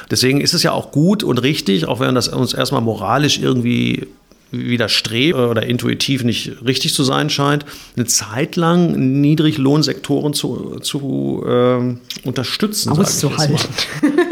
Deswegen 0.09 0.41
ist 0.41 0.55
es 0.55 0.63
ja 0.63 0.71
auch 0.71 0.91
gut 0.91 1.23
und 1.23 1.37
richtig, 1.43 1.87
auch 1.87 1.99
wenn 1.99 2.15
das 2.15 2.27
uns 2.27 2.55
erstmal 2.55 2.81
moralisch 2.81 3.39
irgendwie 3.39 4.07
widerstrebt 4.51 5.37
oder 5.37 5.63
intuitiv 5.63 6.23
nicht 6.23 6.65
richtig 6.65 6.93
zu 6.93 7.03
sein 7.03 7.29
scheint, 7.29 7.65
eine 7.95 8.05
Zeit 8.05 8.55
lang 8.55 9.21
Niedriglohnsektoren 9.21 10.33
zu, 10.33 10.79
zu 10.81 11.43
äh, 11.47 12.27
unterstützen. 12.27 12.91
Auszuhalten. 12.91 13.57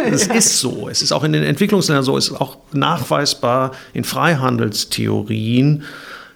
Es 0.08 0.28
ist 0.28 0.60
so. 0.60 0.88
Es 0.88 1.02
ist 1.02 1.12
auch 1.12 1.24
in 1.24 1.34
den 1.34 1.44
Entwicklungsländern 1.44 2.04
so. 2.04 2.16
Es 2.16 2.28
ist 2.28 2.40
auch 2.40 2.58
nachweisbar 2.74 3.72
in 3.94 4.04
Freihandelstheorien, 4.04 5.84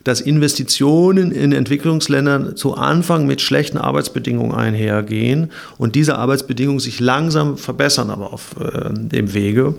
dass 0.03 0.21
Investitionen 0.21 1.31
in 1.31 1.51
Entwicklungsländern 1.51 2.55
zu 2.55 2.73
Anfang 2.73 3.27
mit 3.27 3.41
schlechten 3.41 3.77
Arbeitsbedingungen 3.77 4.55
einhergehen 4.55 5.51
und 5.77 5.93
diese 5.93 6.17
Arbeitsbedingungen 6.17 6.79
sich 6.79 6.99
langsam 6.99 7.57
verbessern, 7.57 8.09
aber 8.09 8.33
auf 8.33 8.55
äh, 8.59 8.89
dem 8.91 9.33
Wege. 9.33 9.75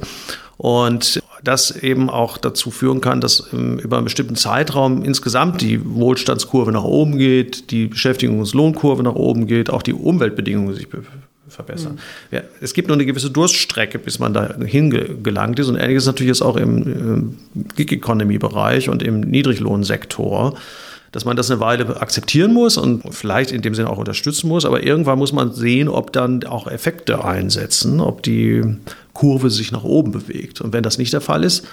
Und 0.56 1.20
das 1.42 1.70
eben 1.70 2.10
auch 2.10 2.38
dazu 2.38 2.70
führen 2.70 3.00
kann, 3.00 3.20
dass 3.20 3.48
ähm, 3.52 3.78
über 3.78 3.96
einen 3.96 4.04
bestimmten 4.04 4.36
Zeitraum 4.36 5.04
insgesamt 5.04 5.60
die 5.60 5.80
Wohlstandskurve 5.84 6.72
nach 6.72 6.84
oben 6.84 7.18
geht, 7.18 7.70
die 7.70 7.86
Beschäftigungslohnkurve 7.86 9.02
nach 9.02 9.14
oben 9.14 9.46
geht, 9.46 9.70
auch 9.70 9.82
die 9.82 9.94
Umweltbedingungen 9.94 10.74
sich 10.74 10.88
verbessern. 11.48 11.94
Mhm. 11.94 12.36
Ja, 12.36 12.42
es 12.60 12.74
gibt 12.74 12.88
nur 12.88 12.96
eine 12.96 13.06
gewisse 13.06 13.30
Durststrecke, 13.30 13.98
bis 13.98 14.18
man 14.18 14.34
da 14.34 14.54
hingelangt 14.64 15.58
ist. 15.58 15.68
Und 15.68 15.76
ähnliches 15.76 16.06
natürlich 16.06 16.28
jetzt 16.28 16.42
auch 16.42 16.56
im 16.56 17.36
Gig-Economy-Bereich 17.76 18.88
und 18.88 19.02
im 19.02 19.20
Niedriglohnsektor 19.20 20.56
dass 21.12 21.24
man 21.24 21.36
das 21.36 21.50
eine 21.50 21.60
Weile 21.60 22.00
akzeptieren 22.00 22.54
muss 22.54 22.76
und 22.76 23.02
vielleicht 23.14 23.50
in 23.50 23.62
dem 23.62 23.74
Sinne 23.74 23.90
auch 23.90 23.98
unterstützen 23.98 24.48
muss, 24.48 24.64
aber 24.64 24.82
irgendwann 24.82 25.18
muss 25.18 25.32
man 25.32 25.52
sehen, 25.52 25.88
ob 25.88 26.12
dann 26.12 26.44
auch 26.44 26.66
Effekte 26.66 27.24
einsetzen, 27.24 28.00
ob 28.00 28.22
die 28.22 28.62
Kurve 29.12 29.50
sich 29.50 29.72
nach 29.72 29.84
oben 29.84 30.12
bewegt. 30.12 30.60
Und 30.60 30.72
wenn 30.72 30.82
das 30.82 30.98
nicht 30.98 31.12
der 31.12 31.20
Fall 31.20 31.42
ist, 31.42 31.66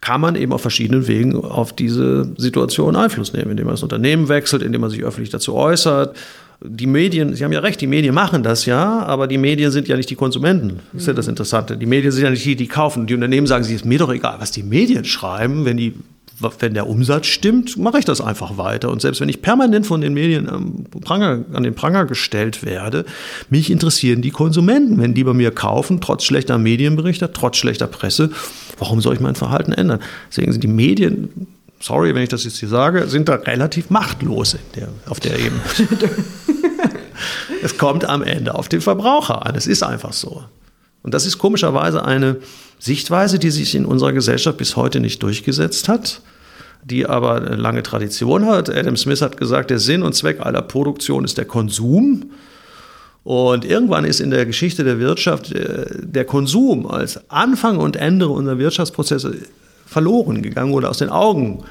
kann 0.00 0.20
man 0.20 0.36
eben 0.36 0.52
auf 0.52 0.62
verschiedenen 0.62 1.08
Wegen 1.08 1.34
auf 1.36 1.72
diese 1.72 2.32
Situation 2.36 2.96
Einfluss 2.96 3.32
nehmen, 3.32 3.50
indem 3.50 3.66
man 3.66 3.74
das 3.74 3.82
Unternehmen 3.82 4.28
wechselt, 4.28 4.62
indem 4.62 4.80
man 4.80 4.90
sich 4.90 5.02
öffentlich 5.02 5.30
dazu 5.30 5.54
äußert. 5.54 6.16
Die 6.64 6.86
Medien, 6.86 7.34
Sie 7.34 7.44
haben 7.44 7.52
ja 7.52 7.60
recht, 7.60 7.80
die 7.80 7.86
Medien 7.86 8.14
machen 8.14 8.42
das 8.42 8.64
ja, 8.64 9.00
aber 9.00 9.26
die 9.26 9.38
Medien 9.38 9.70
sind 9.70 9.88
ja 9.88 9.96
nicht 9.96 10.10
die 10.10 10.16
Konsumenten. 10.16 10.80
Das 10.92 11.02
ist 11.02 11.08
ja 11.08 11.12
das 11.12 11.28
Interessante. 11.28 11.76
Die 11.76 11.86
Medien 11.86 12.12
sind 12.12 12.24
ja 12.24 12.30
nicht 12.30 12.44
die, 12.44 12.56
die 12.56 12.66
kaufen. 12.66 13.06
Die 13.06 13.14
Unternehmen 13.14 13.46
sagen, 13.46 13.64
es 13.64 13.70
ist 13.70 13.84
mir 13.84 13.98
doch 13.98 14.12
egal, 14.12 14.36
was 14.38 14.50
die 14.50 14.62
Medien 14.62 15.04
schreiben, 15.04 15.64
wenn 15.64 15.76
die 15.76 15.94
wenn 16.40 16.74
der 16.74 16.86
Umsatz 16.86 17.26
stimmt, 17.26 17.76
mache 17.76 17.98
ich 17.98 18.04
das 18.04 18.20
einfach 18.20 18.56
weiter. 18.56 18.90
Und 18.90 19.02
selbst 19.02 19.20
wenn 19.20 19.28
ich 19.28 19.42
permanent 19.42 19.86
von 19.86 20.00
den 20.00 20.14
Medien 20.14 20.86
Pranger, 21.00 21.44
an 21.52 21.62
den 21.62 21.74
Pranger 21.74 22.04
gestellt 22.04 22.64
werde, 22.64 23.04
mich 23.50 23.70
interessieren 23.70 24.22
die 24.22 24.30
Konsumenten. 24.30 24.98
Wenn 24.98 25.14
die 25.14 25.24
bei 25.24 25.34
mir 25.34 25.50
kaufen, 25.50 26.00
trotz 26.00 26.24
schlechter 26.24 26.58
Medienberichte, 26.58 27.32
trotz 27.32 27.56
schlechter 27.56 27.86
Presse, 27.86 28.30
warum 28.78 29.00
soll 29.00 29.14
ich 29.14 29.20
mein 29.20 29.34
Verhalten 29.34 29.72
ändern? 29.72 30.00
Deswegen 30.30 30.52
sind 30.52 30.62
die 30.62 30.68
Medien, 30.68 31.48
sorry, 31.80 32.14
wenn 32.14 32.22
ich 32.22 32.28
das 32.28 32.44
jetzt 32.44 32.58
hier 32.58 32.68
sage, 32.68 33.08
sind 33.08 33.28
da 33.28 33.34
relativ 33.34 33.90
machtlos 33.90 34.56
der, 34.76 34.88
auf 35.08 35.20
der 35.20 35.38
Ebene. 35.38 35.60
es 37.62 37.78
kommt 37.78 38.04
am 38.04 38.22
Ende 38.22 38.54
auf 38.54 38.68
den 38.68 38.80
Verbraucher 38.80 39.44
an. 39.46 39.54
Es 39.54 39.66
ist 39.66 39.82
einfach 39.82 40.12
so. 40.12 40.44
Und 41.02 41.14
das 41.14 41.26
ist 41.26 41.38
komischerweise 41.38 42.04
eine 42.04 42.36
Sichtweise, 42.78 43.38
die 43.38 43.50
sich 43.50 43.74
in 43.74 43.84
unserer 43.84 44.12
Gesellschaft 44.12 44.58
bis 44.58 44.76
heute 44.76 45.00
nicht 45.00 45.22
durchgesetzt 45.22 45.88
hat, 45.88 46.20
die 46.84 47.06
aber 47.06 47.34
eine 47.34 47.56
lange 47.56 47.82
Tradition 47.82 48.46
hat. 48.46 48.70
Adam 48.70 48.96
Smith 48.96 49.20
hat 49.20 49.36
gesagt, 49.36 49.70
der 49.70 49.78
Sinn 49.78 50.02
und 50.02 50.14
Zweck 50.14 50.40
aller 50.40 50.62
Produktion 50.62 51.24
ist 51.24 51.38
der 51.38 51.44
Konsum. 51.44 52.30
Und 53.24 53.64
irgendwann 53.64 54.04
ist 54.04 54.20
in 54.20 54.30
der 54.30 54.46
Geschichte 54.46 54.84
der 54.84 54.98
Wirtschaft 55.00 55.52
äh, 55.52 55.86
der 56.00 56.24
Konsum 56.24 56.86
als 56.86 57.28
Anfang 57.30 57.78
und 57.78 57.96
Ende 57.96 58.28
unserer 58.28 58.58
Wirtschaftsprozesse 58.58 59.36
verloren 59.84 60.40
gegangen 60.40 60.72
oder 60.72 60.88
aus 60.88 60.98
den 60.98 61.10
Augen 61.10 61.64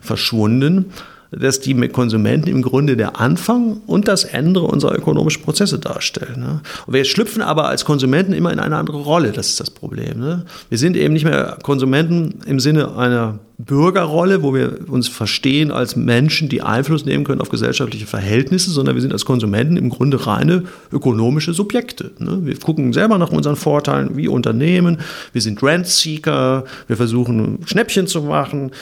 verschwunden 0.00 0.92
dass 1.30 1.60
die 1.60 1.74
Konsumenten 1.88 2.48
im 2.48 2.62
Grunde 2.62 2.96
der 2.96 3.20
Anfang 3.20 3.80
und 3.86 4.08
das 4.08 4.24
Ende 4.24 4.60
unserer 4.60 4.96
ökonomischen 4.96 5.42
Prozesse 5.42 5.78
darstellen. 5.78 6.40
Ne? 6.40 6.60
Wir 6.86 7.04
schlüpfen 7.04 7.42
aber 7.42 7.68
als 7.68 7.84
Konsumenten 7.84 8.32
immer 8.32 8.52
in 8.52 8.58
eine 8.58 8.76
andere 8.76 8.98
Rolle, 8.98 9.32
das 9.32 9.48
ist 9.48 9.60
das 9.60 9.70
Problem. 9.70 10.18
Ne? 10.18 10.44
Wir 10.68 10.78
sind 10.78 10.96
eben 10.96 11.14
nicht 11.14 11.24
mehr 11.24 11.58
Konsumenten 11.62 12.40
im 12.46 12.58
Sinne 12.58 12.96
einer 12.96 13.38
Bürgerrolle, 13.58 14.42
wo 14.42 14.54
wir 14.54 14.88
uns 14.88 15.06
verstehen 15.08 15.70
als 15.70 15.94
Menschen, 15.94 16.48
die 16.48 16.62
Einfluss 16.62 17.04
nehmen 17.04 17.24
können 17.24 17.42
auf 17.42 17.50
gesellschaftliche 17.50 18.06
Verhältnisse, 18.06 18.70
sondern 18.70 18.94
wir 18.94 19.02
sind 19.02 19.12
als 19.12 19.24
Konsumenten 19.24 19.76
im 19.76 19.90
Grunde 19.90 20.26
reine 20.26 20.64
ökonomische 20.90 21.52
Subjekte. 21.52 22.10
Ne? 22.18 22.40
Wir 22.42 22.58
gucken 22.58 22.92
selber 22.92 23.18
nach 23.18 23.30
unseren 23.30 23.56
Vorteilen 23.56 24.16
wie 24.16 24.28
Unternehmen, 24.28 24.98
wir 25.32 25.42
sind 25.42 25.62
Rentseeker, 25.62 26.64
wir 26.86 26.96
versuchen 26.96 27.58
Schnäppchen 27.66 28.06
zu 28.06 28.22
machen 28.22 28.72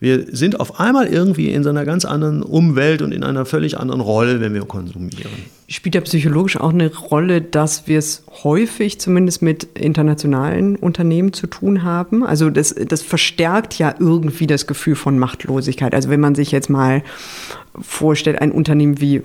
wir 0.00 0.26
sind 0.30 0.60
auf 0.60 0.78
einmal 0.78 1.06
irgendwie 1.08 1.50
in 1.50 1.64
so 1.64 1.70
einer 1.70 1.84
ganz 1.84 2.04
anderen 2.04 2.42
Umwelt 2.42 3.02
und 3.02 3.12
in 3.12 3.24
einer 3.24 3.44
völlig 3.44 3.78
anderen 3.78 4.00
Rolle, 4.00 4.40
wenn 4.40 4.54
wir 4.54 4.64
konsumieren. 4.64 5.30
Spielt 5.66 5.96
ja 5.96 6.00
psychologisch 6.00 6.56
auch 6.56 6.72
eine 6.72 6.94
Rolle, 6.94 7.42
dass 7.42 7.88
wir 7.88 7.98
es 7.98 8.22
häufig 8.44 9.00
zumindest 9.00 9.42
mit 9.42 9.64
internationalen 9.74 10.76
Unternehmen 10.76 11.32
zu 11.32 11.48
tun 11.48 11.82
haben? 11.82 12.24
Also 12.24 12.48
das, 12.48 12.74
das 12.74 13.02
verstärkt 13.02 13.78
ja 13.78 13.94
irgendwie 13.98 14.46
das 14.46 14.66
Gefühl 14.68 14.94
von 14.94 15.18
Machtlosigkeit. 15.18 15.94
Also 15.94 16.10
wenn 16.10 16.20
man 16.20 16.36
sich 16.36 16.52
jetzt 16.52 16.70
mal 16.70 17.02
vorstellt, 17.80 18.40
ein 18.40 18.52
Unternehmen 18.52 19.00
wie 19.00 19.22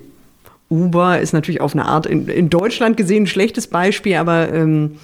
Uber 0.69 1.19
ist 1.19 1.33
natürlich 1.33 1.61
auf 1.61 1.73
eine 1.73 1.85
Art 1.85 2.07
in, 2.07 2.27
in 2.27 2.49
Deutschland 2.49 2.97
gesehen 2.97 3.23
ein 3.23 3.27
schlechtes 3.27 3.67
Beispiel, 3.67 4.15
aber 4.15 4.51
ähm, 4.51 4.97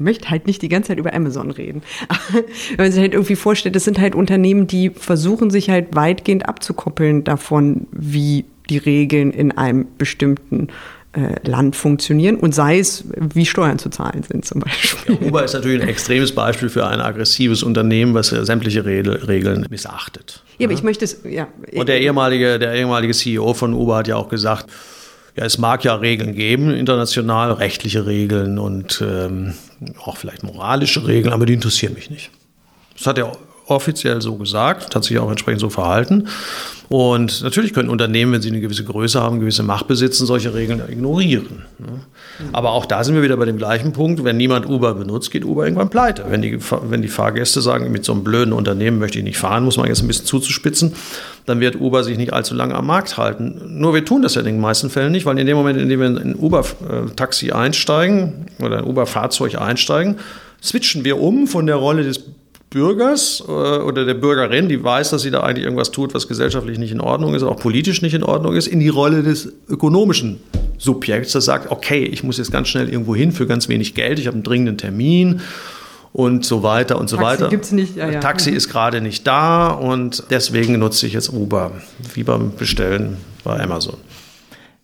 möchte 0.00 0.30
halt 0.30 0.46
nicht 0.46 0.62
die 0.62 0.68
ganze 0.68 0.88
Zeit 0.88 0.98
über 0.98 1.14
Amazon 1.14 1.50
reden. 1.50 1.82
Wenn 2.32 2.84
man 2.84 2.92
sich 2.92 3.00
halt 3.00 3.14
irgendwie 3.14 3.36
vorstellt, 3.36 3.76
das 3.76 3.84
sind 3.84 3.98
halt 3.98 4.14
Unternehmen, 4.14 4.66
die 4.66 4.90
versuchen 4.90 5.50
sich 5.50 5.70
halt 5.70 5.94
weitgehend 5.94 6.48
abzukoppeln 6.48 7.24
davon, 7.24 7.86
wie 7.92 8.44
die 8.68 8.78
Regeln 8.78 9.32
in 9.32 9.52
einem 9.52 9.86
bestimmten 9.98 10.68
äh, 11.12 11.34
Land 11.48 11.74
funktionieren 11.74 12.36
und 12.36 12.54
sei 12.54 12.78
es, 12.78 13.04
wie 13.16 13.44
Steuern 13.44 13.80
zu 13.80 13.90
zahlen 13.90 14.22
sind 14.22 14.44
zum 14.44 14.60
Beispiel. 14.60 15.18
Ja, 15.20 15.26
Uber 15.26 15.44
ist 15.44 15.54
natürlich 15.54 15.82
ein 15.82 15.88
extremes 15.88 16.32
Beispiel 16.32 16.68
für 16.68 16.86
ein 16.86 17.00
aggressives 17.00 17.64
Unternehmen, 17.64 18.14
was 18.14 18.28
sämtliche 18.28 18.84
Regeln 18.84 19.66
missachtet. 19.68 20.44
Ja, 20.58 20.66
aber 20.66 20.74
ich 20.74 20.84
möchte 20.84 21.04
es, 21.04 21.22
ja. 21.28 21.48
Und 21.72 21.88
der 21.88 22.00
ehemalige, 22.00 22.60
der 22.60 22.74
ehemalige 22.74 23.12
CEO 23.12 23.54
von 23.54 23.74
Uber 23.74 23.96
hat 23.96 24.08
ja 24.08 24.14
auch 24.14 24.28
gesagt, 24.28 24.70
ja, 25.40 25.46
es 25.46 25.56
mag 25.56 25.84
ja 25.84 25.94
Regeln 25.94 26.34
geben, 26.34 26.70
international, 26.70 27.52
rechtliche 27.52 28.04
Regeln 28.04 28.58
und 28.58 29.02
ähm, 29.02 29.54
auch 30.04 30.18
vielleicht 30.18 30.42
moralische 30.42 31.06
Regeln, 31.06 31.32
aber 31.32 31.46
die 31.46 31.54
interessieren 31.54 31.94
mich 31.94 32.10
nicht. 32.10 32.30
Das 32.94 33.06
hat 33.06 33.16
er 33.16 33.32
offiziell 33.64 34.20
so 34.20 34.34
gesagt, 34.34 34.94
hat 34.94 35.02
sich 35.02 35.18
auch 35.18 35.30
entsprechend 35.30 35.62
so 35.62 35.70
verhalten. 35.70 36.28
Und 36.90 37.42
natürlich 37.42 37.72
können 37.72 37.88
Unternehmen, 37.88 38.32
wenn 38.32 38.42
sie 38.42 38.50
eine 38.50 38.60
gewisse 38.60 38.84
Größe 38.84 39.18
haben, 39.18 39.40
gewisse 39.40 39.62
Macht 39.62 39.86
besitzen, 39.86 40.26
solche 40.26 40.52
Regeln 40.52 40.82
ignorieren. 40.86 41.64
Aber 42.52 42.72
auch 42.72 42.86
da 42.86 43.04
sind 43.04 43.14
wir 43.14 43.22
wieder 43.22 43.36
bei 43.36 43.44
dem 43.44 43.58
gleichen 43.58 43.92
Punkt. 43.92 44.24
Wenn 44.24 44.36
niemand 44.36 44.68
Uber 44.68 44.94
benutzt, 44.94 45.30
geht 45.30 45.44
Uber 45.44 45.64
irgendwann 45.64 45.90
pleite. 45.90 46.24
Wenn 46.28 46.42
die, 46.42 46.58
wenn 46.88 47.02
die 47.02 47.08
Fahrgäste 47.08 47.60
sagen, 47.60 47.90
mit 47.90 48.04
so 48.04 48.12
einem 48.12 48.24
blöden 48.24 48.52
Unternehmen 48.52 48.98
möchte 48.98 49.18
ich 49.18 49.24
nicht 49.24 49.38
fahren, 49.38 49.64
muss 49.64 49.76
man 49.76 49.86
jetzt 49.86 50.02
ein 50.02 50.06
bisschen 50.06 50.26
zuzuspitzen, 50.26 50.94
dann 51.46 51.60
wird 51.60 51.80
Uber 51.80 52.04
sich 52.04 52.16
nicht 52.16 52.32
allzu 52.32 52.54
lange 52.54 52.74
am 52.74 52.86
Markt 52.86 53.16
halten. 53.16 53.60
Nur 53.66 53.94
wir 53.94 54.04
tun 54.04 54.22
das 54.22 54.34
ja 54.34 54.40
in 54.40 54.46
den 54.46 54.60
meisten 54.60 54.90
Fällen 54.90 55.12
nicht, 55.12 55.26
weil 55.26 55.38
in 55.38 55.46
dem 55.46 55.56
Moment, 55.56 55.78
in 55.78 55.88
dem 55.88 56.00
wir 56.00 56.06
in 56.06 56.18
ein 56.18 56.36
Uber-Taxi 56.36 57.52
einsteigen 57.52 58.46
oder 58.60 58.78
ein 58.78 58.84
Uber-Fahrzeug 58.84 59.60
einsteigen, 59.60 60.16
switchen 60.62 61.04
wir 61.04 61.20
um 61.20 61.46
von 61.46 61.66
der 61.66 61.76
Rolle 61.76 62.04
des 62.04 62.24
Bürgers 62.70 63.42
äh, 63.46 63.50
oder 63.50 64.04
der 64.04 64.14
Bürgerin, 64.14 64.68
die 64.68 64.82
weiß, 64.82 65.10
dass 65.10 65.22
sie 65.22 65.32
da 65.32 65.40
eigentlich 65.40 65.64
irgendwas 65.64 65.90
tut, 65.90 66.14
was 66.14 66.28
gesellschaftlich 66.28 66.78
nicht 66.78 66.92
in 66.92 67.00
Ordnung 67.00 67.34
ist, 67.34 67.42
auch 67.42 67.56
politisch 67.56 68.00
nicht 68.00 68.14
in 68.14 68.22
Ordnung 68.22 68.54
ist, 68.54 68.68
in 68.68 68.78
die 68.78 68.88
Rolle 68.88 69.24
des 69.24 69.52
ökonomischen 69.68 70.38
Subjekts, 70.78 71.32
das 71.32 71.44
sagt, 71.44 71.70
okay, 71.70 72.04
ich 72.04 72.22
muss 72.22 72.38
jetzt 72.38 72.52
ganz 72.52 72.68
schnell 72.68 72.88
irgendwo 72.88 73.14
hin 73.14 73.32
für 73.32 73.46
ganz 73.46 73.68
wenig 73.68 73.94
Geld, 73.94 74.20
ich 74.20 74.28
habe 74.28 74.36
einen 74.36 74.44
dringenden 74.44 74.78
Termin 74.78 75.40
und 76.12 76.44
so 76.44 76.62
weiter 76.62 76.98
und 76.98 77.08
so 77.08 77.16
Taxi 77.16 77.30
weiter. 77.30 77.48
Gibt's 77.48 77.72
nicht. 77.72 77.96
Ja, 77.96 78.08
ja. 78.08 78.20
Taxi 78.20 78.50
ist 78.50 78.68
gerade 78.68 79.00
nicht 79.00 79.26
da 79.26 79.68
und 79.68 80.24
deswegen 80.30 80.78
nutze 80.78 81.06
ich 81.06 81.12
jetzt 81.12 81.32
Uber, 81.32 81.72
wie 82.14 82.22
beim 82.22 82.54
Bestellen 82.56 83.16
bei 83.42 83.60
Amazon. 83.60 83.96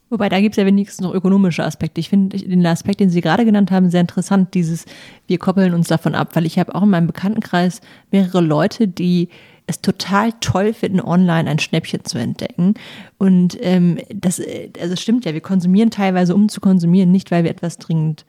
Wobei, 0.08 0.28
da 0.28 0.40
gibt 0.40 0.52
es 0.52 0.56
ja 0.56 0.66
wenigstens 0.66 1.00
noch 1.00 1.12
ökonomische 1.12 1.64
Aspekte. 1.64 2.00
Ich 2.00 2.10
finde 2.10 2.38
den 2.38 2.64
Aspekt, 2.64 3.00
den 3.00 3.10
Sie 3.10 3.20
gerade 3.20 3.44
genannt 3.44 3.72
haben, 3.72 3.90
sehr 3.90 4.00
interessant, 4.00 4.54
dieses, 4.54 4.84
wir 5.26 5.38
koppeln 5.38 5.74
uns 5.74 5.88
davon 5.88 6.14
ab, 6.14 6.30
weil 6.34 6.46
ich 6.46 6.58
habe 6.58 6.74
auch 6.74 6.82
in 6.82 6.90
meinem 6.90 7.08
Bekanntenkreis 7.08 7.80
mehrere 8.12 8.40
Leute, 8.40 8.86
die 8.86 9.28
es 9.66 9.80
total 9.80 10.32
toll 10.40 10.72
finden, 10.72 11.00
online 11.00 11.50
ein 11.50 11.58
Schnäppchen 11.58 12.04
zu 12.04 12.18
entdecken. 12.18 12.74
Und 13.18 13.58
ähm, 13.60 13.98
das, 14.14 14.40
also 14.80 14.94
es 14.94 15.02
stimmt 15.02 15.24
ja, 15.24 15.34
wir 15.34 15.40
konsumieren 15.40 15.90
teilweise, 15.90 16.36
um 16.36 16.48
zu 16.48 16.60
konsumieren, 16.60 17.10
nicht 17.10 17.32
weil 17.32 17.42
wir 17.42 17.50
etwas 17.50 17.78
dringend 17.78 18.24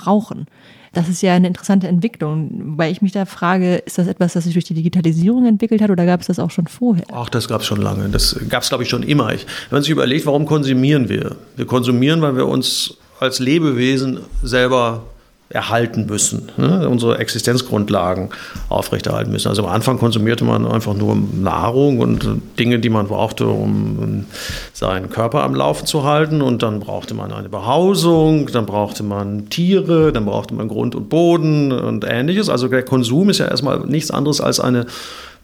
brauchen. 0.00 0.46
Das 0.92 1.08
ist 1.08 1.22
ja 1.22 1.34
eine 1.34 1.46
interessante 1.46 1.86
Entwicklung, 1.86 2.76
weil 2.78 2.90
ich 2.90 3.02
mich 3.02 3.12
da 3.12 3.26
frage, 3.26 3.76
ist 3.76 3.98
das 3.98 4.06
etwas, 4.06 4.32
das 4.32 4.44
sich 4.44 4.54
durch 4.54 4.64
die 4.64 4.74
Digitalisierung 4.74 5.46
entwickelt 5.46 5.82
hat 5.82 5.90
oder 5.90 6.06
gab 6.06 6.20
es 6.20 6.28
das 6.28 6.38
auch 6.38 6.50
schon 6.50 6.66
vorher? 6.66 7.04
Ach, 7.12 7.28
das 7.28 7.46
gab 7.46 7.60
es 7.60 7.66
schon 7.66 7.80
lange. 7.80 8.08
Das 8.08 8.38
gab 8.48 8.62
es, 8.62 8.68
glaube 8.68 8.84
ich, 8.84 8.90
schon 8.90 9.02
immer. 9.02 9.32
Ich, 9.32 9.42
wenn 9.68 9.76
man 9.76 9.82
sich 9.82 9.90
überlegt, 9.90 10.26
warum 10.26 10.46
konsumieren 10.46 11.08
wir? 11.08 11.36
Wir 11.56 11.66
konsumieren, 11.66 12.22
weil 12.22 12.36
wir 12.36 12.46
uns 12.46 12.96
als 13.20 13.38
Lebewesen 13.38 14.20
selber 14.42 15.04
erhalten 15.50 16.04
müssen, 16.06 16.52
ne? 16.58 16.86
unsere 16.88 17.18
Existenzgrundlagen 17.18 18.28
aufrechterhalten 18.68 19.32
müssen. 19.32 19.48
Also 19.48 19.64
am 19.64 19.72
Anfang 19.72 19.98
konsumierte 19.98 20.44
man 20.44 20.66
einfach 20.66 20.92
nur 20.92 21.16
Nahrung 21.16 22.00
und 22.00 22.28
Dinge, 22.58 22.78
die 22.78 22.90
man 22.90 23.06
brauchte, 23.06 23.46
um 23.46 24.26
seinen 24.74 25.08
Körper 25.08 25.44
am 25.44 25.54
Laufen 25.54 25.86
zu 25.86 26.04
halten. 26.04 26.42
Und 26.42 26.62
dann 26.62 26.80
brauchte 26.80 27.14
man 27.14 27.32
eine 27.32 27.48
Behausung, 27.48 28.48
dann 28.48 28.66
brauchte 28.66 29.02
man 29.02 29.48
Tiere, 29.48 30.12
dann 30.12 30.26
brauchte 30.26 30.52
man 30.52 30.68
Grund 30.68 30.94
und 30.94 31.08
Boden 31.08 31.72
und 31.72 32.04
ähnliches. 32.06 32.50
Also 32.50 32.68
der 32.68 32.82
Konsum 32.82 33.30
ist 33.30 33.38
ja 33.38 33.48
erstmal 33.48 33.80
nichts 33.86 34.10
anderes 34.10 34.42
als 34.42 34.60
eine 34.60 34.84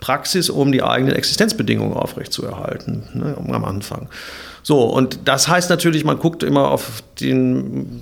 Praxis, 0.00 0.50
um 0.50 0.70
die 0.70 0.82
eigenen 0.82 1.14
Existenzbedingungen 1.14 1.94
aufrechtzuerhalten 1.94 3.04
ne? 3.14 3.36
am 3.38 3.64
Anfang. 3.64 4.08
So, 4.62 4.82
und 4.82 5.20
das 5.24 5.48
heißt 5.48 5.70
natürlich, 5.70 6.04
man 6.04 6.18
guckt 6.18 6.42
immer 6.42 6.70
auf 6.70 7.02
den 7.20 8.00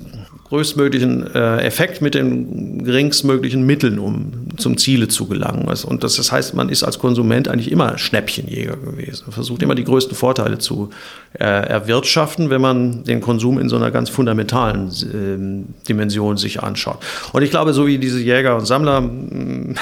größtmöglichen 0.53 1.35
äh, 1.35 1.63
Effekt 1.63 2.03
mit 2.03 2.15
den 2.15 2.85
geringstmöglichen 2.85 3.65
Mitteln, 3.65 3.99
um 3.99 4.49
zum 4.59 4.77
Ziele 4.77 5.09
zu 5.09 5.27
gelangen. 5.27 5.67
Also, 5.67 5.89
und 5.89 6.05
das, 6.05 6.17
das 6.17 6.31
heißt, 6.31 6.53
man 6.53 6.69
ist 6.69 6.83
als 6.83 6.99
Konsument 6.99 7.49
eigentlich 7.49 7.73
immer 7.73 7.97
Schnäppchenjäger 7.97 8.77
gewesen. 8.77 9.23
Man 9.25 9.33
versucht 9.33 9.63
immer 9.63 9.75
die 9.75 9.85
größten 9.85 10.15
Vorteile 10.15 10.59
zu 10.59 10.91
äh, 11.33 11.45
erwirtschaften, 11.45 12.51
wenn 12.51 12.61
man 12.61 13.03
den 13.05 13.23
Konsum 13.23 13.59
in 13.59 13.71
so 13.71 13.77
einer 13.77 13.91
ganz 13.91 14.11
fundamentalen 14.11 14.89
äh, 14.91 15.87
Dimension 15.89 16.37
sich 16.37 16.63
anschaut. 16.63 16.99
Und 17.33 17.41
ich 17.41 17.49
glaube, 17.49 17.73
so 17.73 17.87
wie 17.87 17.97
diese 17.97 18.21
Jäger- 18.21 18.59
und 18.59 18.67
Sammler 18.67 19.09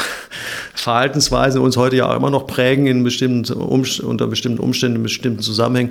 Verhaltensweisen 0.75 1.61
uns 1.61 1.77
heute 1.77 1.97
ja 1.97 2.09
auch 2.09 2.16
immer 2.16 2.31
noch 2.31 2.47
prägen 2.47 2.87
in 2.87 3.03
bestimmten, 3.03 3.53
unter 3.53 4.29
bestimmten 4.29 4.61
Umständen, 4.61 4.99
in 4.99 5.03
bestimmten 5.03 5.43
Zusammenhängen, 5.43 5.91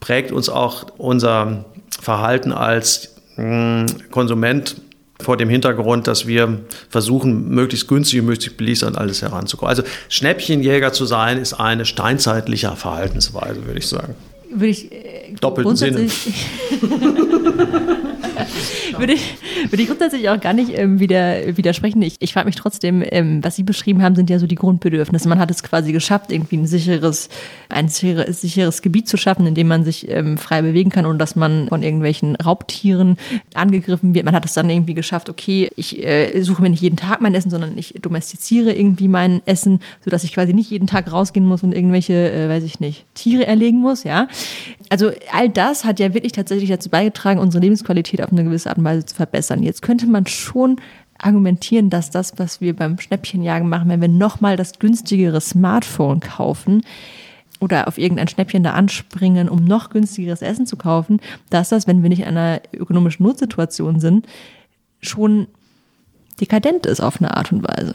prägt 0.00 0.32
uns 0.32 0.50
auch 0.50 0.84
unser 0.98 1.64
Verhalten 1.98 2.52
als 2.52 3.14
Konsument 4.10 4.76
vor 5.20 5.36
dem 5.36 5.48
Hintergrund, 5.48 6.06
dass 6.06 6.26
wir 6.26 6.60
versuchen, 6.90 7.48
möglichst 7.48 7.88
günstig 7.88 8.20
und 8.20 8.26
möglichst 8.26 8.56
billig 8.56 8.84
an 8.84 8.94
alles 8.94 9.22
heranzukommen. 9.22 9.70
Also 9.70 9.82
Schnäppchenjäger 10.08 10.92
zu 10.92 11.06
sein, 11.06 11.38
ist 11.38 11.54
eine 11.54 11.84
steinzeitliche 11.84 12.74
Verhaltensweise, 12.76 13.64
würde 13.66 13.78
ich 13.78 13.88
sagen. 13.88 14.14
Würde 14.50 14.68
ich 14.68 14.92
äh, 14.92 15.32
Doppelten 15.40 15.76
Sinne. 15.76 16.08
würde, 18.98 19.12
ich, 19.12 19.36
würde 19.70 19.82
ich 19.82 19.88
grundsätzlich 19.88 20.28
auch 20.28 20.40
gar 20.40 20.52
nicht 20.52 20.76
ähm, 20.76 21.00
wieder, 21.00 21.56
widersprechen. 21.56 22.02
Ich, 22.02 22.16
ich 22.18 22.32
frage 22.32 22.46
mich 22.46 22.56
trotzdem, 22.56 23.02
ähm, 23.06 23.42
was 23.42 23.56
Sie 23.56 23.62
beschrieben 23.62 24.02
haben, 24.02 24.14
sind 24.14 24.30
ja 24.30 24.38
so 24.38 24.46
die 24.46 24.54
Grundbedürfnisse. 24.54 25.28
Man 25.28 25.38
hat 25.38 25.50
es 25.50 25.62
quasi 25.62 25.92
geschafft, 25.92 26.32
irgendwie 26.32 26.56
ein 26.56 26.66
sicheres, 26.66 27.28
ein 27.68 27.88
sicheres, 27.88 28.40
sicheres 28.40 28.82
Gebiet 28.82 29.08
zu 29.08 29.16
schaffen, 29.16 29.46
in 29.46 29.54
dem 29.54 29.68
man 29.68 29.84
sich 29.84 30.08
ähm, 30.08 30.38
frei 30.38 30.62
bewegen 30.62 30.90
kann, 30.90 31.06
ohne 31.06 31.18
dass 31.18 31.36
man 31.36 31.68
von 31.68 31.82
irgendwelchen 31.82 32.36
Raubtieren 32.36 33.16
angegriffen 33.54 34.14
wird. 34.14 34.24
Man 34.24 34.34
hat 34.34 34.44
es 34.44 34.54
dann 34.54 34.70
irgendwie 34.70 34.94
geschafft, 34.94 35.28
okay, 35.28 35.70
ich 35.76 36.04
äh, 36.04 36.40
suche 36.42 36.62
mir 36.62 36.70
nicht 36.70 36.82
jeden 36.82 36.96
Tag 36.96 37.20
mein 37.20 37.34
Essen, 37.34 37.50
sondern 37.50 37.76
ich 37.76 37.94
domestiziere 38.00 38.72
irgendwie 38.72 39.08
mein 39.08 39.42
Essen, 39.46 39.80
sodass 40.04 40.24
ich 40.24 40.32
quasi 40.32 40.54
nicht 40.54 40.70
jeden 40.70 40.86
Tag 40.86 41.12
rausgehen 41.12 41.46
muss 41.46 41.62
und 41.62 41.72
irgendwelche, 41.72 42.30
äh, 42.30 42.48
weiß 42.48 42.64
ich 42.64 42.80
nicht, 42.80 43.04
Tiere 43.14 43.46
erlegen 43.46 43.78
muss, 43.78 44.04
ja. 44.04 44.28
Also 44.88 45.10
all 45.32 45.48
das 45.48 45.84
hat 45.84 46.00
ja 46.00 46.14
wirklich 46.14 46.32
tatsächlich 46.32 46.70
dazu 46.70 46.88
beigetragen, 46.88 47.40
unsere 47.40 47.62
Lebensqualität 47.62 48.22
auf 48.22 48.32
eine 48.32 48.44
gewisse 48.44 48.70
Art 48.70 48.78
und 48.78 48.84
Weise 48.84 49.06
zu 49.06 49.14
verbessern. 49.14 49.62
Jetzt 49.62 49.82
könnte 49.82 50.06
man 50.06 50.26
schon 50.26 50.80
argumentieren, 51.18 51.90
dass 51.90 52.10
das, 52.10 52.38
was 52.38 52.60
wir 52.60 52.74
beim 52.74 52.98
Schnäppchenjagen 52.98 53.68
machen, 53.68 53.88
wenn 53.88 54.00
wir 54.00 54.08
nochmal 54.08 54.56
das 54.56 54.78
günstigere 54.78 55.40
Smartphone 55.40 56.20
kaufen 56.20 56.82
oder 57.60 57.88
auf 57.88 57.98
irgendein 57.98 58.28
Schnäppchen 58.28 58.62
da 58.62 58.72
anspringen, 58.72 59.48
um 59.48 59.64
noch 59.64 59.90
günstigeres 59.90 60.42
Essen 60.42 60.66
zu 60.66 60.76
kaufen, 60.76 61.20
dass 61.50 61.70
das, 61.70 61.86
wenn 61.86 62.02
wir 62.02 62.08
nicht 62.08 62.20
in 62.20 62.28
einer 62.28 62.60
ökonomischen 62.72 63.26
Notsituation 63.26 64.00
sind, 64.00 64.26
schon 65.00 65.48
dekadent 66.40 66.86
ist 66.86 67.00
auf 67.00 67.20
eine 67.20 67.36
Art 67.36 67.52
und 67.52 67.66
Weise. 67.66 67.94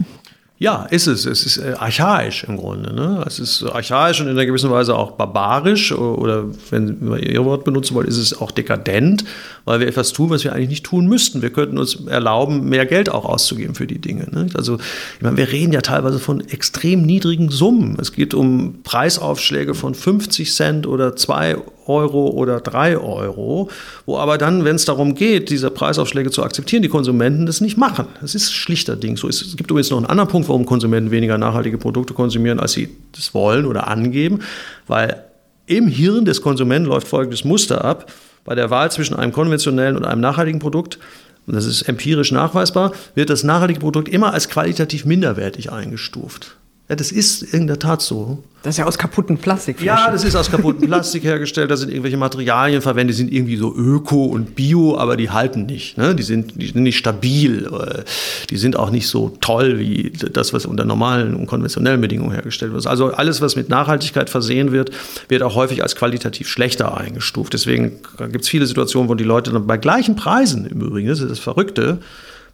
Ja, 0.63 0.87
ist 0.89 1.07
es. 1.07 1.25
Es 1.25 1.45
ist 1.45 1.57
äh, 1.57 1.73
archaisch 1.77 2.45
im 2.45 2.55
Grunde. 2.55 2.95
Ne? 2.95 3.21
Es 3.27 3.37
ist 3.37 3.63
archaisch 3.63 4.21
und 4.21 4.27
in 4.27 4.31
einer 4.31 4.45
gewissen 4.45 4.71
Weise 4.71 4.95
auch 4.95 5.11
barbarisch 5.11 5.91
oder 5.91 6.45
wenn 6.69 7.11
wir 7.11 7.21
Ihr 7.21 7.43
Wort 7.43 7.65
benutzen 7.65 7.95
wollen, 7.95 8.07
ist 8.07 8.15
es 8.15 8.39
auch 8.39 8.49
dekadent, 8.49 9.25
weil 9.65 9.81
wir 9.81 9.87
etwas 9.89 10.13
tun, 10.13 10.29
was 10.29 10.45
wir 10.45 10.53
eigentlich 10.53 10.69
nicht 10.69 10.85
tun 10.85 11.07
müssten. 11.07 11.41
Wir 11.41 11.49
könnten 11.49 11.77
uns 11.77 12.07
erlauben, 12.07 12.69
mehr 12.69 12.85
Geld 12.85 13.09
auch 13.09 13.25
auszugeben 13.25 13.75
für 13.75 13.87
die 13.87 13.99
Dinge. 13.99 14.29
Ne? 14.31 14.47
Also 14.53 14.77
ich 15.17 15.21
meine, 15.21 15.35
wir 15.35 15.51
reden 15.51 15.73
ja 15.73 15.81
teilweise 15.81 16.17
von 16.17 16.39
extrem 16.39 17.01
niedrigen 17.01 17.49
Summen. 17.49 17.97
Es 17.99 18.13
geht 18.13 18.33
um 18.33 18.83
Preisaufschläge 18.83 19.73
von 19.73 19.93
50 19.93 20.53
Cent 20.53 20.87
oder 20.87 21.17
2 21.17 21.57
Euro 21.87 22.27
oder 22.27 22.59
3 22.59 22.97
Euro, 22.97 23.69
wo 24.05 24.17
aber 24.17 24.37
dann, 24.37 24.65
wenn 24.65 24.75
es 24.75 24.85
darum 24.85 25.15
geht, 25.15 25.49
diese 25.49 25.69
Preisaufschläge 25.69 26.31
zu 26.31 26.43
akzeptieren, 26.43 26.81
die 26.81 26.89
Konsumenten 26.89 27.45
das 27.45 27.61
nicht 27.61 27.77
machen. 27.77 28.07
Es 28.23 28.35
ist 28.35 28.53
schlichter 28.53 28.95
Ding. 28.95 29.17
So, 29.17 29.27
es 29.27 29.55
gibt 29.55 29.69
übrigens 29.71 29.89
noch 29.89 29.97
einen 29.97 30.07
anderen 30.07 30.29
Punkt, 30.29 30.47
warum 30.49 30.65
Konsumenten 30.65 31.11
weniger 31.11 31.37
nachhaltige 31.37 31.77
Produkte 31.77 32.13
konsumieren, 32.13 32.59
als 32.59 32.73
sie 32.73 32.89
das 33.13 33.33
wollen 33.33 33.65
oder 33.65 33.87
angeben, 33.87 34.39
weil 34.87 35.23
im 35.65 35.87
Hirn 35.87 36.25
des 36.25 36.41
Konsumenten 36.41 36.89
läuft 36.89 37.07
folgendes 37.07 37.45
Muster 37.45 37.83
ab. 37.83 38.11
Bei 38.45 38.55
der 38.55 38.69
Wahl 38.69 38.91
zwischen 38.91 39.15
einem 39.15 39.31
konventionellen 39.31 39.95
und 39.95 40.03
einem 40.03 40.19
nachhaltigen 40.19 40.59
Produkt 40.59 40.99
und 41.45 41.55
das 41.55 41.65
ist 41.65 41.83
empirisch 41.83 42.31
nachweisbar, 42.31 42.93
wird 43.15 43.29
das 43.29 43.43
nachhaltige 43.43 43.79
Produkt 43.79 44.07
immer 44.07 44.33
als 44.33 44.49
qualitativ 44.49 45.05
minderwertig 45.05 45.71
eingestuft. 45.71 46.55
Ja, 46.89 46.97
das 46.97 47.13
ist 47.13 47.41
in 47.41 47.67
der 47.67 47.79
Tat 47.79 48.01
so. 48.01 48.43
Das 48.61 48.75
ist 48.75 48.77
ja 48.77 48.85
aus 48.85 48.97
kaputten 48.97 49.37
Plastik. 49.37 49.81
Ja, 49.81 50.11
das 50.11 50.23
ist 50.25 50.35
aus 50.35 50.51
kaputten 50.51 50.85
Plastik 50.87 51.23
hergestellt. 51.23 51.71
Da 51.71 51.77
sind 51.77 51.89
irgendwelche 51.89 52.17
Materialien 52.17 52.81
verwendet, 52.81 53.15
die 53.15 53.17
sind 53.17 53.31
irgendwie 53.31 53.55
so 53.55 53.73
öko 53.73 54.25
und 54.25 54.55
bio, 54.55 54.97
aber 54.97 55.15
die 55.15 55.29
halten 55.29 55.65
nicht. 55.65 55.97
Ne? 55.97 56.13
Die, 56.13 56.23
sind, 56.23 56.61
die 56.61 56.67
sind 56.67 56.83
nicht 56.83 56.97
stabil. 56.97 57.65
Äh, 57.65 58.03
die 58.49 58.57
sind 58.57 58.77
auch 58.77 58.89
nicht 58.89 59.07
so 59.07 59.35
toll 59.39 59.79
wie 59.79 60.11
das, 60.11 60.53
was 60.53 60.65
unter 60.65 60.83
normalen 60.83 61.35
und 61.35 61.47
konventionellen 61.47 62.01
Bedingungen 62.01 62.31
hergestellt 62.31 62.73
wird. 62.73 62.85
Also 62.85 63.07
alles, 63.13 63.39
was 63.39 63.55
mit 63.55 63.69
Nachhaltigkeit 63.69 64.29
versehen 64.29 64.73
wird, 64.73 64.91
wird 65.29 65.41
auch 65.41 65.55
häufig 65.55 65.83
als 65.83 65.95
qualitativ 65.95 66.49
schlechter 66.49 66.97
eingestuft. 66.97 67.53
Deswegen 67.53 67.99
gibt 68.17 68.43
es 68.43 68.49
viele 68.49 68.65
Situationen, 68.65 69.09
wo 69.09 69.15
die 69.15 69.23
Leute 69.23 69.51
dann 69.51 69.67
bei 69.67 69.77
gleichen 69.77 70.15
Preisen 70.15 70.65
im 70.65 70.81
Übrigen, 70.81 71.07
das 71.07 71.21
ist 71.21 71.31
das 71.31 71.39
Verrückte, 71.39 71.99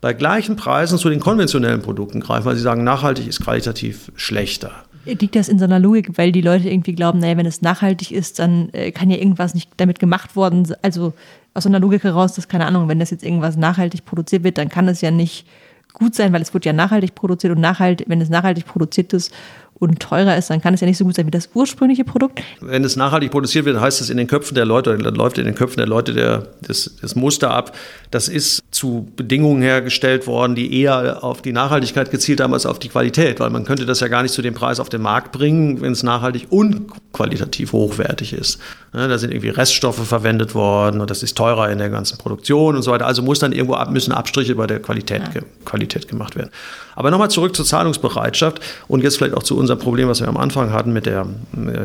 bei 0.01 0.13
gleichen 0.13 0.55
Preisen 0.55 0.97
zu 0.97 1.09
den 1.09 1.19
konventionellen 1.19 1.81
Produkten 1.81 2.19
greifen, 2.19 2.45
weil 2.45 2.55
sie 2.55 2.61
sagen, 2.61 2.83
nachhaltig 2.83 3.27
ist 3.27 3.41
qualitativ 3.41 4.11
schlechter. 4.15 4.71
Liegt 5.05 5.35
das 5.35 5.49
in 5.49 5.57
so 5.57 5.65
einer 5.65 5.79
Logik, 5.79 6.17
weil 6.17 6.31
die 6.31 6.41
Leute 6.41 6.69
irgendwie 6.69 6.93
glauben, 6.93 7.19
naja, 7.19 7.35
wenn 7.37 7.45
es 7.45 7.61
nachhaltig 7.61 8.11
ist, 8.11 8.39
dann 8.39 8.69
äh, 8.73 8.91
kann 8.91 9.09
ja 9.09 9.17
irgendwas 9.17 9.55
nicht 9.55 9.71
damit 9.77 9.99
gemacht 9.99 10.35
worden 10.35 10.65
sein. 10.65 10.77
Also 10.81 11.13
aus 11.53 11.63
so 11.63 11.69
einer 11.69 11.79
Logik 11.79 12.03
heraus, 12.03 12.33
dass, 12.33 12.47
keine 12.47 12.65
Ahnung, 12.65 12.87
wenn 12.87 12.99
das 12.99 13.09
jetzt 13.09 13.23
irgendwas 13.23 13.57
nachhaltig 13.57 14.05
produziert 14.05 14.43
wird, 14.43 14.57
dann 14.57 14.69
kann 14.69 14.87
es 14.87 15.01
ja 15.01 15.09
nicht 15.09 15.47
gut 15.93 16.15
sein, 16.15 16.31
weil 16.31 16.41
es 16.41 16.53
wird 16.53 16.65
ja 16.65 16.73
nachhaltig 16.73 17.15
produziert 17.15 17.55
und 17.55 17.61
nachhaltig, 17.61 18.07
wenn 18.07 18.21
es 18.21 18.29
nachhaltig 18.29 18.65
produziert 18.65 19.11
ist 19.13 19.33
und 19.79 19.99
teurer 19.99 20.37
ist, 20.37 20.49
dann 20.49 20.61
kann 20.61 20.73
es 20.73 20.81
ja 20.81 20.87
nicht 20.87 20.97
so 20.97 21.05
gut 21.05 21.15
sein 21.15 21.25
wie 21.25 21.31
das 21.31 21.49
ursprüngliche 21.53 22.03
Produkt. 22.03 22.41
Wenn 22.59 22.83
es 22.83 22.95
nachhaltig 22.95 23.31
produziert 23.31 23.65
wird, 23.65 23.79
heißt 23.79 24.01
es 24.01 24.09
in 24.09 24.17
den 24.17 24.27
Köpfen 24.27 24.55
der 24.55 24.65
Leute, 24.65 24.97
dann 24.97 25.15
läuft 25.15 25.37
in 25.37 25.45
den 25.45 25.55
Köpfen 25.55 25.77
der 25.77 25.87
Leute 25.87 26.13
der, 26.13 26.47
das, 26.61 26.95
das 27.01 27.15
Muster 27.15 27.51
ab. 27.51 27.75
Das 28.11 28.27
ist 28.27 28.61
zu 28.71 29.07
Bedingungen 29.15 29.61
hergestellt 29.61 30.27
worden, 30.27 30.55
die 30.55 30.81
eher 30.81 31.23
auf 31.23 31.41
die 31.41 31.53
Nachhaltigkeit 31.53 32.11
gezielt 32.11 32.41
haben 32.41 32.53
als 32.53 32.65
auf 32.65 32.79
die 32.79 32.89
Qualität, 32.89 33.39
weil 33.39 33.49
man 33.49 33.63
könnte 33.63 33.85
das 33.85 34.01
ja 34.01 34.07
gar 34.09 34.23
nicht 34.23 34.33
zu 34.33 34.41
dem 34.41 34.53
Preis 34.53 34.79
auf 34.79 34.89
den 34.89 35.01
Markt 35.01 35.31
bringen, 35.31 35.81
wenn 35.81 35.93
es 35.93 36.03
nachhaltig 36.03 36.47
und 36.49 36.87
qualitativ 37.13 37.71
hochwertig 37.71 38.33
ist. 38.33 38.59
Da 38.91 39.17
sind 39.17 39.31
irgendwie 39.31 39.49
Reststoffe 39.49 40.05
verwendet 40.07 40.55
worden 40.55 40.99
und 40.99 41.09
das 41.09 41.23
ist 41.23 41.37
teurer 41.37 41.69
in 41.69 41.77
der 41.77 41.89
ganzen 41.89 42.17
Produktion 42.17 42.75
und 42.75 42.81
so 42.81 42.91
weiter. 42.91 43.05
Also 43.05 43.21
muss 43.21 43.39
dann 43.39 43.51
irgendwo 43.51 43.75
ab, 43.75 43.91
müssen 43.91 44.11
Abstriche 44.11 44.55
bei 44.55 44.67
der 44.67 44.79
Qualität, 44.81 45.21
ja. 45.33 45.41
Qualität 45.65 46.07
gemacht 46.07 46.35
werden. 46.35 46.49
Aber 46.95 47.11
nochmal 47.11 47.29
zurück 47.29 47.55
zur 47.55 47.65
Zahlungsbereitschaft 47.65 48.59
und 48.87 49.03
jetzt 49.03 49.17
vielleicht 49.17 49.35
auch 49.35 49.43
zu 49.43 49.57
unserem 49.69 49.79
Problem, 49.79 50.07
was 50.07 50.19
wir 50.19 50.27
am 50.27 50.37
Anfang 50.37 50.73
hatten 50.73 50.91
mit 50.93 51.05
der 51.05 51.27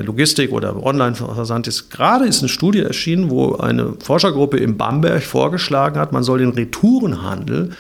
Logistik 0.03 0.53
oder 0.53 0.82
Online-Versand. 0.82 1.66
Ist 1.66 1.91
gerade 1.91 2.24
ist 2.24 2.41
eine 2.41 2.49
Studie 2.49 2.80
erschienen, 2.80 3.30
wo 3.30 3.57
eine 3.57 3.95
Forschergruppe 4.03 4.57
in 4.57 4.78
Bamberg 4.78 5.22
vorgeschlagen 5.22 5.99
hat, 6.01 6.12
man 6.12 6.22
soll 6.22 6.39
den 6.39 6.51
Retourenhandel 6.51 7.70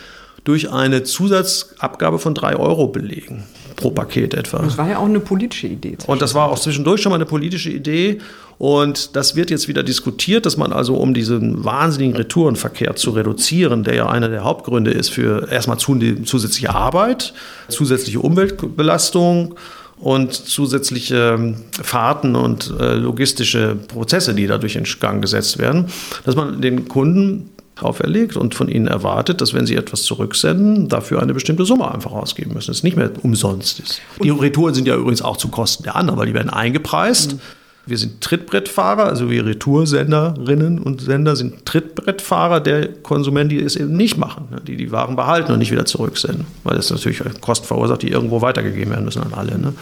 durch 0.44 0.70
eine 0.70 1.04
Zusatzabgabe 1.04 2.18
von 2.18 2.34
drei 2.34 2.54
Euro 2.56 2.88
belegen 2.88 3.44
pro 3.76 3.90
Paket 3.90 4.34
etwa. 4.34 4.58
Das 4.58 4.76
war 4.76 4.88
ja 4.88 4.98
auch 4.98 5.06
eine 5.06 5.20
politische 5.20 5.66
Idee. 5.68 5.96
Und 6.06 6.20
das 6.20 6.34
war 6.34 6.50
auch 6.50 6.58
zwischendurch 6.58 7.00
schon 7.00 7.10
mal 7.10 7.16
eine 7.16 7.24
politische 7.24 7.70
Idee. 7.70 8.18
Und 8.58 9.16
das 9.16 9.34
wird 9.34 9.50
jetzt 9.50 9.68
wieder 9.68 9.82
diskutiert, 9.82 10.46
dass 10.46 10.56
man 10.56 10.72
also, 10.72 10.96
um 10.96 11.14
diesen 11.14 11.64
wahnsinnigen 11.64 12.16
Retourenverkehr 12.16 12.94
zu 12.94 13.10
reduzieren, 13.10 13.84
der 13.84 13.94
ja 13.94 14.06
einer 14.08 14.28
der 14.28 14.44
Hauptgründe 14.44 14.90
ist 14.90 15.08
für 15.08 15.50
erstmal 15.50 15.78
zusätzliche 15.78 16.74
Arbeit, 16.74 17.32
zusätzliche 17.68 18.20
Umweltbelastung 18.20 19.56
und 20.04 20.34
zusätzliche 20.34 21.34
ähm, 21.38 21.56
Fahrten 21.82 22.36
und 22.36 22.74
äh, 22.78 22.92
logistische 22.92 23.74
Prozesse, 23.74 24.34
die 24.34 24.46
dadurch 24.46 24.76
in 24.76 24.84
Gang 25.00 25.22
gesetzt 25.22 25.56
werden, 25.58 25.86
dass 26.26 26.36
man 26.36 26.60
den 26.60 26.88
Kunden 26.88 27.48
auferlegt 27.80 28.36
und 28.36 28.54
von 28.54 28.68
ihnen 28.68 28.86
erwartet, 28.86 29.40
dass 29.40 29.54
wenn 29.54 29.64
sie 29.64 29.76
etwas 29.76 30.02
zurücksenden, 30.02 30.90
dafür 30.90 31.22
eine 31.22 31.32
bestimmte 31.32 31.64
Summe 31.64 31.90
einfach 31.90 32.12
ausgeben 32.12 32.52
müssen. 32.52 32.70
Es 32.70 32.82
nicht 32.82 32.98
mehr 32.98 33.10
umsonst 33.22 33.80
ist. 33.80 34.02
Die 34.22 34.28
Retouren 34.28 34.74
sind 34.74 34.86
ja 34.86 34.94
übrigens 34.94 35.22
auch 35.22 35.38
zu 35.38 35.48
Kosten 35.48 35.84
der 35.84 35.96
anderen, 35.96 36.20
weil 36.20 36.26
die 36.26 36.34
werden 36.34 36.50
eingepreist. 36.50 37.32
Mhm. 37.32 37.40
Wir 37.86 37.98
sind 37.98 38.22
Trittbrettfahrer, 38.22 39.04
also 39.04 39.30
wir 39.30 39.44
Retoursenderinnen 39.44 40.78
und 40.78 41.02
Sender 41.02 41.36
sind 41.36 41.66
Trittbrettfahrer 41.66 42.60
der 42.60 42.88
Konsumenten, 42.88 43.50
die 43.50 43.62
es 43.62 43.76
eben 43.76 43.94
nicht 43.94 44.16
machen, 44.16 44.48
ne? 44.50 44.60
die 44.66 44.76
die 44.76 44.90
Waren 44.90 45.16
behalten 45.16 45.52
und 45.52 45.58
nicht 45.58 45.70
wieder 45.70 45.84
zurücksenden, 45.84 46.46
weil 46.62 46.76
das 46.76 46.90
natürlich 46.90 47.22
Kosten 47.42 47.66
verursacht, 47.66 48.00
die 48.02 48.08
irgendwo 48.08 48.40
weitergegeben 48.40 48.90
werden 48.90 49.04
müssen 49.04 49.22
an 49.22 49.34
alle. 49.34 49.58
Ne? 49.58 49.74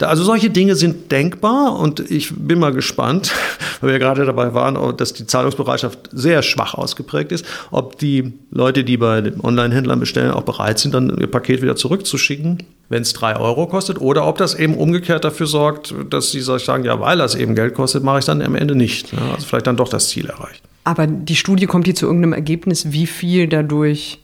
Also 0.00 0.24
solche 0.24 0.50
Dinge 0.50 0.74
sind 0.74 1.12
denkbar 1.12 1.78
und 1.78 2.00
ich 2.10 2.32
bin 2.36 2.58
mal 2.58 2.72
gespannt, 2.72 3.32
weil 3.80 3.92
wir 3.92 3.98
gerade 3.98 4.24
dabei 4.26 4.54
waren, 4.54 4.96
dass 4.96 5.12
die 5.12 5.26
Zahlungsbereitschaft 5.26 6.10
sehr 6.12 6.42
schwach 6.42 6.74
ausgeprägt 6.74 7.32
ist, 7.32 7.44
ob 7.70 7.98
die 7.98 8.32
Leute, 8.50 8.84
die 8.84 8.96
bei 8.96 9.20
den 9.20 9.40
Online-Händlern 9.40 10.00
bestellen, 10.00 10.30
auch 10.32 10.42
bereit 10.42 10.78
sind, 10.78 10.94
dann 10.94 11.16
ihr 11.18 11.26
Paket 11.28 11.62
wieder 11.62 11.76
zurückzuschicken, 11.76 12.58
wenn 12.88 13.02
es 13.02 13.12
drei 13.12 13.36
Euro 13.36 13.66
kostet, 13.66 14.00
oder 14.00 14.26
ob 14.26 14.38
das 14.38 14.54
eben 14.54 14.76
umgekehrt 14.76 15.24
dafür 15.24 15.46
sorgt, 15.46 15.94
dass 16.10 16.30
sie 16.30 16.40
sagen, 16.40 16.84
ja, 16.84 17.00
weil 17.00 17.18
das 17.18 17.34
eben 17.34 17.54
Geld 17.54 17.74
kostet, 17.74 18.04
mache 18.04 18.18
ich 18.20 18.24
dann 18.24 18.42
am 18.42 18.54
Ende 18.54 18.74
nicht. 18.74 19.12
Also 19.32 19.46
vielleicht 19.46 19.66
dann 19.66 19.76
doch 19.76 19.88
das 19.88 20.08
Ziel 20.08 20.26
erreicht. 20.26 20.62
Aber 20.84 21.06
die 21.06 21.36
Studie 21.36 21.66
kommt 21.66 21.86
hier 21.86 21.94
zu 21.94 22.06
irgendeinem 22.06 22.34
Ergebnis, 22.34 22.92
wie 22.92 23.06
viel 23.06 23.48
dadurch 23.48 24.20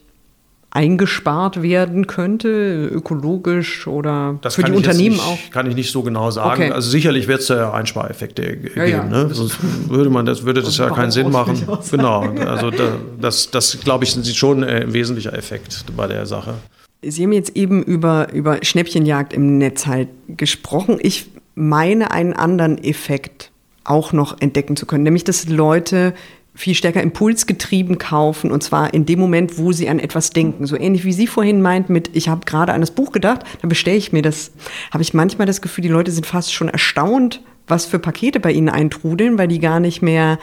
eingespart 0.72 1.62
werden 1.62 2.06
könnte, 2.06 2.88
ökologisch 2.92 3.88
oder 3.88 4.38
das 4.40 4.54
für 4.54 4.62
die 4.62 4.72
Unternehmen 4.72 5.16
nicht, 5.16 5.26
auch? 5.26 5.38
Kann 5.50 5.66
ich 5.66 5.74
nicht 5.74 5.90
so 5.90 6.02
genau 6.02 6.30
sagen. 6.30 6.62
Okay. 6.62 6.70
Also 6.70 6.90
sicherlich 6.90 7.26
wird 7.26 7.40
es 7.40 7.48
ja 7.48 7.72
Einspareffekte 7.72 8.56
geben. 8.56 8.72
Ja, 8.76 8.84
ja. 8.84 9.04
Ne? 9.04 9.30
Sonst 9.32 9.58
würde 9.88 10.10
man 10.10 10.26
das 10.26 10.44
würde 10.44 10.62
das 10.62 10.76
ja 10.76 10.90
keinen 10.90 11.10
Sinn 11.10 11.32
machen. 11.32 11.66
Genau. 11.90 12.20
Also 12.46 12.70
da, 12.70 12.98
das, 13.20 13.50
das 13.50 13.80
glaube 13.80 14.04
ich, 14.04 14.12
sind 14.12 14.24
schon 14.28 14.62
ein 14.62 14.92
wesentlicher 14.92 15.36
Effekt 15.36 15.84
bei 15.96 16.06
der 16.06 16.24
Sache. 16.26 16.54
Sie 17.02 17.22
haben 17.22 17.32
jetzt 17.32 17.56
eben 17.56 17.82
über, 17.82 18.32
über 18.32 18.58
Schnäppchenjagd 18.62 19.32
im 19.32 19.58
Netz 19.58 19.86
halt 19.86 20.08
gesprochen. 20.28 20.98
Ich 21.00 21.30
meine 21.54 22.10
einen 22.10 22.34
anderen 22.34 22.82
Effekt 22.82 23.50
auch 23.84 24.12
noch 24.12 24.40
entdecken 24.40 24.76
zu 24.76 24.86
können, 24.86 25.04
nämlich 25.04 25.24
dass 25.24 25.48
Leute 25.48 26.14
viel 26.54 26.74
stärker 26.74 27.02
impulsgetrieben 27.02 27.96
kaufen 27.98 28.50
und 28.50 28.62
zwar 28.62 28.92
in 28.92 29.06
dem 29.06 29.18
Moment, 29.18 29.56
wo 29.56 29.72
sie 29.72 29.88
an 29.88 29.98
etwas 29.98 30.30
denken. 30.30 30.66
So 30.66 30.76
ähnlich 30.76 31.04
wie 31.04 31.12
Sie 31.12 31.26
vorhin 31.26 31.62
meint 31.62 31.88
mit, 31.88 32.10
ich 32.14 32.28
habe 32.28 32.44
gerade 32.44 32.72
an 32.74 32.80
das 32.80 32.90
Buch 32.90 33.12
gedacht, 33.12 33.44
dann 33.62 33.68
bestelle 33.68 33.96
ich 33.96 34.12
mir 34.12 34.22
das. 34.22 34.52
Habe 34.90 35.02
ich 35.02 35.14
manchmal 35.14 35.46
das 35.46 35.62
Gefühl, 35.62 35.82
die 35.82 35.88
Leute 35.88 36.10
sind 36.10 36.26
fast 36.26 36.52
schon 36.52 36.68
erstaunt, 36.68 37.40
was 37.66 37.86
für 37.86 37.98
Pakete 37.98 38.40
bei 38.40 38.52
ihnen 38.52 38.68
eintrudeln, 38.68 39.38
weil 39.38 39.48
die 39.48 39.60
gar 39.60 39.80
nicht 39.80 40.02
mehr 40.02 40.38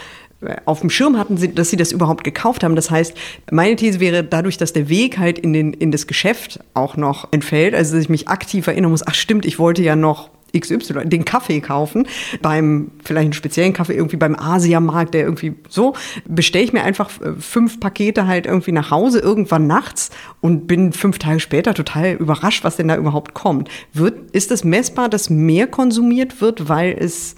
auf 0.66 0.82
dem 0.82 0.90
Schirm 0.90 1.18
hatten, 1.18 1.56
dass 1.56 1.70
sie 1.70 1.78
das 1.78 1.92
überhaupt 1.92 2.24
gekauft 2.24 2.64
haben. 2.64 2.76
Das 2.76 2.92
heißt, 2.92 3.16
meine 3.52 3.76
These 3.76 4.00
wäre 4.00 4.24
dadurch, 4.24 4.58
dass 4.58 4.74
der 4.74 4.88
Weg 4.90 5.18
halt 5.18 5.40
in, 5.40 5.54
den, 5.54 5.74
in 5.74 5.92
das 5.92 6.06
Geschäft 6.06 6.60
auch 6.74 6.96
noch 6.96 7.32
entfällt, 7.32 7.74
also 7.74 7.96
dass 7.96 8.04
ich 8.04 8.10
mich 8.10 8.28
aktiv 8.28 8.68
erinnern 8.68 8.92
muss, 8.92 9.06
ach 9.06 9.16
stimmt, 9.16 9.46
ich 9.46 9.58
wollte 9.58 9.82
ja 9.82 9.96
noch 9.96 10.30
XY, 10.58 11.06
den 11.06 11.26
Kaffee 11.26 11.60
kaufen, 11.60 12.08
beim, 12.42 12.92
vielleicht 13.04 13.26
einen 13.26 13.34
speziellen 13.34 13.74
Kaffee 13.74 13.94
irgendwie 13.94 14.16
beim 14.18 14.36
Asiamarkt, 14.36 15.14
der 15.14 15.24
irgendwie 15.24 15.56
so, 15.70 15.94
bestelle 16.26 16.64
ich 16.64 16.74
mir 16.74 16.84
einfach 16.84 17.10
äh, 17.22 17.34
fünf 17.40 17.80
Pakete 17.80 18.28
halt 18.28 18.46
irgendwie 18.46 18.72
nach 18.72 18.92
Hause 18.92 19.20
irgendwann 19.20 19.68
nachts 19.68 20.10
und 20.42 20.68
bin 20.68 20.94
fünf 20.94 21.20
Tage 21.20 21.40
später 21.40 21.74
total 21.74 22.14
überrascht, 22.14 22.64
was 22.64 22.78
denn 22.78 22.88
da 22.88 22.96
überhaupt 22.96 23.34
kommt. 23.34 23.70
Wird, 23.94 24.32
ist 24.32 24.52
es 24.52 24.64
messbar, 24.64 25.10
dass 25.10 25.30
mehr 25.30 25.68
konsumiert 25.68 26.42
wird, 26.42 26.70
weil 26.70 26.96
es 26.98 27.36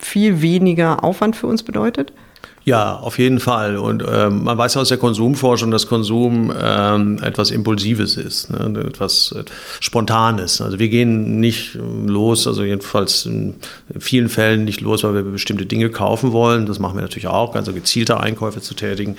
viel 0.00 0.42
weniger 0.42 1.04
Aufwand 1.04 1.36
für 1.36 1.46
uns 1.46 1.62
bedeutet? 1.62 2.12
Ja, 2.64 2.96
auf 2.96 3.18
jeden 3.18 3.40
Fall. 3.40 3.78
Und 3.78 4.04
ähm, 4.06 4.44
man 4.44 4.58
weiß 4.58 4.76
aus 4.76 4.90
der 4.90 4.98
Konsumforschung, 4.98 5.70
dass 5.70 5.86
Konsum 5.86 6.52
ähm, 6.56 7.18
etwas 7.22 7.50
Impulsives 7.50 8.16
ist, 8.16 8.50
ne? 8.50 8.80
etwas 8.86 9.32
äh, 9.32 9.44
Spontanes. 9.80 10.60
Also 10.60 10.78
wir 10.78 10.88
gehen 10.90 11.40
nicht 11.40 11.74
los, 11.74 12.46
also 12.46 12.62
jedenfalls 12.62 13.24
in 13.24 13.54
vielen 13.98 14.28
Fällen 14.28 14.64
nicht 14.64 14.82
los, 14.82 15.04
weil 15.04 15.14
wir 15.14 15.22
bestimmte 15.22 15.64
Dinge 15.64 15.88
kaufen 15.88 16.32
wollen. 16.32 16.66
Das 16.66 16.78
machen 16.78 16.96
wir 16.96 17.02
natürlich 17.02 17.28
auch, 17.28 17.54
also 17.54 17.72
gezielte 17.72 18.20
Einkäufe 18.20 18.60
zu 18.60 18.74
tätigen. 18.74 19.16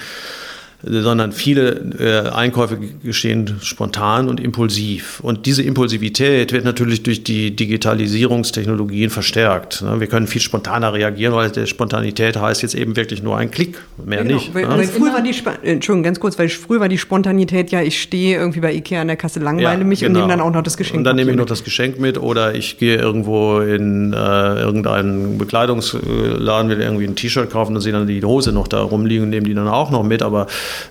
Sondern 0.83 1.31
viele 1.31 1.69
äh, 1.99 2.29
Einkäufe 2.29 2.79
geschehen 3.03 3.57
spontan 3.61 4.27
und 4.27 4.39
impulsiv. 4.39 5.19
Und 5.21 5.45
diese 5.45 5.61
Impulsivität 5.61 6.51
wird 6.53 6.65
natürlich 6.65 7.03
durch 7.03 7.23
die 7.23 7.55
Digitalisierungstechnologien 7.55 9.09
verstärkt. 9.09 9.81
Ne? 9.83 9.99
Wir 9.99 10.07
können 10.07 10.27
viel 10.27 10.41
spontaner 10.41 10.93
reagieren, 10.93 11.33
weil 11.33 11.51
der 11.51 11.67
Spontanität 11.67 12.37
heißt 12.37 12.63
jetzt 12.63 12.73
eben 12.73 12.95
wirklich 12.95 13.21
nur 13.21 13.37
ein 13.37 13.51
Klick, 13.51 13.77
mehr 14.03 14.23
genau, 14.23 14.35
nicht. 14.35 14.53
Weil, 14.53 14.67
ne? 14.67 14.77
weil 14.77 14.87
früher 14.87 15.13
war 15.13 15.21
die, 15.21 15.33
Entschuldigung, 15.63 16.03
ganz 16.03 16.19
kurz, 16.19 16.39
weil 16.39 16.49
früher 16.49 16.79
war 16.79 16.89
die 16.89 16.97
Spontanität 16.97 17.71
ja, 17.71 17.81
ich 17.81 18.01
stehe 18.01 18.37
irgendwie 18.37 18.59
bei 18.59 18.73
Ikea 18.73 19.01
an 19.01 19.07
der 19.07 19.17
Kasse, 19.17 19.39
langweile 19.39 19.79
ja, 19.79 19.85
mich 19.85 19.99
genau. 19.99 20.09
und 20.09 20.27
nehme 20.27 20.37
dann 20.37 20.41
auch 20.41 20.53
noch 20.53 20.63
das 20.63 20.77
Geschenk 20.77 20.97
Und 20.97 21.03
dann 21.03 21.15
nehme 21.15 21.31
ich 21.31 21.37
noch 21.37 21.45
das 21.45 21.63
Geschenk 21.63 21.99
mit 21.99 22.17
oder 22.17 22.55
ich 22.55 22.77
gehe 22.79 22.97
irgendwo 22.97 23.59
in 23.59 24.13
äh, 24.13 24.15
irgendeinen 24.15 25.37
Bekleidungsladen, 25.37 26.71
will 26.71 26.81
irgendwie 26.81 27.05
ein 27.05 27.15
T-Shirt 27.15 27.51
kaufen 27.51 27.75
und 27.75 27.81
sehe 27.81 27.93
dann 27.93 28.07
die 28.07 28.23
Hose 28.23 28.51
noch 28.51 28.67
da 28.67 28.81
rumliegen 28.81 29.25
und 29.25 29.29
nehme 29.29 29.45
die 29.45 29.53
dann 29.53 29.67
auch 29.67 29.91
noch 29.91 30.03
mit, 30.03 30.23
aber 30.23 30.47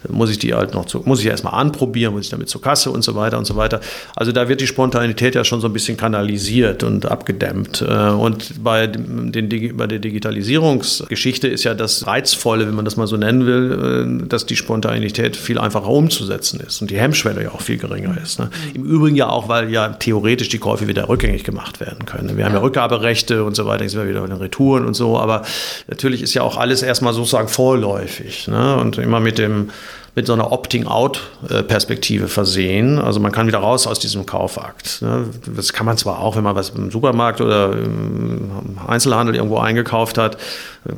muss 0.08 0.30
ich 0.30 0.38
die 0.38 0.54
halt 0.54 0.74
noch 0.74 0.86
zu, 0.86 1.02
muss 1.04 1.20
ich 1.20 1.26
erstmal 1.26 1.54
anprobieren, 1.54 2.14
muss 2.14 2.24
ich 2.24 2.30
damit 2.30 2.48
zur 2.48 2.62
Kasse 2.62 2.90
und 2.90 3.02
so 3.02 3.14
weiter 3.14 3.38
und 3.38 3.46
so 3.46 3.56
weiter. 3.56 3.80
Also 4.16 4.32
da 4.32 4.48
wird 4.48 4.60
die 4.60 4.66
Spontanität 4.66 5.34
ja 5.34 5.44
schon 5.44 5.60
so 5.60 5.68
ein 5.68 5.72
bisschen 5.72 5.96
kanalisiert 5.96 6.82
und 6.82 7.06
abgedämmt. 7.06 7.82
Äh, 7.82 8.10
und 8.10 8.62
bei, 8.62 8.86
den, 8.86 9.76
bei 9.76 9.86
der 9.86 9.98
Digitalisierungsgeschichte 9.98 11.48
ist 11.48 11.64
ja 11.64 11.74
das 11.74 12.06
Reizvolle, 12.06 12.66
wenn 12.66 12.74
man 12.74 12.84
das 12.84 12.96
mal 12.96 13.06
so 13.06 13.16
nennen 13.16 13.46
will, 13.46 14.22
äh, 14.22 14.28
dass 14.28 14.46
die 14.46 14.56
Spontanität 14.56 15.36
viel 15.36 15.58
einfacher 15.58 15.88
umzusetzen 15.88 16.60
ist 16.60 16.80
und 16.80 16.90
die 16.90 16.98
Hemmschwelle 16.98 17.42
ja 17.42 17.50
auch 17.52 17.60
viel 17.60 17.78
geringer 17.78 18.16
ist. 18.22 18.38
Ne? 18.38 18.50
Im 18.74 18.84
Übrigen 18.84 19.16
ja 19.16 19.28
auch, 19.28 19.48
weil 19.48 19.70
ja 19.70 19.88
theoretisch 19.88 20.48
die 20.48 20.58
Käufe 20.58 20.88
wieder 20.88 21.08
rückgängig 21.08 21.44
gemacht 21.44 21.80
werden 21.80 22.06
können. 22.06 22.36
Wir 22.36 22.44
haben 22.44 22.54
ja 22.54 22.60
Rückgaberechte 22.60 23.44
und 23.44 23.56
so 23.56 23.66
weiter, 23.66 23.82
jetzt 23.82 23.92
sind 23.92 24.02
wir 24.02 24.08
wieder 24.08 24.20
bei 24.20 24.26
den 24.26 24.36
Retouren 24.36 24.84
und 24.84 24.94
so, 24.94 25.18
aber 25.18 25.42
natürlich 25.88 26.22
ist 26.22 26.34
ja 26.34 26.42
auch 26.42 26.56
alles 26.56 26.82
erstmal 26.82 27.12
sozusagen 27.12 27.48
vorläufig 27.48 28.48
ne? 28.48 28.76
und 28.76 28.98
immer 28.98 29.20
mit 29.20 29.38
dem 29.38 29.69
mit 30.14 30.26
so 30.26 30.32
einer 30.32 30.50
Opting-out-Perspektive 30.50 32.28
versehen. 32.28 32.98
Also 32.98 33.20
man 33.20 33.30
kann 33.30 33.46
wieder 33.46 33.58
raus 33.58 33.86
aus 33.86 34.00
diesem 34.00 34.26
Kaufakt. 34.26 35.02
Ne? 35.02 35.26
Das 35.54 35.72
kann 35.72 35.86
man 35.86 35.96
zwar 35.96 36.18
auch, 36.18 36.36
wenn 36.36 36.42
man 36.42 36.56
was 36.56 36.70
im 36.70 36.90
Supermarkt 36.90 37.40
oder 37.40 37.72
im 37.72 38.78
Einzelhandel 38.86 39.36
irgendwo 39.36 39.58
eingekauft 39.58 40.18
hat, 40.18 40.36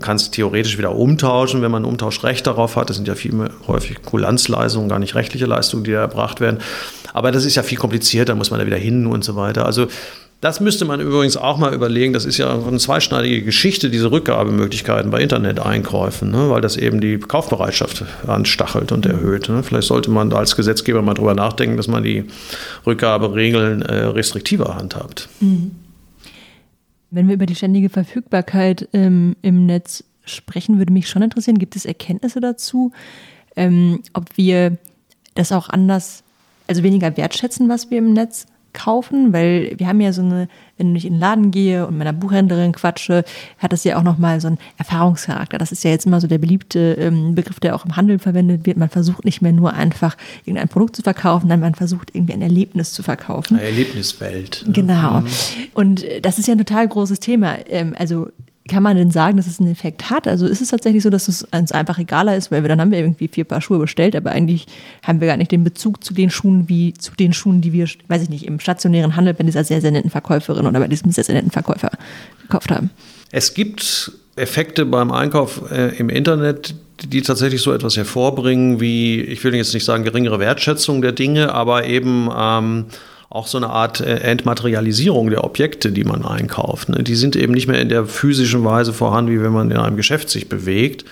kann 0.00 0.16
es 0.16 0.30
theoretisch 0.30 0.78
wieder 0.78 0.94
umtauschen, 0.94 1.60
wenn 1.60 1.70
man 1.70 1.82
ein 1.82 1.86
Umtauschrecht 1.86 2.46
darauf 2.46 2.76
hat. 2.76 2.88
Das 2.88 2.96
sind 2.96 3.06
ja 3.06 3.14
viel 3.14 3.50
häufig 3.66 4.02
Kulanzleistungen, 4.02 4.88
gar 4.88 4.98
nicht 4.98 5.14
rechtliche 5.14 5.46
Leistungen, 5.46 5.84
die 5.84 5.92
da 5.92 6.00
erbracht 6.00 6.40
werden. 6.40 6.60
Aber 7.12 7.32
das 7.32 7.44
ist 7.44 7.54
ja 7.54 7.62
viel 7.62 7.78
komplizierter, 7.78 8.34
muss 8.34 8.50
man 8.50 8.60
da 8.60 8.66
wieder 8.66 8.78
hin 8.78 9.06
und 9.06 9.24
so 9.24 9.36
weiter. 9.36 9.66
Also 9.66 9.88
das 10.43 10.59
müsste 10.59 10.84
man 10.84 11.01
übrigens 11.01 11.36
auch 11.36 11.57
mal 11.57 11.72
überlegen. 11.72 12.12
Das 12.12 12.24
ist 12.24 12.36
ja 12.36 12.53
eine 12.53 12.78
zweischneidige 12.78 13.45
Geschichte, 13.45 13.90
diese 13.90 14.11
Rückgabemöglichkeiten 14.11 15.09
bei 15.12 15.20
Interneteinkäufen, 15.20 16.32
ne? 16.32 16.51
weil 16.51 16.61
das 16.61 16.76
eben 16.76 17.01
die 17.01 17.18
Kaufbereitschaft 17.18 18.05
anstachelt 18.26 18.90
und 18.90 19.07
erhöht. 19.07 19.49
Ne? 19.49 19.62
Vielleicht 19.62 19.86
sollte 19.86 20.11
man 20.11 20.30
da 20.30 20.38
als 20.38 20.57
Gesetzgeber 20.57 21.01
mal 21.01 21.14
drüber 21.14 21.34
nachdenken, 21.34 21.76
dass 21.76 21.86
man 21.86 22.03
die 22.03 22.24
Rückgaberegeln 22.84 23.82
äh, 23.82 23.95
restriktiver 24.07 24.74
handhabt. 24.74 25.28
Mhm. 25.38 25.70
Wenn 27.12 27.28
wir 27.28 27.34
über 27.36 27.47
die 27.47 27.55
ständige 27.55 27.88
Verfügbarkeit 27.88 28.88
ähm, 28.93 29.36
im 29.43 29.64
Netz 29.66 30.03
sprechen, 30.24 30.78
würde 30.78 30.93
mich 30.93 31.09
schon 31.09 31.22
interessieren, 31.22 31.59
gibt 31.59 31.76
es 31.76 31.84
Erkenntnisse 31.84 32.40
dazu, 32.40 32.90
ähm, 33.55 34.03
ob 34.12 34.36
wir 34.36 34.76
das 35.36 35.53
auch 35.53 35.68
anders, 35.68 36.24
also 36.66 36.82
weniger 36.82 37.16
wertschätzen, 37.16 37.68
was 37.68 37.93
wir 37.93 37.99
im 37.99 38.12
Netz 38.12 38.47
kaufen, 38.72 39.32
weil 39.32 39.74
wir 39.76 39.86
haben 39.86 40.00
ja 40.00 40.12
so 40.12 40.22
eine, 40.22 40.48
wenn 40.78 40.96
ich 40.96 41.04
in 41.04 41.14
den 41.14 41.20
Laden 41.20 41.50
gehe 41.50 41.86
und 41.86 41.98
mit 41.98 42.06
einer 42.06 42.16
Buchhändlerin 42.16 42.72
quatsche, 42.72 43.24
hat 43.58 43.72
das 43.72 43.84
ja 43.84 43.98
auch 43.98 44.02
nochmal 44.02 44.40
so 44.40 44.48
einen 44.48 44.58
Erfahrungscharakter. 44.78 45.58
Das 45.58 45.72
ist 45.72 45.84
ja 45.84 45.90
jetzt 45.90 46.06
immer 46.06 46.20
so 46.20 46.26
der 46.26 46.38
beliebte 46.38 46.94
ähm, 46.94 47.34
Begriff, 47.34 47.60
der 47.60 47.74
auch 47.74 47.84
im 47.84 47.96
Handel 47.96 48.18
verwendet 48.18 48.66
wird. 48.66 48.76
Man 48.76 48.88
versucht 48.88 49.24
nicht 49.24 49.42
mehr 49.42 49.52
nur 49.52 49.74
einfach 49.74 50.16
irgendein 50.44 50.68
Produkt 50.68 50.96
zu 50.96 51.02
verkaufen, 51.02 51.42
sondern 51.42 51.60
man 51.60 51.74
versucht 51.74 52.14
irgendwie 52.14 52.34
ein 52.34 52.42
Erlebnis 52.42 52.92
zu 52.92 53.02
verkaufen. 53.02 53.58
Eine 53.58 53.66
Erlebniswelt. 53.66 54.64
Genau. 54.68 55.20
Mhm. 55.20 55.26
Und 55.74 56.04
das 56.22 56.38
ist 56.38 56.48
ja 56.48 56.54
ein 56.54 56.58
total 56.58 56.88
großes 56.88 57.20
Thema. 57.20 57.56
Ähm, 57.68 57.94
also 57.98 58.28
kann 58.68 58.82
man 58.82 58.96
denn 58.96 59.10
sagen, 59.10 59.36
dass 59.36 59.46
es 59.46 59.58
einen 59.58 59.72
Effekt 59.72 60.10
hat? 60.10 60.28
Also 60.28 60.46
ist 60.46 60.60
es 60.60 60.68
tatsächlich 60.68 61.02
so, 61.02 61.10
dass 61.10 61.26
es 61.28 61.42
uns 61.42 61.72
einfach 61.72 61.98
egaler 61.98 62.36
ist, 62.36 62.52
weil 62.52 62.62
wir 62.62 62.68
dann 62.68 62.80
haben 62.80 62.92
wir 62.92 62.98
irgendwie 62.98 63.28
vier 63.28 63.44
Paar 63.44 63.60
Schuhe 63.60 63.78
bestellt, 63.78 64.14
aber 64.14 64.30
eigentlich 64.30 64.66
haben 65.02 65.20
wir 65.20 65.26
gar 65.26 65.36
nicht 65.36 65.50
den 65.50 65.64
Bezug 65.64 66.04
zu 66.04 66.14
den 66.14 66.30
Schuhen 66.30 66.68
wie 66.68 66.94
zu 66.94 67.12
den 67.14 67.32
Schuhen, 67.32 67.60
die 67.60 67.72
wir, 67.72 67.88
weiß 68.06 68.22
ich 68.22 68.28
nicht, 68.28 68.46
im 68.46 68.60
stationären 68.60 69.16
Handel 69.16 69.34
bei 69.34 69.44
dieser 69.44 69.64
sehr, 69.64 69.80
sehr 69.80 69.90
netten 69.90 70.10
Verkäuferin 70.10 70.66
oder 70.66 70.78
bei 70.78 70.88
diesem 70.88 71.10
sehr, 71.10 71.24
sehr 71.24 71.34
netten 71.34 71.50
Verkäufer 71.50 71.90
gekauft 72.42 72.70
haben. 72.70 72.90
Es 73.32 73.54
gibt 73.54 74.12
Effekte 74.36 74.86
beim 74.86 75.10
Einkauf 75.10 75.70
äh, 75.70 75.96
im 75.96 76.08
Internet, 76.08 76.74
die 77.04 77.22
tatsächlich 77.22 77.62
so 77.62 77.72
etwas 77.72 77.96
hervorbringen, 77.96 78.80
wie, 78.80 79.20
ich 79.22 79.42
will 79.42 79.54
jetzt 79.54 79.74
nicht 79.74 79.84
sagen 79.84 80.04
geringere 80.04 80.38
Wertschätzung 80.38 81.02
der 81.02 81.12
Dinge, 81.12 81.52
aber 81.52 81.86
eben 81.86 82.30
ähm, 82.36 82.84
auch 83.33 83.47
so 83.47 83.57
eine 83.57 83.70
Art 83.70 84.01
äh, 84.01 84.16
Entmaterialisierung 84.18 85.30
der 85.30 85.43
Objekte, 85.43 85.91
die 85.91 86.05
man 86.05 86.24
einkauft. 86.24 86.91
Ne? 86.91 87.03
Die 87.03 87.14
sind 87.14 87.35
eben 87.35 87.55
nicht 87.55 87.66
mehr 87.66 87.80
in 87.80 87.89
der 87.89 88.05
physischen 88.05 88.62
Weise 88.64 88.93
vorhanden, 88.93 89.33
wie 89.33 89.43
wenn 89.43 89.53
man 89.53 89.70
in 89.70 89.78
einem 89.78 89.97
Geschäft 89.97 90.28
sich 90.28 90.51
bewegt. 90.51 91.07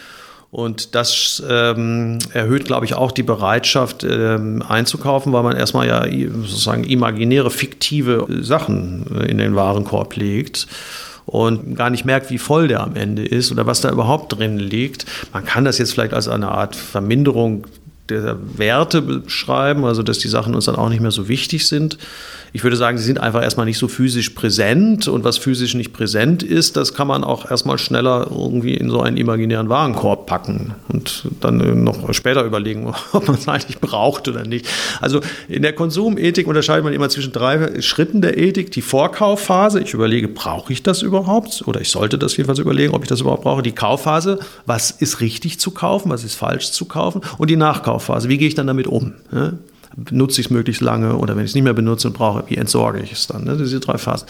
Und 0.50 0.94
das 0.94 1.42
ähm, 1.48 2.18
erhöht, 2.34 2.64
glaube 2.66 2.84
ich, 2.84 2.94
auch 2.94 3.12
die 3.12 3.22
Bereitschaft 3.22 4.04
ähm, 4.04 4.62
einzukaufen, 4.68 5.32
weil 5.32 5.44
man 5.44 5.56
erstmal 5.56 5.86
ja 5.86 6.04
sozusagen 6.42 6.84
imaginäre, 6.84 7.50
fiktive 7.50 8.26
Sachen 8.42 9.06
äh, 9.16 9.30
in 9.30 9.38
den 9.38 9.54
Warenkorb 9.54 10.16
legt 10.16 10.66
und 11.24 11.76
gar 11.76 11.88
nicht 11.88 12.04
merkt, 12.04 12.30
wie 12.30 12.38
voll 12.38 12.68
der 12.68 12.80
am 12.80 12.96
Ende 12.96 13.24
ist 13.24 13.52
oder 13.52 13.64
was 13.64 13.80
da 13.80 13.90
überhaupt 13.90 14.36
drin 14.36 14.58
liegt. 14.58 15.06
Man 15.32 15.44
kann 15.44 15.64
das 15.64 15.78
jetzt 15.78 15.92
vielleicht 15.92 16.12
als 16.12 16.28
eine 16.28 16.48
Art 16.48 16.74
Verminderung 16.74 17.66
der 18.10 18.36
Werte 18.56 19.02
beschreiben, 19.02 19.84
also 19.84 20.02
dass 20.02 20.18
die 20.18 20.28
Sachen 20.28 20.54
uns 20.54 20.66
dann 20.66 20.76
auch 20.76 20.88
nicht 20.88 21.00
mehr 21.00 21.10
so 21.10 21.28
wichtig 21.28 21.66
sind. 21.66 21.98
Ich 22.52 22.64
würde 22.64 22.76
sagen, 22.76 22.98
sie 22.98 23.04
sind 23.04 23.20
einfach 23.20 23.42
erstmal 23.42 23.66
nicht 23.66 23.78
so 23.78 23.86
physisch 23.86 24.30
präsent 24.30 25.06
und 25.06 25.22
was 25.22 25.38
physisch 25.38 25.74
nicht 25.74 25.92
präsent 25.92 26.42
ist, 26.42 26.76
das 26.76 26.94
kann 26.94 27.06
man 27.06 27.22
auch 27.22 27.48
erstmal 27.48 27.78
schneller 27.78 28.26
irgendwie 28.28 28.74
in 28.74 28.90
so 28.90 29.00
einen 29.00 29.16
imaginären 29.16 29.68
Warenkorb 29.68 30.26
packen 30.26 30.74
und 30.88 31.26
dann 31.40 31.84
noch 31.84 32.12
später 32.12 32.44
überlegen, 32.44 32.92
ob 33.12 33.28
man 33.28 33.36
es 33.36 33.46
eigentlich 33.46 33.78
braucht 33.78 34.26
oder 34.26 34.44
nicht. 34.44 34.66
Also 35.00 35.20
in 35.48 35.62
der 35.62 35.74
Konsumethik 35.74 36.48
unterscheidet 36.48 36.82
man 36.82 36.92
immer 36.92 37.08
zwischen 37.08 37.32
drei 37.32 37.80
Schritten 37.80 38.20
der 38.20 38.36
Ethik. 38.36 38.72
Die 38.72 38.82
Vorkaufphase, 38.82 39.80
ich 39.80 39.94
überlege, 39.94 40.26
brauche 40.26 40.72
ich 40.72 40.82
das 40.82 41.02
überhaupt? 41.02 41.62
Oder 41.66 41.80
ich 41.80 41.90
sollte 41.90 42.18
das 42.18 42.36
jedenfalls 42.36 42.58
überlegen, 42.58 42.94
ob 42.94 43.02
ich 43.02 43.08
das 43.08 43.20
überhaupt 43.20 43.44
brauche. 43.44 43.62
Die 43.62 43.72
Kaufphase, 43.72 44.40
was 44.66 44.90
ist 44.90 45.20
richtig 45.20 45.60
zu 45.60 45.70
kaufen, 45.70 46.10
was 46.10 46.24
ist 46.24 46.34
falsch 46.34 46.72
zu 46.72 46.84
kaufen? 46.86 47.20
Und 47.38 47.48
die 47.48 47.56
Nachkaufphase, 47.56 47.99
wie 48.08 48.38
gehe 48.38 48.48
ich 48.48 48.54
dann 48.54 48.66
damit 48.66 48.86
um? 48.86 49.12
benutze 49.96 50.40
ich 50.40 50.46
es 50.46 50.50
möglichst 50.50 50.82
lange 50.82 51.16
oder 51.16 51.36
wenn 51.36 51.44
ich 51.44 51.50
es 51.50 51.54
nicht 51.54 51.64
mehr 51.64 51.72
benutze 51.72 52.08
und 52.08 52.14
brauche, 52.14 52.44
wie 52.48 52.56
entsorge 52.56 53.00
ich 53.00 53.12
es 53.12 53.26
dann? 53.26 53.44
Ne? 53.44 53.56
Diese 53.56 53.80
drei 53.80 53.98
Phasen. 53.98 54.26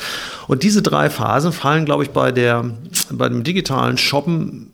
Und 0.49 0.63
diese 0.63 0.83
drei 0.83 1.11
Phasen 1.11 1.53
fallen, 1.53 1.85
glaube 1.85 2.03
ich, 2.03 2.11
bei, 2.11 2.33
der, 2.33 2.71
bei 3.11 3.29
dem 3.29 3.45
digitalen 3.45 3.99
Shoppen 3.99 4.71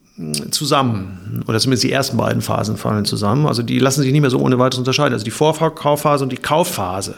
zusammen. 0.50 1.44
Oder 1.46 1.58
zumindest 1.58 1.84
die 1.84 1.92
ersten 1.92 2.16
beiden 2.16 2.40
Phasen 2.40 2.76
fallen 2.76 3.04
zusammen. 3.04 3.46
Also 3.46 3.62
die 3.62 3.78
lassen 3.78 4.02
sich 4.02 4.12
nicht 4.12 4.22
mehr 4.22 4.30
so 4.30 4.38
ohne 4.38 4.58
weiteres 4.58 4.78
unterscheiden. 4.78 5.12
Also 5.12 5.24
die 5.24 5.30
Vorkaufphase 5.30 6.24
und 6.24 6.32
die 6.32 6.38
Kaufphase 6.38 7.16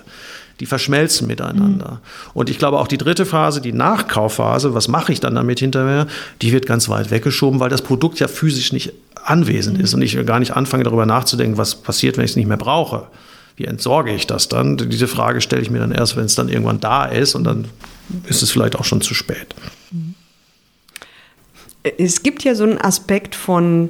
die 0.60 0.66
verschmelzen 0.66 1.26
miteinander. 1.26 1.90
Mhm. 1.92 2.30
Und 2.34 2.50
ich 2.50 2.58
glaube 2.58 2.78
auch 2.78 2.88
die 2.88 2.98
dritte 2.98 3.26
Phase, 3.26 3.60
die 3.60 3.72
Nachkaufphase, 3.72 4.74
was 4.74 4.88
mache 4.88 5.12
ich 5.12 5.20
dann 5.20 5.34
damit 5.34 5.60
hinterher, 5.60 6.06
die 6.42 6.52
wird 6.52 6.66
ganz 6.66 6.88
weit 6.88 7.10
weggeschoben, 7.10 7.60
weil 7.60 7.70
das 7.70 7.82
Produkt 7.82 8.18
ja 8.20 8.28
physisch 8.28 8.72
nicht 8.72 8.92
anwesend 9.24 9.78
mhm. 9.78 9.84
ist 9.84 9.94
und 9.94 10.02
ich 10.02 10.26
gar 10.26 10.38
nicht 10.40 10.56
anfange 10.56 10.84
darüber 10.84 11.06
nachzudenken, 11.06 11.58
was 11.58 11.76
passiert, 11.76 12.16
wenn 12.16 12.24
ich 12.24 12.32
es 12.32 12.36
nicht 12.36 12.48
mehr 12.48 12.56
brauche 12.56 13.06
wie 13.58 13.64
entsorge 13.64 14.12
ich 14.12 14.26
das 14.26 14.48
dann? 14.48 14.76
Diese 14.76 15.08
Frage 15.08 15.40
stelle 15.40 15.60
ich 15.60 15.70
mir 15.70 15.80
dann 15.80 15.90
erst, 15.90 16.16
wenn 16.16 16.24
es 16.24 16.36
dann 16.36 16.48
irgendwann 16.48 16.78
da 16.78 17.06
ist 17.06 17.34
und 17.34 17.42
dann 17.42 17.66
ist 18.28 18.40
es 18.40 18.52
vielleicht 18.52 18.76
auch 18.76 18.84
schon 18.84 19.00
zu 19.00 19.14
spät. 19.14 19.54
Es 21.98 22.22
gibt 22.22 22.44
ja 22.44 22.54
so 22.54 22.62
einen 22.62 22.78
Aspekt 22.78 23.34
von 23.34 23.88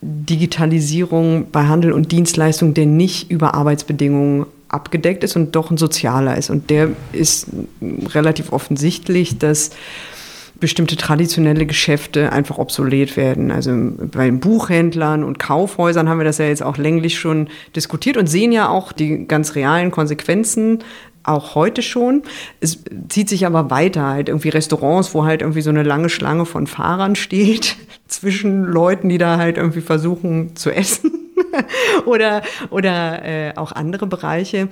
Digitalisierung 0.00 1.50
bei 1.50 1.64
Handel 1.64 1.92
und 1.92 2.12
Dienstleistung, 2.12 2.74
der 2.74 2.86
nicht 2.86 3.30
über 3.30 3.54
Arbeitsbedingungen 3.54 4.46
abgedeckt 4.68 5.24
ist 5.24 5.36
und 5.36 5.54
doch 5.54 5.70
ein 5.70 5.76
sozialer 5.76 6.36
ist. 6.36 6.50
Und 6.50 6.70
der 6.70 6.90
ist 7.12 7.48
relativ 7.80 8.52
offensichtlich, 8.52 9.38
dass 9.38 9.70
bestimmte 10.58 10.96
traditionelle 10.96 11.66
Geschäfte 11.66 12.32
einfach 12.32 12.58
obsolet 12.58 13.16
werden. 13.16 13.50
Also 13.50 13.72
bei 14.10 14.30
Buchhändlern 14.30 15.22
und 15.22 15.38
Kaufhäusern 15.38 16.08
haben 16.08 16.18
wir 16.18 16.24
das 16.24 16.38
ja 16.38 16.46
jetzt 16.46 16.62
auch 16.62 16.78
länglich 16.78 17.18
schon 17.18 17.48
diskutiert 17.74 18.16
und 18.16 18.26
sehen 18.26 18.52
ja 18.52 18.68
auch 18.68 18.92
die 18.92 19.26
ganz 19.28 19.54
realen 19.54 19.90
Konsequenzen 19.90 20.78
auch 21.26 21.54
heute 21.54 21.82
schon. 21.82 22.22
Es 22.60 22.78
zieht 23.08 23.28
sich 23.28 23.46
aber 23.46 23.70
weiter, 23.70 24.06
halt 24.06 24.28
irgendwie 24.28 24.48
Restaurants, 24.48 25.14
wo 25.14 25.24
halt 25.24 25.42
irgendwie 25.42 25.62
so 25.62 25.70
eine 25.70 25.82
lange 25.82 26.08
Schlange 26.08 26.46
von 26.46 26.66
Fahrern 26.66 27.16
steht, 27.16 27.76
zwischen 28.08 28.64
Leuten, 28.64 29.08
die 29.08 29.18
da 29.18 29.36
halt 29.36 29.56
irgendwie 29.56 29.80
versuchen 29.80 30.56
zu 30.56 30.70
essen 30.70 31.10
oder, 32.06 32.42
oder 32.70 33.24
äh, 33.24 33.52
auch 33.56 33.72
andere 33.72 34.06
Bereiche. 34.06 34.68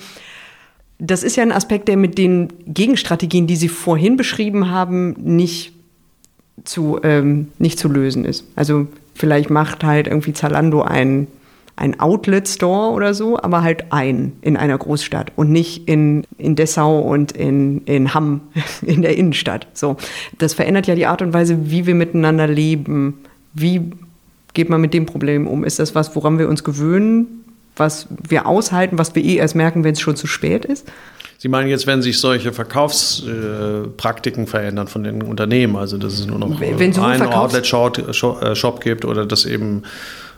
Das 0.99 1.23
ist 1.23 1.37
ja 1.37 1.43
ein 1.43 1.53
Aspekt, 1.53 1.89
der 1.89 1.97
mit 1.97 2.19
den 2.19 2.53
Gegenstrategien, 2.67 3.47
die 3.47 3.57
Sie 3.57 3.69
vorhin 3.69 4.17
beschrieben 4.17 4.71
haben, 4.71 5.15
nicht 5.19 5.73
zu, 6.63 7.01
ähm, 7.03 7.49
nicht 7.59 7.79
zu 7.79 7.89
lösen 7.89 8.25
ist. 8.25 8.45
Also 8.55 8.87
vielleicht 9.15 9.51
macht 9.51 9.85
halt 9.85 10.07
irgendwie 10.07 10.33
Zalando 10.33 10.83
ein, 10.83 11.27
ein 11.77 11.99
Outlet-Store 11.99 12.93
oder 12.93 13.15
so, 13.15 13.39
aber 13.39 13.63
halt 13.63 13.93
ein 13.93 14.33
in 14.43 14.57
einer 14.57 14.79
Großstadt 14.79 15.33
und 15.35 15.51
nicht 15.51 15.89
in, 15.89 16.25
in 16.39 16.55
Dessau 16.55 17.01
und 17.01 17.33
in, 17.33 17.83
in 17.85 18.15
Hamm 18.15 18.43
in 18.83 19.03
der 19.03 19.17
Innenstadt. 19.17 19.67
So, 19.75 19.97
das 20.39 20.55
verändert 20.55 20.87
ja 20.87 20.95
die 20.95 21.07
Art 21.07 21.21
und 21.23 21.33
Weise, 21.33 21.71
wie 21.71 21.87
wir 21.87 21.95
miteinander 21.95 22.47
leben. 22.47 23.19
Wie 23.55 23.91
geht 24.55 24.71
man 24.71 24.81
mit 24.81 24.95
dem 24.95 25.07
Problem 25.07 25.49
um? 25.49 25.65
Ist 25.65 25.81
das 25.81 25.95
was, 25.95 26.15
woran 26.15 26.39
wir 26.39 26.49
uns 26.49 26.63
gewöhnen, 26.63 27.45
was 27.77 28.07
wir 28.29 28.47
aushalten, 28.47 28.99
was 28.99 29.15
wir 29.17 29.25
eh 29.25 29.37
erst 29.37 29.57
merken, 29.57 29.83
wenn 29.83 29.95
es 29.95 30.01
schon 30.01 30.15
zu 30.15 30.29
spät 30.29 30.65
ist? 30.65 30.87
Sie 31.39 31.49
meinen 31.49 31.69
jetzt, 31.69 31.89
wenn 31.89 32.01
sich 32.01 32.19
solche 32.19 32.53
Verkaufspraktiken 32.53 34.45
äh, 34.45 34.47
verändern 34.47 34.87
von 34.87 35.03
den 35.03 35.23
Unternehmen, 35.23 35.75
also 35.77 35.99
dass 35.99 36.15
es 36.15 36.27
nur 36.27 36.39
noch 36.39 36.61
wenn 36.61 36.99
einen 36.99 37.33
Outlet-Shop 37.33 38.81
gibt 38.81 39.05
oder 39.05 39.27
dass 39.27 39.45
eben 39.45 39.83
äh, 39.83 39.87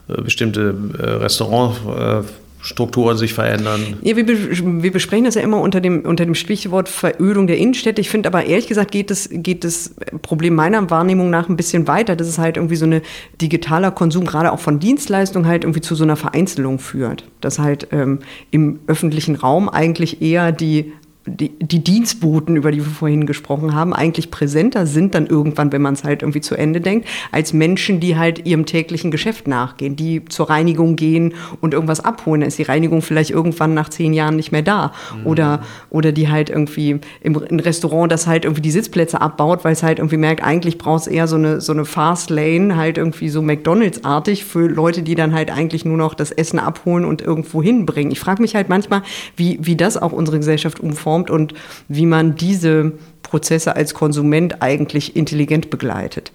bestimmte 0.09 0.75
äh, 0.99 1.03
Restaurantstrukturen 1.03 3.17
sich 3.17 3.35
verändern. 3.35 3.99
Ja, 4.03 4.17
wir, 4.17 4.27
wir, 4.27 4.93
besprechen 4.93 5.25
das 5.25 5.35
ja 5.35 5.43
immer 5.43 5.61
unter 5.61 5.81
dem, 5.81 6.03
unter 6.03 6.25
dem 6.25 6.35
Stichwort 6.35 6.89
Verödung 6.89 7.47
der 7.47 7.59
Innenstädte. 7.59 8.01
Ich 8.01 8.09
finde 8.09 8.29
aber 8.29 8.45
ehrlich 8.45 8.69
gesagt 8.69 8.93
geht 8.93 9.11
das, 9.11 9.29
geht 9.31 9.65
das 9.65 9.95
Problem 10.23 10.55
meiner 10.55 10.89
Wahrnehmung 10.91 11.31
nach 11.31 11.49
ein 11.49 11.57
bisschen 11.57 11.89
weiter, 11.89 12.17
dass 12.17 12.29
es 12.29 12.39
halt 12.39 12.57
irgendwie 12.57 12.77
so 12.77 12.87
eine 12.87 13.03
digitaler 13.41 13.91
Konsum, 13.91 14.27
gerade 14.27 14.53
auch 14.53 14.61
von 14.61 14.79
Dienstleistungen, 14.79 15.49
halt 15.49 15.65
irgendwie 15.65 15.81
zu 15.81 15.95
so 15.95 16.05
einer 16.05 16.17
Vereinzelung 16.17 16.79
führt. 16.79 17.25
Dass 17.41 17.59
halt 17.59 17.89
ähm, 17.91 18.21
im 18.51 18.81
öffentlichen 18.87 19.35
Raum 19.35 19.69
eigentlich 19.69 20.23
eher 20.23 20.53
die 20.53 20.93
die, 21.27 21.51
die 21.59 21.83
Dienstboten, 21.83 22.55
über 22.57 22.71
die 22.71 22.79
wir 22.79 22.85
vorhin 22.85 23.27
gesprochen 23.27 23.75
haben, 23.75 23.93
eigentlich 23.93 24.31
präsenter 24.31 24.87
sind 24.87 25.15
dann 25.15 25.27
irgendwann, 25.27 25.73
wenn 25.73 25.83
man 25.83 25.95
es 25.95 26.05
halt 26.05 26.23
irgendwie 26.23 26.41
zu 26.41 26.55
Ende 26.55 26.81
denkt, 26.81 27.09
als 27.33 27.53
Menschen, 27.53 27.99
die 27.99 28.17
halt 28.17 28.47
ihrem 28.47 28.65
täglichen 28.65 29.11
Geschäft 29.11 29.49
nachgehen, 29.49 29.97
die 29.97 30.25
zur 30.27 30.49
Reinigung 30.49 30.95
gehen 30.95 31.35
und 31.61 31.75
irgendwas 31.75 32.01
abholen. 32.01 32.43
Da 32.43 32.47
ist 32.47 32.59
die 32.59 32.63
Reinigung 32.63 33.03
vielleicht 33.03 33.31
irgendwann 33.31 33.75
nach 33.75 33.89
zehn 33.89 34.13
Jahren 34.13 34.37
nicht 34.37 34.53
mehr 34.53 34.63
da. 34.63 34.93
Mhm. 35.19 35.27
Oder, 35.27 35.63
oder 35.91 36.13
die 36.13 36.29
halt 36.29 36.49
irgendwie 36.49 37.01
im, 37.21 37.43
im, 37.43 37.59
Restaurant 37.59 38.13
das 38.13 38.29
halt 38.29 38.45
irgendwie 38.45 38.63
die 38.63 38.71
Sitzplätze 38.71 39.21
abbaut, 39.21 39.65
weil 39.65 39.73
es 39.73 39.83
halt 39.83 39.99
irgendwie 39.99 40.19
merkt, 40.19 40.45
eigentlich 40.45 40.79
braucht 40.79 41.03
es 41.03 41.07
eher 41.09 41.27
so 41.27 41.37
eine, 41.37 41.61
so 41.61 41.73
eine 41.73 41.85
Fast 41.85 42.31
Lane, 42.31 42.77
halt 42.77 42.99
irgendwie 42.99 43.29
so 43.29 43.43
McDonalds-artig 43.43 44.45
für 44.45 44.69
Leute, 44.69 45.03
die 45.03 45.17
dann 45.17 45.35
halt 45.35 45.51
eigentlich 45.51 45.85
nur 45.85 45.97
noch 45.97 46.15
das 46.15 46.31
Essen 46.31 46.61
abholen 46.61 47.05
und 47.05 47.21
irgendwo 47.21 47.63
hinbringen. 47.63 48.13
Ich 48.13 48.21
frage 48.21 48.43
mich 48.43 48.55
halt 48.55 48.69
manchmal, 48.69 49.03
wie, 49.37 49.59
wie 49.61 49.75
das 49.75 49.97
auch 49.97 50.13
unsere 50.13 50.39
Gesellschaft 50.39 50.79
umformt 50.79 51.16
formt 51.17 51.31
und 51.31 51.55
wie 51.89 52.07
man 52.07 52.37
diese 52.37 52.93
Prozesse 53.23 53.75
als 53.75 53.95
Konsument 53.95 54.63
eigentlich 54.63 55.17
intelligent 55.17 55.71
begleitet. 55.71 56.33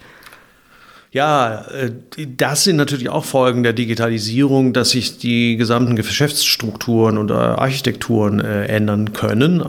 Ja, 1.12 1.66
äh, 1.70 1.90
das 2.36 2.64
sind 2.64 2.76
natürlich 2.76 3.10
auch 3.10 3.24
Folgen 3.24 3.62
der 3.62 3.74
Digitalisierung, 3.74 4.72
dass 4.72 4.90
sich 4.90 5.18
die 5.18 5.56
gesamten 5.56 5.94
Geschäftsstrukturen 5.94 7.18
oder 7.18 7.58
Architekturen 7.58 8.40
äh, 8.40 8.66
ändern 8.66 9.12
können. 9.12 9.62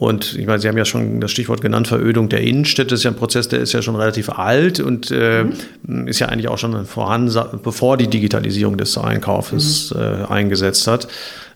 Ähm, 0.00 0.08
und 0.08 0.34
ich 0.38 0.46
meine, 0.46 0.60
Sie 0.60 0.68
haben 0.68 0.78
ja 0.78 0.84
schon 0.84 1.20
das 1.20 1.30
Stichwort 1.30 1.60
genannt, 1.60 1.88
Verödung 1.88 2.28
der 2.28 2.40
Innenstädte. 2.40 2.90
Das 2.90 3.00
ist 3.00 3.04
ja 3.04 3.10
ein 3.10 3.16
Prozess, 3.16 3.48
der 3.48 3.60
ist 3.60 3.72
ja 3.72 3.82
schon 3.82 3.96
relativ 3.96 4.30
alt 4.30 4.80
und 4.80 5.10
äh, 5.10 5.44
mhm. 5.82 6.08
ist 6.08 6.18
ja 6.20 6.28
eigentlich 6.28 6.48
auch 6.48 6.58
schon 6.58 6.86
vorhanden, 6.86 7.34
bevor 7.62 7.96
die 7.96 8.08
Digitalisierung 8.08 8.76
des 8.76 8.96
Einkaufes 8.96 9.92
mhm. 9.94 10.00
äh, 10.00 10.24
eingesetzt 10.26 10.86
hat. 10.86 11.08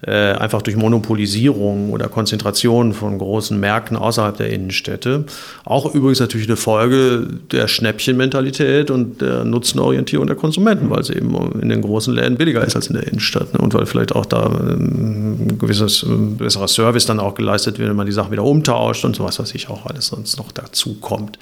Äh, 0.04 0.32
einfach 0.32 0.62
durch 0.62 0.76
Monopolisierung 0.76 1.90
oder 1.90 2.08
Konzentration 2.08 2.92
von 2.92 3.18
großen 3.18 3.58
Märkten 3.60 3.96
außerhalb 3.96 4.36
der 4.36 4.50
Innenstädte. 4.50 5.26
Auch 5.64 5.94
übrigens 5.94 6.18
natürlich 6.18 6.48
eine 6.48 6.56
Folge 6.56 7.28
der 7.52 7.68
Schnäppchenmentalität 7.68 8.90
und 8.90 9.20
der 9.20 9.44
Nutzenorientierung 9.44 10.26
der 10.26 10.34
Konsumenten, 10.34 10.90
weil 10.90 11.02
es 11.02 11.10
eben 11.10 11.52
in 11.60 11.68
den 11.68 11.82
großen 11.82 12.12
Läden 12.12 12.36
billiger 12.36 12.64
ist 12.64 12.74
als 12.74 12.88
in 12.88 12.94
der 12.94 13.06
Innenstadt. 13.06 13.52
Ne? 13.52 13.60
Und 13.60 13.74
weil 13.74 13.86
vielleicht 13.86 14.12
auch 14.12 14.26
da 14.26 14.46
ähm, 14.46 15.36
ein 15.50 15.58
gewisses 15.58 16.02
ein 16.02 16.36
besserer 16.36 16.66
Service 16.66 17.06
dann 17.06 17.20
auch 17.20 17.36
geleistet 17.36 17.78
wird, 17.78 17.88
wenn 17.88 17.96
man 17.96 18.06
die 18.06 18.12
Sachen 18.12 18.31
wieder 18.32 18.44
umtauscht 18.44 19.04
und 19.04 19.14
sowas, 19.14 19.38
was 19.38 19.54
ich 19.54 19.68
auch 19.68 19.86
alles 19.86 20.08
sonst 20.08 20.38
noch 20.38 20.52
dazu 20.52 20.94
kommt. 20.94 21.38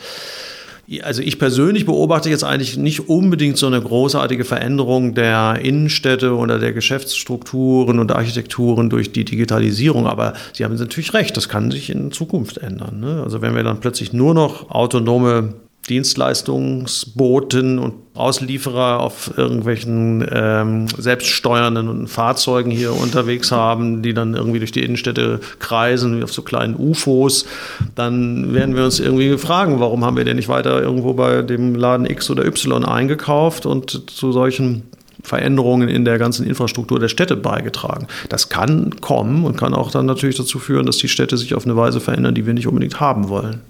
Also 1.03 1.22
ich 1.22 1.38
persönlich 1.38 1.86
beobachte 1.86 2.30
jetzt 2.30 2.43
eigentlich 2.43 2.76
nicht 2.76 3.09
unbedingt 3.09 3.57
so 3.57 3.68
eine 3.68 3.80
großartige 3.80 4.45
Veränderung 4.45 5.14
der 5.14 5.61
Innenstädte 5.62 6.34
oder 6.34 6.59
der 6.59 6.72
Geschäftsstrukturen 6.72 8.01
und 8.01 8.11
Architekturen 8.11 8.91
durch 8.91 9.12
die 9.12 9.24
Digitalisierung, 9.24 10.09
aber 10.09 10.34
Sie 10.53 10.64
haben 10.64 10.74
natürlich 10.74 11.14
recht, 11.14 11.36
das 11.36 11.49
kann 11.49 11.70
sich 11.70 11.91
in 11.91 12.11
Zukunft 12.11 12.59
ändern. 12.59 12.99
Ne? 12.99 13.22
Also 13.22 13.41
wenn 13.41 13.55
wir 13.55 13.62
dann 13.62 13.78
plötzlich 13.78 14.12
nur 14.12 14.34
noch 14.34 14.70
autonome 14.70 15.55
Dienstleistungsboten 15.91 17.78
und 17.78 17.95
Auslieferer 18.14 19.01
auf 19.01 19.36
irgendwelchen 19.36 20.26
ähm, 20.30 20.86
selbststeuernden 20.97 22.07
Fahrzeugen 22.07 22.70
hier 22.70 22.95
unterwegs 22.95 23.51
haben, 23.51 24.03
die 24.03 24.14
dann 24.14 24.34
irgendwie 24.34 24.59
durch 24.59 24.72
die 24.72 24.82
Innenstädte 24.82 25.41
kreisen, 25.59 26.18
wie 26.18 26.22
auf 26.22 26.32
so 26.32 26.43
kleinen 26.43 26.76
UFOs, 26.76 27.47
dann 27.95 28.55
werden 28.55 28.76
wir 28.76 28.84
uns 28.84 29.01
irgendwie 29.01 29.36
fragen, 29.38 29.80
warum 29.80 30.05
haben 30.05 30.16
wir 30.16 30.24
denn 30.24 30.36
nicht 30.36 30.49
weiter 30.49 30.80
irgendwo 30.82 31.14
bei 31.14 31.43
dem 31.43 31.74
Laden 31.74 32.07
X 32.07 32.30
oder 32.30 32.45
Y 32.45 32.84
eingekauft 32.84 33.66
und 33.66 34.11
zu 34.11 34.32
solchen 34.32 34.82
Veränderungen 35.22 35.88
in 35.88 36.05
der 36.05 36.18
ganzen 36.18 36.47
Infrastruktur 36.47 36.99
der 36.99 37.09
Städte 37.09 37.36
beigetragen. 37.36 38.07
Das 38.28 38.49
kann 38.49 39.01
kommen 39.01 39.45
und 39.45 39.57
kann 39.57 39.74
auch 39.74 39.91
dann 39.91 40.07
natürlich 40.07 40.36
dazu 40.36 40.59
führen, 40.59 40.86
dass 40.86 40.99
die 40.99 41.09
Städte 41.09 41.36
sich 41.36 41.55
auf 41.55 41.64
eine 41.64 41.76
Weise 41.76 42.01
verändern, 42.01 42.34
die 42.34 42.47
wir 42.47 42.55
nicht 42.55 42.66
unbedingt 42.66 43.01
haben 43.01 43.28
wollen. 43.28 43.61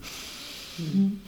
Mhm. 0.79 1.20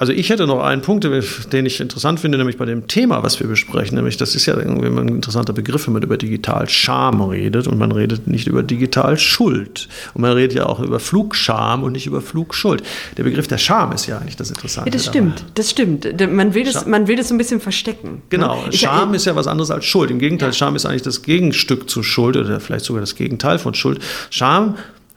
Also 0.00 0.14
ich 0.14 0.30
hätte 0.30 0.46
noch 0.46 0.62
einen 0.62 0.80
Punkt, 0.80 1.04
den 1.04 1.66
ich 1.66 1.78
interessant 1.78 2.20
finde, 2.20 2.38
nämlich 2.38 2.56
bei 2.56 2.64
dem 2.64 2.86
Thema, 2.86 3.22
was 3.22 3.38
wir 3.38 3.46
besprechen, 3.46 3.96
nämlich 3.96 4.16
das 4.16 4.34
ist 4.34 4.46
ja 4.46 4.56
irgendwie 4.56 4.86
ein 4.86 5.08
interessanter 5.08 5.52
Begriff, 5.52 5.86
wenn 5.86 5.92
man 5.92 6.02
über 6.02 6.16
digital 6.16 6.66
Scham 6.70 7.20
redet 7.20 7.68
und 7.68 7.76
man 7.76 7.92
redet 7.92 8.26
nicht 8.26 8.46
über 8.46 8.62
digital 8.62 9.18
Schuld. 9.18 9.88
Und 10.14 10.22
man 10.22 10.32
redet 10.32 10.56
ja 10.56 10.64
auch 10.64 10.80
über 10.80 11.00
Flugscham 11.00 11.82
und 11.82 11.92
nicht 11.92 12.06
über 12.06 12.22
Flugschuld. 12.22 12.82
Der 13.18 13.24
Begriff 13.24 13.46
der 13.46 13.58
Scham 13.58 13.92
ist 13.92 14.06
ja 14.06 14.16
eigentlich 14.16 14.36
das 14.36 14.48
Interessante. 14.48 14.88
Ja, 14.88 14.92
das 14.94 15.04
stimmt, 15.04 15.40
dabei. 15.40 15.50
das 15.56 15.70
stimmt. 15.70 16.32
Man 16.32 16.54
will 16.54 16.64
das, 16.64 16.86
man 16.86 17.06
will 17.06 17.16
das 17.16 17.28
so 17.28 17.34
ein 17.34 17.38
bisschen 17.38 17.60
verstecken. 17.60 18.10
Ne? 18.10 18.22
Genau, 18.30 18.64
ich, 18.70 18.80
Scham 18.80 19.12
ist 19.12 19.26
ja 19.26 19.36
was 19.36 19.46
anderes 19.46 19.70
als 19.70 19.84
Schuld. 19.84 20.10
Im 20.10 20.18
Gegenteil, 20.18 20.48
ja. 20.48 20.54
Scham 20.54 20.76
ist 20.76 20.86
eigentlich 20.86 21.02
das 21.02 21.20
Gegenstück 21.20 21.90
zu 21.90 22.02
Schuld 22.02 22.38
oder 22.38 22.58
vielleicht 22.60 22.86
sogar 22.86 23.02
das 23.02 23.16
Gegenteil 23.16 23.58
von 23.58 23.74
Schuld. 23.74 24.00
Scham 24.30 24.76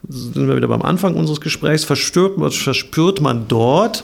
sind 0.10 0.50
wir 0.50 0.58
wieder 0.58 0.68
beim 0.68 0.82
Anfang 0.82 1.16
unseres 1.16 1.40
Gesprächs, 1.40 1.86
verspürt, 1.86 2.54
verspürt 2.54 3.22
man 3.22 3.48
dort, 3.48 4.04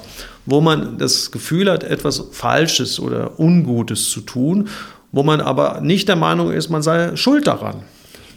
wo 0.49 0.61
man 0.61 0.97
das 0.97 1.31
Gefühl 1.31 1.69
hat, 1.69 1.83
etwas 1.83 2.23
Falsches 2.31 2.99
oder 2.99 3.39
Ungutes 3.39 4.09
zu 4.09 4.21
tun, 4.21 4.69
wo 5.11 5.23
man 5.23 5.41
aber 5.41 5.81
nicht 5.81 6.07
der 6.07 6.15
Meinung 6.15 6.51
ist, 6.51 6.69
man 6.69 6.81
sei 6.81 7.15
schuld 7.15 7.47
daran, 7.47 7.83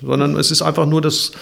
sondern 0.03 0.37
es 0.37 0.51
ist 0.51 0.63
einfach 0.63 0.87
nur 0.87 1.01
das 1.01 1.33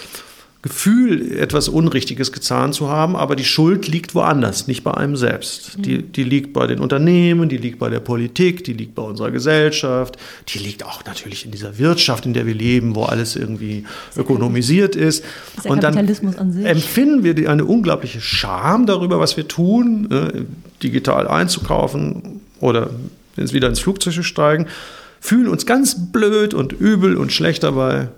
Gefühl, 0.63 1.39
etwas 1.39 1.69
Unrichtiges 1.69 2.31
getan 2.31 2.71
zu 2.71 2.87
haben, 2.87 3.15
aber 3.15 3.35
die 3.35 3.43
Schuld 3.43 3.87
liegt 3.87 4.13
woanders, 4.13 4.67
nicht 4.67 4.83
bei 4.83 4.93
einem 4.93 5.15
selbst. 5.15 5.83
Die, 5.83 5.97
mhm. 5.97 6.11
die 6.11 6.23
liegt 6.23 6.53
bei 6.53 6.67
den 6.67 6.79
Unternehmen, 6.79 7.49
die 7.49 7.57
liegt 7.57 7.79
bei 7.79 7.89
der 7.89 7.99
Politik, 7.99 8.63
die 8.63 8.73
liegt 8.73 8.93
bei 8.93 9.01
unserer 9.01 9.31
Gesellschaft, 9.31 10.17
die 10.49 10.59
liegt 10.59 10.85
auch 10.85 11.03
natürlich 11.03 11.45
in 11.45 11.51
dieser 11.51 11.79
Wirtschaft, 11.79 12.27
in 12.27 12.33
der 12.33 12.45
wir 12.45 12.53
leben, 12.53 12.93
wo 12.93 13.03
alles 13.05 13.35
irgendwie 13.35 13.85
ökonomisiert 14.15 14.95
ist. 14.95 15.25
ist 15.57 15.65
Und 15.65 15.81
dann 15.81 15.97
empfinden 15.97 17.23
wir 17.23 17.49
eine 17.49 17.65
unglaubliche 17.65 18.21
Scham 18.21 18.85
darüber, 18.85 19.19
was 19.19 19.37
wir 19.37 19.47
tun, 19.47 20.11
äh, 20.11 20.43
digital 20.83 21.27
einzukaufen 21.27 22.41
oder 22.59 22.91
wieder 23.35 23.67
ins 23.67 23.79
Flugzeug 23.79 24.13
zu 24.13 24.21
steigen, 24.21 24.67
fühlen 25.19 25.47
uns 25.47 25.65
ganz 25.65 26.11
blöd 26.11 26.53
und 26.53 26.71
übel 26.71 27.17
und 27.17 27.33
schlecht 27.33 27.63
dabei 27.63 28.09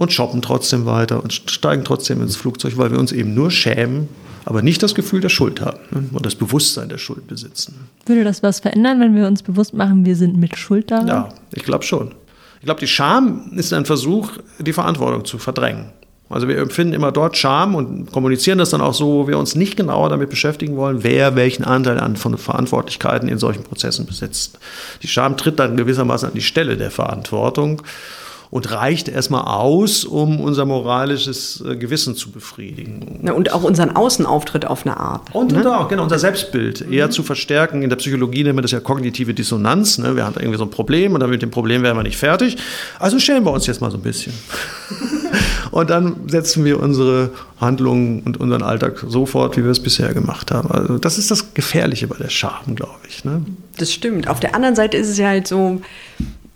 und 0.00 0.14
shoppen 0.14 0.40
trotzdem 0.40 0.86
weiter 0.86 1.22
und 1.22 1.30
steigen 1.30 1.84
trotzdem 1.84 2.22
ins 2.22 2.34
Flugzeug, 2.34 2.78
weil 2.78 2.90
wir 2.90 2.98
uns 2.98 3.12
eben 3.12 3.34
nur 3.34 3.50
schämen, 3.50 4.08
aber 4.46 4.62
nicht 4.62 4.82
das 4.82 4.94
Gefühl 4.94 5.20
der 5.20 5.28
Schuld 5.28 5.60
haben 5.60 5.78
ne? 5.90 6.08
und 6.10 6.24
das 6.24 6.36
Bewusstsein 6.36 6.88
der 6.88 6.96
Schuld 6.96 7.26
besitzen. 7.26 7.74
Würde 8.06 8.24
das 8.24 8.42
was 8.42 8.60
verändern, 8.60 8.98
wenn 9.00 9.14
wir 9.14 9.26
uns 9.26 9.42
bewusst 9.42 9.74
machen, 9.74 10.06
wir 10.06 10.16
sind 10.16 10.38
mit 10.38 10.56
Schuld 10.56 10.90
daran? 10.90 11.06
Ja, 11.06 11.28
ich 11.52 11.64
glaube 11.64 11.84
schon. 11.84 12.12
Ich 12.60 12.64
glaube, 12.64 12.80
die 12.80 12.86
Scham 12.86 13.52
ist 13.56 13.74
ein 13.74 13.84
Versuch, 13.84 14.30
die 14.58 14.72
Verantwortung 14.72 15.26
zu 15.26 15.36
verdrängen. 15.36 15.90
Also 16.30 16.48
wir 16.48 16.56
empfinden 16.56 16.94
immer 16.94 17.12
dort 17.12 17.36
Scham 17.36 17.74
und 17.74 18.10
kommunizieren 18.10 18.56
das 18.56 18.70
dann 18.70 18.80
auch 18.80 18.94
so, 18.94 19.06
wo 19.06 19.28
wir 19.28 19.36
uns 19.36 19.54
nicht 19.54 19.76
genauer 19.76 20.08
damit 20.08 20.30
beschäftigen 20.30 20.76
wollen, 20.76 21.04
wer 21.04 21.36
welchen 21.36 21.64
Anteil 21.64 22.00
an 22.00 22.16
von 22.16 22.38
Verantwortlichkeiten 22.38 23.28
in 23.28 23.36
solchen 23.36 23.64
Prozessen 23.64 24.06
besitzt. 24.06 24.58
Die 25.02 25.08
Scham 25.08 25.36
tritt 25.36 25.58
dann 25.58 25.76
gewissermaßen 25.76 26.28
an 26.28 26.34
die 26.34 26.40
Stelle 26.40 26.78
der 26.78 26.90
Verantwortung 26.90 27.82
und 28.50 28.72
reicht 28.72 29.08
erstmal 29.08 29.42
aus, 29.42 30.04
um 30.04 30.40
unser 30.40 30.64
moralisches 30.64 31.62
äh, 31.64 31.76
Gewissen 31.76 32.16
zu 32.16 32.32
befriedigen. 32.32 33.20
Ja, 33.24 33.32
und 33.32 33.52
auch 33.52 33.62
unseren 33.62 33.94
Außenauftritt 33.94 34.66
auf 34.66 34.84
eine 34.84 34.96
Art. 34.96 35.32
Und, 35.32 35.52
ne? 35.52 35.60
und 35.60 35.66
auch, 35.68 35.88
genau, 35.88 36.02
unser 36.02 36.18
Selbstbild 36.18 36.86
mhm. 36.86 36.92
eher 36.92 37.10
zu 37.10 37.22
verstärken. 37.22 37.82
In 37.82 37.90
der 37.90 37.96
Psychologie 37.96 38.42
nennen 38.42 38.58
wir 38.58 38.62
das 38.62 38.72
ja 38.72 38.80
kognitive 38.80 39.34
Dissonanz. 39.34 39.98
Ne? 39.98 40.16
Wir 40.16 40.24
haben 40.24 40.34
irgendwie 40.36 40.58
so 40.58 40.64
ein 40.64 40.70
Problem 40.70 41.14
und 41.14 41.20
dann 41.20 41.30
mit 41.30 41.42
dem 41.42 41.52
Problem 41.52 41.82
wären 41.84 41.96
wir 41.96 42.02
nicht 42.02 42.16
fertig. 42.16 42.56
Also 42.98 43.20
schämen 43.20 43.44
wir 43.44 43.52
uns 43.52 43.68
jetzt 43.68 43.80
mal 43.80 43.90
so 43.92 43.98
ein 43.98 44.02
bisschen. 44.02 44.32
und 45.70 45.88
dann 45.88 46.28
setzen 46.28 46.64
wir 46.64 46.80
unsere 46.80 47.30
Handlungen 47.60 48.22
und 48.22 48.40
unseren 48.40 48.62
Alltag 48.62 49.04
so 49.06 49.26
fort, 49.26 49.56
wie 49.56 49.62
wir 49.62 49.70
es 49.70 49.80
bisher 49.80 50.12
gemacht 50.12 50.50
haben. 50.50 50.72
Also 50.72 50.98
das 50.98 51.18
ist 51.18 51.30
das 51.30 51.54
Gefährliche 51.54 52.08
bei 52.08 52.16
der 52.16 52.30
Scham, 52.30 52.74
glaube 52.74 52.98
ich. 53.08 53.24
Ne? 53.24 53.42
Das 53.78 53.92
stimmt. 53.92 54.26
Auf 54.26 54.40
der 54.40 54.56
anderen 54.56 54.74
Seite 54.74 54.96
ist 54.96 55.08
es 55.08 55.18
ja 55.18 55.28
halt 55.28 55.46
so, 55.46 55.80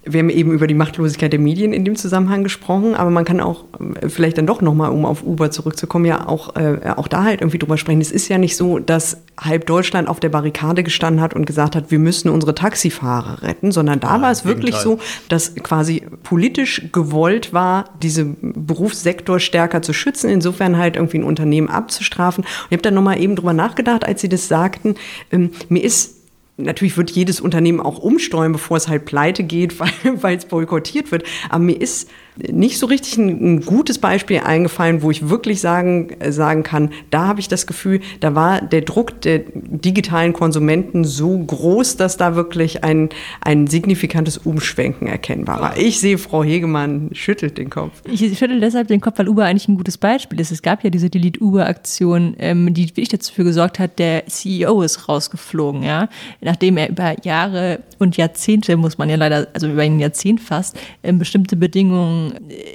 wir 0.07 0.21
haben 0.21 0.31
eben 0.31 0.53
über 0.53 0.67
die 0.67 0.75
Machtlosigkeit 0.75 1.33
der 1.33 1.41
Medien 1.41 1.73
in 1.73 1.85
dem 1.85 1.97
Zusammenhang 1.97 2.43
gesprochen, 2.43 2.95
aber 2.95 3.11
man 3.11 3.25
kann 3.25 3.41
auch 3.41 3.65
äh, 4.03 4.09
vielleicht 4.09 4.39
dann 4.39 4.47
doch 4.47 4.61
nochmal, 4.61 4.91
um 4.91 5.05
auf 5.07 5.23
Uber 5.23 5.51
zurückzukommen, 5.51 6.05
ja 6.05 6.29
auch, 6.29 6.57
äh, 6.57 6.93
auch 6.97 7.09
da 7.09 7.25
halt 7.25 7.41
irgendwie 7.41 7.59
drüber 7.59 7.79
sprechen. 7.79 8.01
Es 8.01 8.13
ist 8.13 8.29
ja 8.29 8.39
nicht 8.39 8.57
so, 8.57 8.79
dass 8.79 9.23
halb 9.41 9.67
Deutschland 9.67 10.09
auf 10.09 10.21
der 10.21 10.29
Barrikade 10.29 10.83
gestanden 10.83 11.21
hat 11.21 11.35
und 11.35 11.47
gesagt 11.47 11.75
hat, 11.75 11.91
wir 11.91 11.99
müssen 11.99 12.29
unsere 12.29 12.55
Taxifahrer 12.55 13.43
retten, 13.43 13.73
sondern 13.73 14.01
da 14.01 14.17
ja, 14.17 14.23
war 14.23 14.31
es 14.31 14.45
wirklich 14.45 14.77
so, 14.77 14.99
dass 15.29 15.55
quasi 15.57 16.07
politisch 16.23 16.89
gewollt 16.93 17.53
war, 17.53 17.87
diesen 18.03 18.37
Berufssektor 18.41 19.41
stärker 19.41 19.83
zu 19.83 19.93
schützen, 19.93 20.31
insofern 20.31 20.79
halt 20.79 20.97
irgendwie 20.97 21.19
ein 21.19 21.25
Unternehmen 21.25 21.69
abzustrafen. 21.69 22.45
Und 22.45 22.67
ich 22.71 22.73
habe 22.73 22.83
dann 22.83 22.95
nochmal 22.95 23.21
eben 23.21 23.37
drüber 23.37 23.53
nachgedacht, 23.53 24.05
als 24.05 24.21
Sie 24.21 24.29
das 24.29 24.49
sagten, 24.49 24.95
ähm, 25.33 25.51
mir 25.69 25.83
ist 25.83 26.14
Natürlich 26.57 26.97
wird 26.97 27.11
jedes 27.11 27.41
Unternehmen 27.41 27.81
auch 27.81 27.99
umsteuern, 27.99 28.53
bevor 28.53 28.77
es 28.77 28.89
halt 28.89 29.05
pleite 29.07 29.43
geht, 29.43 29.79
weil 30.05 30.37
es 30.37 30.47
boykottiert 30.47 31.11
wird. 31.11 31.25
Aber 31.49 31.65
mir 31.65 31.81
ist 31.81 32.09
nicht 32.37 32.79
so 32.79 32.87
richtig 32.87 33.17
ein, 33.17 33.29
ein, 33.29 33.61
gutes 33.61 33.99
Beispiel 33.99 34.41
eingefallen, 34.41 35.03
wo 35.03 35.11
ich 35.11 35.29
wirklich 35.29 35.61
sagen, 35.61 36.11
äh, 36.19 36.33
sagen 36.33 36.65
kann, 36.65 36.91
da 37.11 37.29
habe 37.29 37.39
ich 37.39 37.47
das 37.47 37.67
Gefühl, 37.67 38.01
da 38.21 38.35
war 38.35 38.61
der 38.61 38.81
Druck 38.81 39.21
der 39.21 39.43
digitalen 39.55 40.33
Konsumenten 40.33 41.05
so 41.05 41.39
groß, 41.39 41.97
dass 41.97 42.17
da 42.17 42.35
wirklich 42.35 42.83
ein, 42.83 43.11
ein 43.41 43.69
signifikantes 43.69 44.39
Umschwenken 44.39 45.07
erkennbar 45.07 45.61
war. 45.61 45.77
Ich 45.77 46.01
sehe, 46.01 46.19
Frau 46.19 46.43
Hegemann 46.43 47.11
schüttelt 47.13 47.57
den 47.57 47.71
Kopf. 47.71 48.03
Ich 48.11 48.21
schüttel 48.37 48.59
deshalb 48.59 48.89
den 48.89 49.01
Kopf, 49.01 49.19
weil 49.19 49.29
Uber 49.29 49.45
eigentlich 49.45 49.69
ein 49.69 49.77
gutes 49.77 49.99
Beispiel 49.99 50.41
ist. 50.41 50.51
Es 50.51 50.63
gab 50.63 50.83
ja 50.83 50.91
diese 50.91 51.11
Delete-Uber-Aktion, 51.11 52.35
ähm, 52.41 52.75
die 52.75 52.89
wirklich 52.89 53.11
dafür 53.11 53.45
gesorgt 53.45 53.79
hat, 53.79 54.01
der 54.01 54.27
CEO 54.27 54.83
ist 54.83 55.09
rausgeflogen, 55.09 55.85
ja. 55.85 56.09
Nachdem 56.41 56.79
er 56.79 56.89
über 56.89 57.15
Jahre 57.23 57.81
und 58.01 58.17
Jahrzehnte, 58.17 58.77
muss 58.77 58.99
man 58.99 59.09
ja 59.09 59.17
leider, 59.17 59.47
also 59.53 59.69
über 59.69 59.83
ein 59.83 60.01
Jahrzehnt 60.01 60.41
fast, 60.41 60.77
ähm, 61.05 61.19
bestimmte 61.21 61.57
Bedingungen 61.57 62.24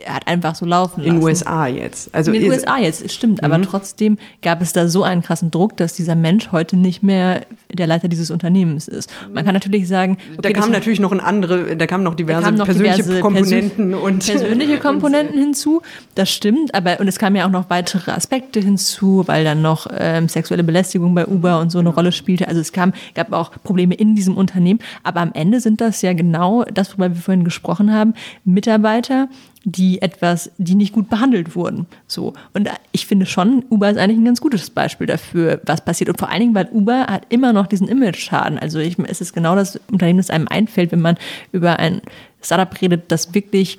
er 0.06 0.16
hat 0.16 0.28
einfach 0.28 0.56
so 0.56 0.66
laufen 0.66 1.02
lassen. 1.02 1.10
In 1.10 1.20
den 1.20 1.24
USA 1.24 1.68
jetzt. 1.68 2.14
Also 2.14 2.32
in 2.32 2.42
den 2.42 2.52
USA 2.52 2.78
jetzt, 2.78 3.10
stimmt. 3.12 3.44
Aber 3.44 3.58
mhm. 3.58 3.64
trotzdem 3.64 4.18
gab 4.42 4.62
es 4.62 4.74
da 4.74 4.88
so 4.88 5.04
einen 5.04 5.22
krassen 5.22 5.52
Druck, 5.52 5.78
dass 5.78 5.94
dieser 5.94 6.16
Mensch 6.16 6.52
heute 6.52 6.78
nicht 6.78 7.04
mehr 7.04 7.42
der 7.72 7.88
Leiter 7.88 8.08
dieses 8.08 8.32
Unternehmens 8.32 8.88
ist. 8.88 9.12
Man 9.32 9.46
kann 9.46 9.54
natürlich 9.54 9.88
sagen, 9.88 10.18
okay, 10.38 10.42
da 10.42 10.60
kamen 10.60 10.72
natürlich 10.72 11.00
noch 11.00 11.12
ein 11.12 11.20
andere, 11.20 11.76
da 11.78 11.88
kamen 11.88 12.04
noch 12.04 12.16
diverse 12.16 12.44
kamen 12.44 12.58
noch 12.58 12.66
persönliche 12.66 13.04
diverse 13.04 13.22
Komponenten 13.22 13.92
Persön 13.92 13.94
und 13.94 14.26
persönliche 14.26 14.78
Komponenten 14.80 15.36
und, 15.36 15.40
hinzu. 15.46 15.82
Das 16.16 16.30
stimmt, 16.30 16.74
aber 16.74 17.00
und 17.00 17.08
es 17.08 17.20
kamen 17.20 17.36
ja 17.36 17.46
auch 17.46 17.52
noch 17.52 17.70
weitere 17.70 18.12
Aspekte 18.12 18.60
hinzu, 18.60 19.24
weil 19.28 19.44
dann 19.44 19.62
noch 19.62 19.88
ähm, 19.96 20.28
sexuelle 20.28 20.64
Belästigung 20.64 21.14
bei 21.16 21.26
Uber 21.26 21.60
und 21.60 21.72
so 21.72 21.80
eine 21.80 21.90
Rolle 21.90 22.12
spielte. 22.12 22.48
Also 22.48 22.60
es 22.60 22.72
kam, 22.72 22.94
gab 23.16 23.32
auch 23.34 23.52
Probleme 23.64 23.96
in 23.96 24.16
diesem 24.16 24.38
Unternehmen. 24.38 24.80
Aber 25.04 25.22
am 25.22 25.32
Ende 25.34 25.60
sind 25.60 25.82
das 25.82 26.02
ja 26.02 26.14
genau 26.14 26.64
das, 26.66 26.92
worüber 26.92 27.16
wir 27.16 27.22
vorhin 27.22 27.44
gesprochen 27.44 27.94
haben, 27.94 28.14
Mitarbeiter, 28.46 29.30
die 29.66 30.02
etwas, 30.02 30.52
die 30.58 30.76
nicht 30.76 30.94
gut 30.94 31.10
behandelt 31.10 31.56
wurden. 31.56 31.86
So. 32.08 32.34
Und 32.54 32.70
ich 32.92 33.06
finde 33.06 33.26
schon, 33.26 33.66
Uber 33.70 33.90
ist 33.90 33.98
eigentlich 33.98 34.18
ein 34.18 34.26
ganz 34.26 34.40
gutes 34.40 34.70
Beispiel 34.70 35.06
dafür, 35.06 35.60
was 35.66 35.84
passiert. 35.84 36.10
Und 36.10 36.18
vor 36.18 36.30
allen 36.30 36.40
Dingen, 36.40 36.56
weil 36.56 36.70
Uber 36.72 37.08
hat 37.08 37.24
immer 37.30 37.52
noch 37.52 37.68
diesen 37.68 37.88
Image-Schaden. 37.88 38.58
Also 38.58 38.80
ich, 38.80 38.98
es 39.00 39.22
ist 39.22 39.34
genau 39.34 39.56
das 39.56 39.80
Unternehmen, 39.92 40.18
das 40.18 40.30
einem 40.30 40.48
einfällt, 40.48 40.92
wenn 40.92 41.02
man 41.02 41.18
über 41.52 41.78
ein 41.80 42.02
Startup 42.42 42.82
redet, 42.82 43.12
das 43.12 43.34
wirklich 43.34 43.78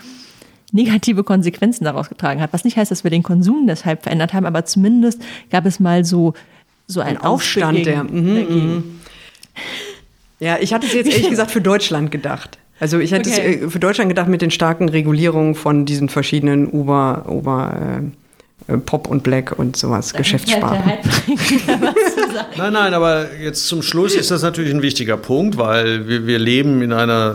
negative 0.72 1.24
Konsequenzen 1.24 1.84
daraus 1.84 2.08
getragen 2.08 2.40
hat. 2.40 2.52
Was 2.52 2.64
nicht 2.64 2.76
heißt, 2.76 2.90
dass 2.90 3.02
wir 3.02 3.10
den 3.10 3.22
Konsum 3.22 3.66
deshalb 3.66 4.02
verändert 4.02 4.34
haben, 4.34 4.46
aber 4.46 4.64
zumindest 4.66 5.22
gab 5.50 5.66
es 5.66 5.80
mal 5.80 6.04
so, 6.04 6.34
so 6.86 7.00
einen 7.00 7.16
ein 7.16 7.24
Aufstand, 7.24 7.86
der. 7.86 8.04
Mm, 8.04 8.76
mm. 8.78 9.00
Ja, 10.40 10.58
ich 10.60 10.72
hatte 10.72 10.86
es 10.86 10.92
jetzt 10.92 11.10
ehrlich 11.10 11.30
gesagt 11.30 11.50
für 11.50 11.60
Deutschland 11.60 12.10
gedacht. 12.10 12.58
Also 12.80 12.98
ich 12.98 13.12
hätte 13.12 13.30
okay. 13.30 13.56
es 13.56 13.62
äh, 13.62 13.70
für 13.70 13.78
Deutschland 13.78 14.08
gedacht 14.08 14.28
mit 14.28 14.42
den 14.42 14.50
starken 14.50 14.88
Regulierungen 14.88 15.54
von 15.54 15.84
diesen 15.84 16.08
verschiedenen 16.08 16.66
Uber, 16.66 17.26
Uber 17.28 18.00
äh, 18.00 18.76
Pop 18.78 19.08
und 19.08 19.22
Black 19.22 19.58
und 19.58 19.76
sowas, 19.76 20.14
Geschäftssparten. 20.14 20.82
nein, 22.56 22.72
nein, 22.72 22.94
aber 22.94 23.26
jetzt 23.42 23.66
zum 23.66 23.82
Schluss 23.82 24.14
ist 24.14 24.30
das 24.30 24.42
natürlich 24.42 24.72
ein 24.72 24.82
wichtiger 24.82 25.16
Punkt, 25.16 25.58
weil 25.58 26.06
wir, 26.08 26.26
wir 26.26 26.38
leben 26.38 26.80
in 26.80 26.92
einer, 26.92 27.34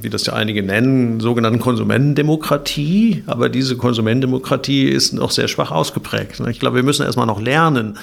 wie 0.00 0.10
das 0.10 0.26
ja 0.26 0.32
einige 0.32 0.62
nennen, 0.62 1.20
sogenannten 1.20 1.60
Konsumentendemokratie. 1.60 3.24
Aber 3.26 3.48
diese 3.48 3.76
Konsumentendemokratie 3.76 4.88
ist 4.88 5.12
noch 5.12 5.30
sehr 5.30 5.48
schwach 5.48 5.70
ausgeprägt. 5.70 6.40
Ich 6.48 6.60
glaube, 6.60 6.76
wir 6.76 6.82
müssen 6.82 7.04
erstmal 7.04 7.26
noch 7.26 7.40
lernen, 7.40 7.98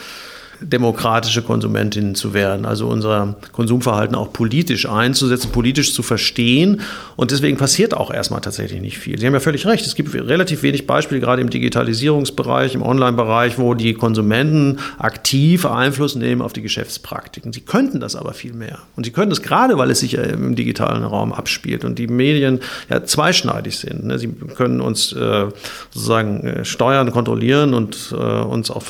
demokratische 0.61 1.41
Konsumentinnen 1.41 2.15
zu 2.15 2.33
werden, 2.33 2.65
also 2.65 2.87
unser 2.87 3.35
Konsumverhalten 3.51 4.15
auch 4.15 4.31
politisch 4.31 4.87
einzusetzen, 4.87 5.51
politisch 5.51 5.93
zu 5.93 6.03
verstehen. 6.03 6.81
Und 7.15 7.31
deswegen 7.31 7.57
passiert 7.57 7.93
auch 7.95 8.11
erstmal 8.11 8.41
tatsächlich 8.41 8.81
nicht 8.81 8.97
viel. 8.97 9.19
Sie 9.19 9.25
haben 9.25 9.33
ja 9.33 9.39
völlig 9.39 9.65
recht, 9.65 9.85
es 9.85 9.95
gibt 9.95 10.13
relativ 10.13 10.63
wenig 10.63 10.87
Beispiele, 10.87 11.19
gerade 11.19 11.41
im 11.41 11.49
Digitalisierungsbereich, 11.49 12.75
im 12.75 12.83
Online-Bereich, 12.83 13.57
wo 13.57 13.73
die 13.73 13.93
Konsumenten 13.93 14.77
aktiv 14.97 15.65
Einfluss 15.65 16.15
nehmen 16.15 16.41
auf 16.41 16.53
die 16.53 16.61
Geschäftspraktiken. 16.61 17.53
Sie 17.53 17.61
könnten 17.61 17.99
das 17.99 18.15
aber 18.15 18.33
viel 18.33 18.53
mehr. 18.53 18.79
Und 18.95 19.05
sie 19.05 19.11
können 19.11 19.29
das 19.29 19.41
gerade, 19.41 19.77
weil 19.77 19.89
es 19.89 19.99
sich 19.99 20.13
im 20.15 20.55
digitalen 20.55 21.03
Raum 21.03 21.33
abspielt 21.33 21.85
und 21.85 21.97
die 21.97 22.07
Medien 22.07 22.59
ja 22.89 23.03
zweischneidig 23.03 23.77
sind. 23.77 24.05
Ne? 24.05 24.19
Sie 24.19 24.27
können 24.55 24.81
uns 24.81 25.13
äh, 25.13 25.47
sozusagen 25.89 26.43
äh, 26.45 26.65
steuern, 26.65 27.11
kontrollieren 27.11 27.73
und 27.73 28.13
äh, 28.13 28.15
uns 28.15 28.69
auch 28.71 28.83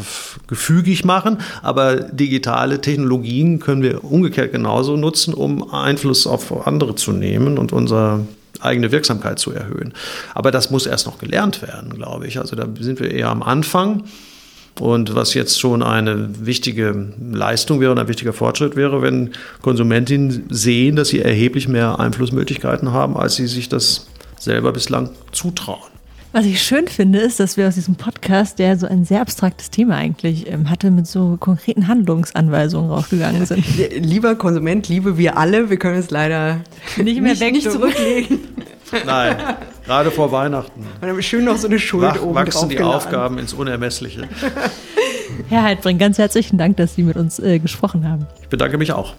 gefügig 0.47 1.05
machen, 1.05 1.37
aber 1.61 1.95
digitale 1.95 2.81
Technologien 2.81 3.59
können 3.59 3.83
wir 3.83 4.03
umgekehrt 4.03 4.51
genauso 4.51 4.97
nutzen, 4.97 5.33
um 5.33 5.71
Einfluss 5.71 6.27
auf 6.27 6.65
andere 6.67 6.95
zu 6.95 7.11
nehmen 7.11 7.57
und 7.57 7.71
unsere 7.73 8.25
eigene 8.59 8.91
Wirksamkeit 8.91 9.39
zu 9.39 9.51
erhöhen. 9.51 9.93
Aber 10.33 10.51
das 10.51 10.69
muss 10.71 10.85
erst 10.85 11.05
noch 11.05 11.17
gelernt 11.17 11.61
werden, 11.61 11.93
glaube 11.93 12.27
ich. 12.27 12.39
Also 12.39 12.55
da 12.55 12.67
sind 12.79 12.99
wir 12.99 13.11
eher 13.11 13.29
am 13.29 13.43
Anfang. 13.43 14.03
Und 14.79 15.15
was 15.15 15.33
jetzt 15.33 15.59
schon 15.59 15.83
eine 15.83 16.29
wichtige 16.45 17.13
Leistung 17.31 17.81
wäre 17.81 17.91
und 17.91 17.99
ein 17.99 18.07
wichtiger 18.07 18.33
Fortschritt 18.33 18.75
wäre, 18.75 19.01
wenn 19.01 19.31
Konsumentinnen 19.61 20.45
sehen, 20.49 20.95
dass 20.95 21.09
sie 21.09 21.19
erheblich 21.19 21.67
mehr 21.67 21.99
Einflussmöglichkeiten 21.99 22.91
haben, 22.93 23.17
als 23.17 23.35
sie 23.35 23.47
sich 23.47 23.67
das 23.67 24.07
selber 24.39 24.71
bislang 24.71 25.09
zutrauen. 25.33 25.90
Was 26.33 26.45
ich 26.45 26.63
schön 26.63 26.87
finde, 26.87 27.19
ist, 27.19 27.41
dass 27.41 27.57
wir 27.57 27.67
aus 27.67 27.75
diesem 27.75 27.95
Podcast, 27.95 28.57
der 28.57 28.77
so 28.77 28.87
ein 28.87 29.03
sehr 29.03 29.19
abstraktes 29.19 29.69
Thema 29.69 29.95
eigentlich 29.95 30.49
ähm, 30.49 30.69
hatte, 30.69 30.89
mit 30.89 31.05
so 31.05 31.35
konkreten 31.37 31.89
Handlungsanweisungen 31.89 32.89
rausgegangen 32.89 33.45
sind. 33.45 33.65
Lieber 33.99 34.35
Konsument, 34.35 34.87
liebe 34.87 35.17
wir 35.17 35.37
alle, 35.37 35.69
wir 35.69 35.75
können 35.75 35.97
es 35.99 36.09
leider 36.09 36.61
nicht 36.95 37.19
mehr 37.19 37.33
nicht, 37.33 37.51
nicht 37.51 37.69
zurücklegen. 37.69 38.39
Nein, 39.05 39.35
gerade 39.85 40.09
vor 40.09 40.31
Weihnachten. 40.31 40.81
Und 41.01 41.07
dann 41.07 41.21
schön 41.21 41.43
noch 41.43 41.57
so 41.57 41.67
eine 41.67 41.79
Schuld 41.79 42.03
Wach, 42.03 42.21
oben 42.21 42.35
wachsen 42.35 42.69
die 42.69 42.79
Aufgaben 42.79 43.37
ins 43.37 43.51
Unermessliche. 43.51 44.29
Herr 45.49 45.63
Heidbrink, 45.63 45.99
ganz 45.99 46.17
herzlichen 46.17 46.57
Dank, 46.57 46.77
dass 46.77 46.95
Sie 46.95 47.03
mit 47.03 47.17
uns 47.17 47.39
äh, 47.39 47.59
gesprochen 47.59 48.07
haben. 48.07 48.25
Ich 48.41 48.47
bedanke 48.47 48.77
mich 48.77 48.93
auch. 48.93 49.15